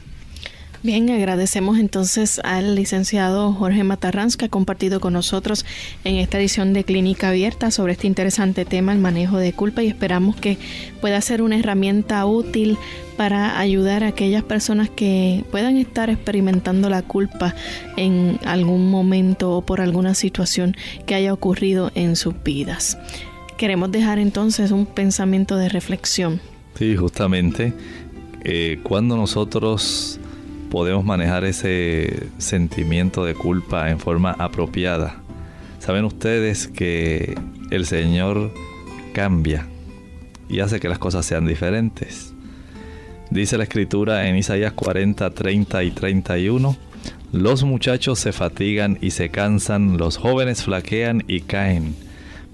Bien, 0.83 1.11
agradecemos 1.11 1.78
entonces 1.78 2.41
al 2.43 2.74
licenciado 2.74 3.53
Jorge 3.53 3.85
Matarranz 3.85 4.39
que 4.39 4.47
ha 4.47 4.49
compartido 4.49 4.99
con 4.99 5.12
nosotros 5.12 5.66
en 6.05 6.16
esta 6.16 6.39
edición 6.39 6.72
de 6.72 6.85
Clínica 6.85 7.28
Abierta 7.28 7.70
sobre 7.70 7.93
este 7.93 8.07
interesante 8.07 8.64
tema, 8.64 8.95
el 8.95 8.99
manejo 8.99 9.37
de 9.37 9.53
culpa, 9.53 9.83
y 9.83 9.89
esperamos 9.89 10.37
que 10.37 10.57
pueda 11.03 11.20
ser 11.20 11.43
una 11.43 11.59
herramienta 11.59 12.24
útil 12.24 12.78
para 13.18 13.59
ayudar 13.59 14.05
a 14.05 14.09
aquellas 14.09 14.43
personas 14.43 14.89
que 14.89 15.45
puedan 15.51 15.76
estar 15.76 16.09
experimentando 16.09 16.89
la 16.89 17.03
culpa 17.03 17.55
en 17.99 18.39
algún 18.47 18.91
momento 18.91 19.51
o 19.51 19.61
por 19.61 19.83
alguna 19.83 20.14
situación 20.14 20.74
que 21.05 21.14
haya 21.14 21.35
ocurrido 21.35 21.93
en 21.95 22.16
sus 22.16 22.43
vidas. 22.43 22.97
Queremos 23.59 23.93
dejar 23.93 24.18
entonces 24.18 24.70
un 24.70 24.87
pensamiento 24.87 25.57
de 25.57 25.68
reflexión. 25.68 26.41
Sí, 26.78 26.97
justamente 26.97 27.74
eh, 28.45 28.81
cuando 28.83 29.18
nosotros 29.18 30.19
podemos 30.70 31.04
manejar 31.04 31.44
ese 31.44 32.28
sentimiento 32.38 33.24
de 33.24 33.34
culpa 33.34 33.90
en 33.90 33.98
forma 33.98 34.30
apropiada. 34.32 35.16
Saben 35.80 36.04
ustedes 36.04 36.68
que 36.68 37.36
el 37.70 37.86
Señor 37.86 38.52
cambia 39.12 39.66
y 40.48 40.60
hace 40.60 40.80
que 40.80 40.88
las 40.88 40.98
cosas 40.98 41.26
sean 41.26 41.46
diferentes. 41.46 42.32
Dice 43.30 43.58
la 43.58 43.64
escritura 43.64 44.28
en 44.28 44.36
Isaías 44.36 44.72
40, 44.72 45.30
30 45.30 45.84
y 45.84 45.90
31, 45.90 46.76
los 47.32 47.62
muchachos 47.62 48.18
se 48.18 48.32
fatigan 48.32 48.98
y 49.00 49.10
se 49.10 49.30
cansan, 49.30 49.98
los 49.98 50.16
jóvenes 50.16 50.64
flaquean 50.64 51.24
y 51.28 51.42
caen, 51.42 51.94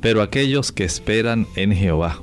pero 0.01 0.21
aquellos 0.21 0.73
que 0.73 0.85
esperan 0.85 1.47
en 1.57 1.73
Jehová, 1.73 2.21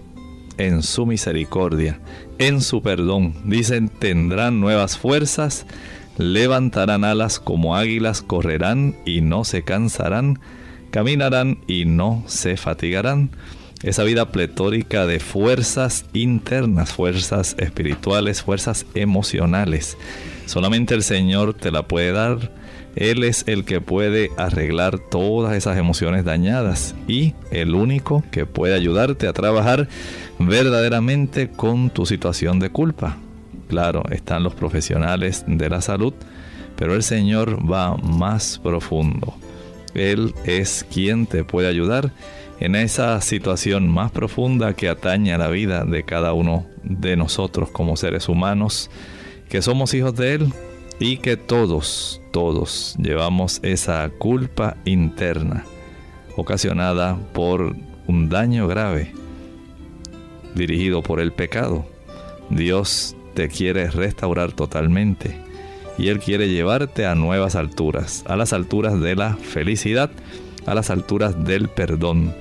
en 0.57 0.83
su 0.83 1.07
misericordia, 1.07 1.99
en 2.47 2.61
su 2.61 2.81
perdón. 2.81 3.33
Dicen, 3.45 3.87
tendrán 3.87 4.59
nuevas 4.59 4.97
fuerzas, 4.97 5.65
levantarán 6.17 7.05
alas 7.05 7.39
como 7.39 7.75
águilas, 7.75 8.21
correrán 8.21 8.95
y 9.05 9.21
no 9.21 9.45
se 9.45 9.63
cansarán, 9.63 10.39
caminarán 10.91 11.59
y 11.67 11.85
no 11.85 12.23
se 12.27 12.57
fatigarán. 12.57 13.31
Esa 13.81 14.03
vida 14.03 14.31
pletórica 14.31 15.05
de 15.05 15.19
fuerzas 15.19 16.05
internas, 16.13 16.91
fuerzas 16.91 17.55
espirituales, 17.59 18.41
fuerzas 18.41 18.85
emocionales. 18.93 19.97
Solamente 20.45 20.95
el 20.95 21.03
Señor 21.03 21.53
te 21.53 21.71
la 21.71 21.87
puede 21.87 22.11
dar. 22.11 22.51
Él 22.95 23.23
es 23.23 23.45
el 23.47 23.65
que 23.65 23.81
puede 23.81 24.29
arreglar 24.37 24.99
todas 24.99 25.55
esas 25.55 25.77
emociones 25.77 26.25
dañadas 26.25 26.93
y 27.07 27.33
el 27.51 27.73
único 27.73 28.23
que 28.31 28.45
puede 28.45 28.75
ayudarte 28.75 29.27
a 29.27 29.33
trabajar 29.33 29.87
verdaderamente 30.47 31.49
con 31.49 31.89
tu 31.89 32.05
situación 32.05 32.59
de 32.59 32.69
culpa. 32.69 33.17
Claro, 33.67 34.03
están 34.11 34.43
los 34.43 34.53
profesionales 34.53 35.43
de 35.47 35.69
la 35.69 35.81
salud, 35.81 36.13
pero 36.75 36.95
el 36.95 37.03
Señor 37.03 37.59
va 37.69 37.95
más 37.97 38.59
profundo. 38.59 39.33
Él 39.93 40.33
es 40.45 40.85
quien 40.91 41.25
te 41.27 41.43
puede 41.43 41.67
ayudar 41.67 42.11
en 42.59 42.75
esa 42.75 43.19
situación 43.21 43.87
más 43.89 44.11
profunda 44.11 44.73
que 44.73 44.89
atañe 44.89 45.33
a 45.33 45.37
la 45.37 45.49
vida 45.49 45.85
de 45.85 46.03
cada 46.03 46.33
uno 46.33 46.65
de 46.83 47.15
nosotros 47.15 47.69
como 47.69 47.97
seres 47.97 48.29
humanos, 48.29 48.89
que 49.49 49.61
somos 49.61 49.93
hijos 49.93 50.15
de 50.15 50.35
Él 50.35 50.53
y 50.99 51.17
que 51.17 51.37
todos, 51.37 52.21
todos 52.31 52.95
llevamos 52.97 53.59
esa 53.63 54.09
culpa 54.17 54.77
interna 54.85 55.65
ocasionada 56.35 57.17
por 57.33 57.75
un 58.07 58.29
daño 58.29 58.67
grave 58.67 59.22
dirigido 60.55 61.01
por 61.01 61.19
el 61.19 61.31
pecado. 61.31 61.85
Dios 62.49 63.15
te 63.33 63.49
quiere 63.49 63.89
restaurar 63.89 64.51
totalmente 64.51 65.37
y 65.97 66.09
Él 66.09 66.19
quiere 66.19 66.49
llevarte 66.49 67.05
a 67.05 67.15
nuevas 67.15 67.55
alturas, 67.55 68.23
a 68.27 68.35
las 68.35 68.53
alturas 68.53 68.99
de 68.99 69.15
la 69.15 69.35
felicidad, 69.35 70.11
a 70.65 70.73
las 70.73 70.89
alturas 70.89 71.43
del 71.43 71.69
perdón, 71.69 72.33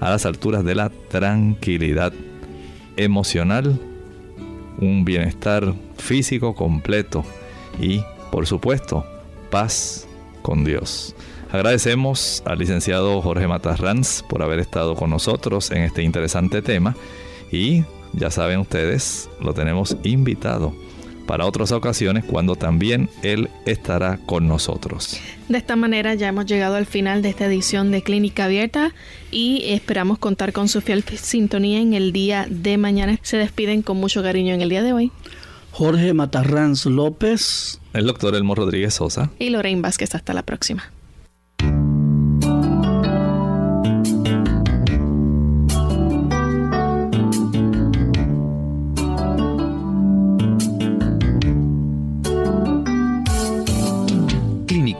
a 0.00 0.10
las 0.10 0.26
alturas 0.26 0.64
de 0.64 0.74
la 0.74 0.90
tranquilidad 1.08 2.12
emocional, 2.96 3.78
un 4.78 5.04
bienestar 5.04 5.74
físico 5.96 6.54
completo 6.54 7.24
y, 7.80 8.02
por 8.30 8.46
supuesto, 8.46 9.06
paz 9.50 10.06
con 10.42 10.64
Dios. 10.64 11.14
Agradecemos 11.50 12.42
al 12.46 12.58
licenciado 12.58 13.20
Jorge 13.20 13.46
Matarranz 13.46 14.22
por 14.22 14.42
haber 14.42 14.58
estado 14.58 14.96
con 14.96 15.10
nosotros 15.10 15.70
en 15.70 15.82
este 15.82 16.02
interesante 16.02 16.62
tema 16.62 16.96
y 17.52 17.84
ya 18.14 18.30
saben 18.30 18.60
ustedes, 18.60 19.30
lo 19.40 19.54
tenemos 19.54 19.96
invitado 20.02 20.74
para 21.26 21.46
otras 21.46 21.72
ocasiones 21.72 22.24
cuando 22.24 22.56
también 22.56 23.08
Él 23.22 23.48
estará 23.64 24.18
con 24.26 24.48
nosotros. 24.48 25.18
De 25.48 25.58
esta 25.58 25.76
manera 25.76 26.14
ya 26.14 26.28
hemos 26.28 26.46
llegado 26.46 26.74
al 26.74 26.86
final 26.86 27.22
de 27.22 27.28
esta 27.28 27.46
edición 27.46 27.90
de 27.90 28.02
Clínica 28.02 28.46
Abierta 28.46 28.92
y 29.30 29.62
esperamos 29.66 30.18
contar 30.18 30.52
con 30.52 30.68
su 30.68 30.80
fiel 30.80 31.04
sintonía 31.04 31.80
en 31.80 31.94
el 31.94 32.12
día 32.12 32.46
de 32.50 32.76
mañana. 32.76 33.18
Se 33.22 33.36
despiden 33.36 33.82
con 33.82 33.98
mucho 33.98 34.22
cariño 34.22 34.54
en 34.54 34.62
el 34.62 34.68
día 34.68 34.82
de 34.82 34.92
hoy. 34.92 35.12
Jorge 35.70 36.12
Matarranz 36.12 36.86
López. 36.86 37.80
El 37.94 38.06
doctor 38.06 38.34
Elmo 38.34 38.54
Rodríguez 38.54 38.94
Sosa. 38.94 39.30
Y 39.38 39.50
Lorraine 39.50 39.80
Vázquez. 39.80 40.14
Hasta 40.14 40.34
la 40.34 40.42
próxima. 40.42 40.92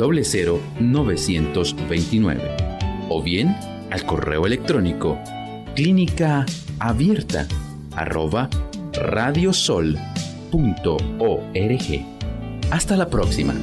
00929. 0.00 2.56
O 3.08 3.22
bien 3.22 3.56
al 3.90 4.04
correo 4.06 4.46
electrónico 4.46 5.18
clínica 5.74 6.46
abierta 6.78 7.48
arroba 7.94 8.48
radiosol.org. 8.92 9.96
Hasta 12.70 12.96
la 12.96 13.08
próxima. 13.08 13.54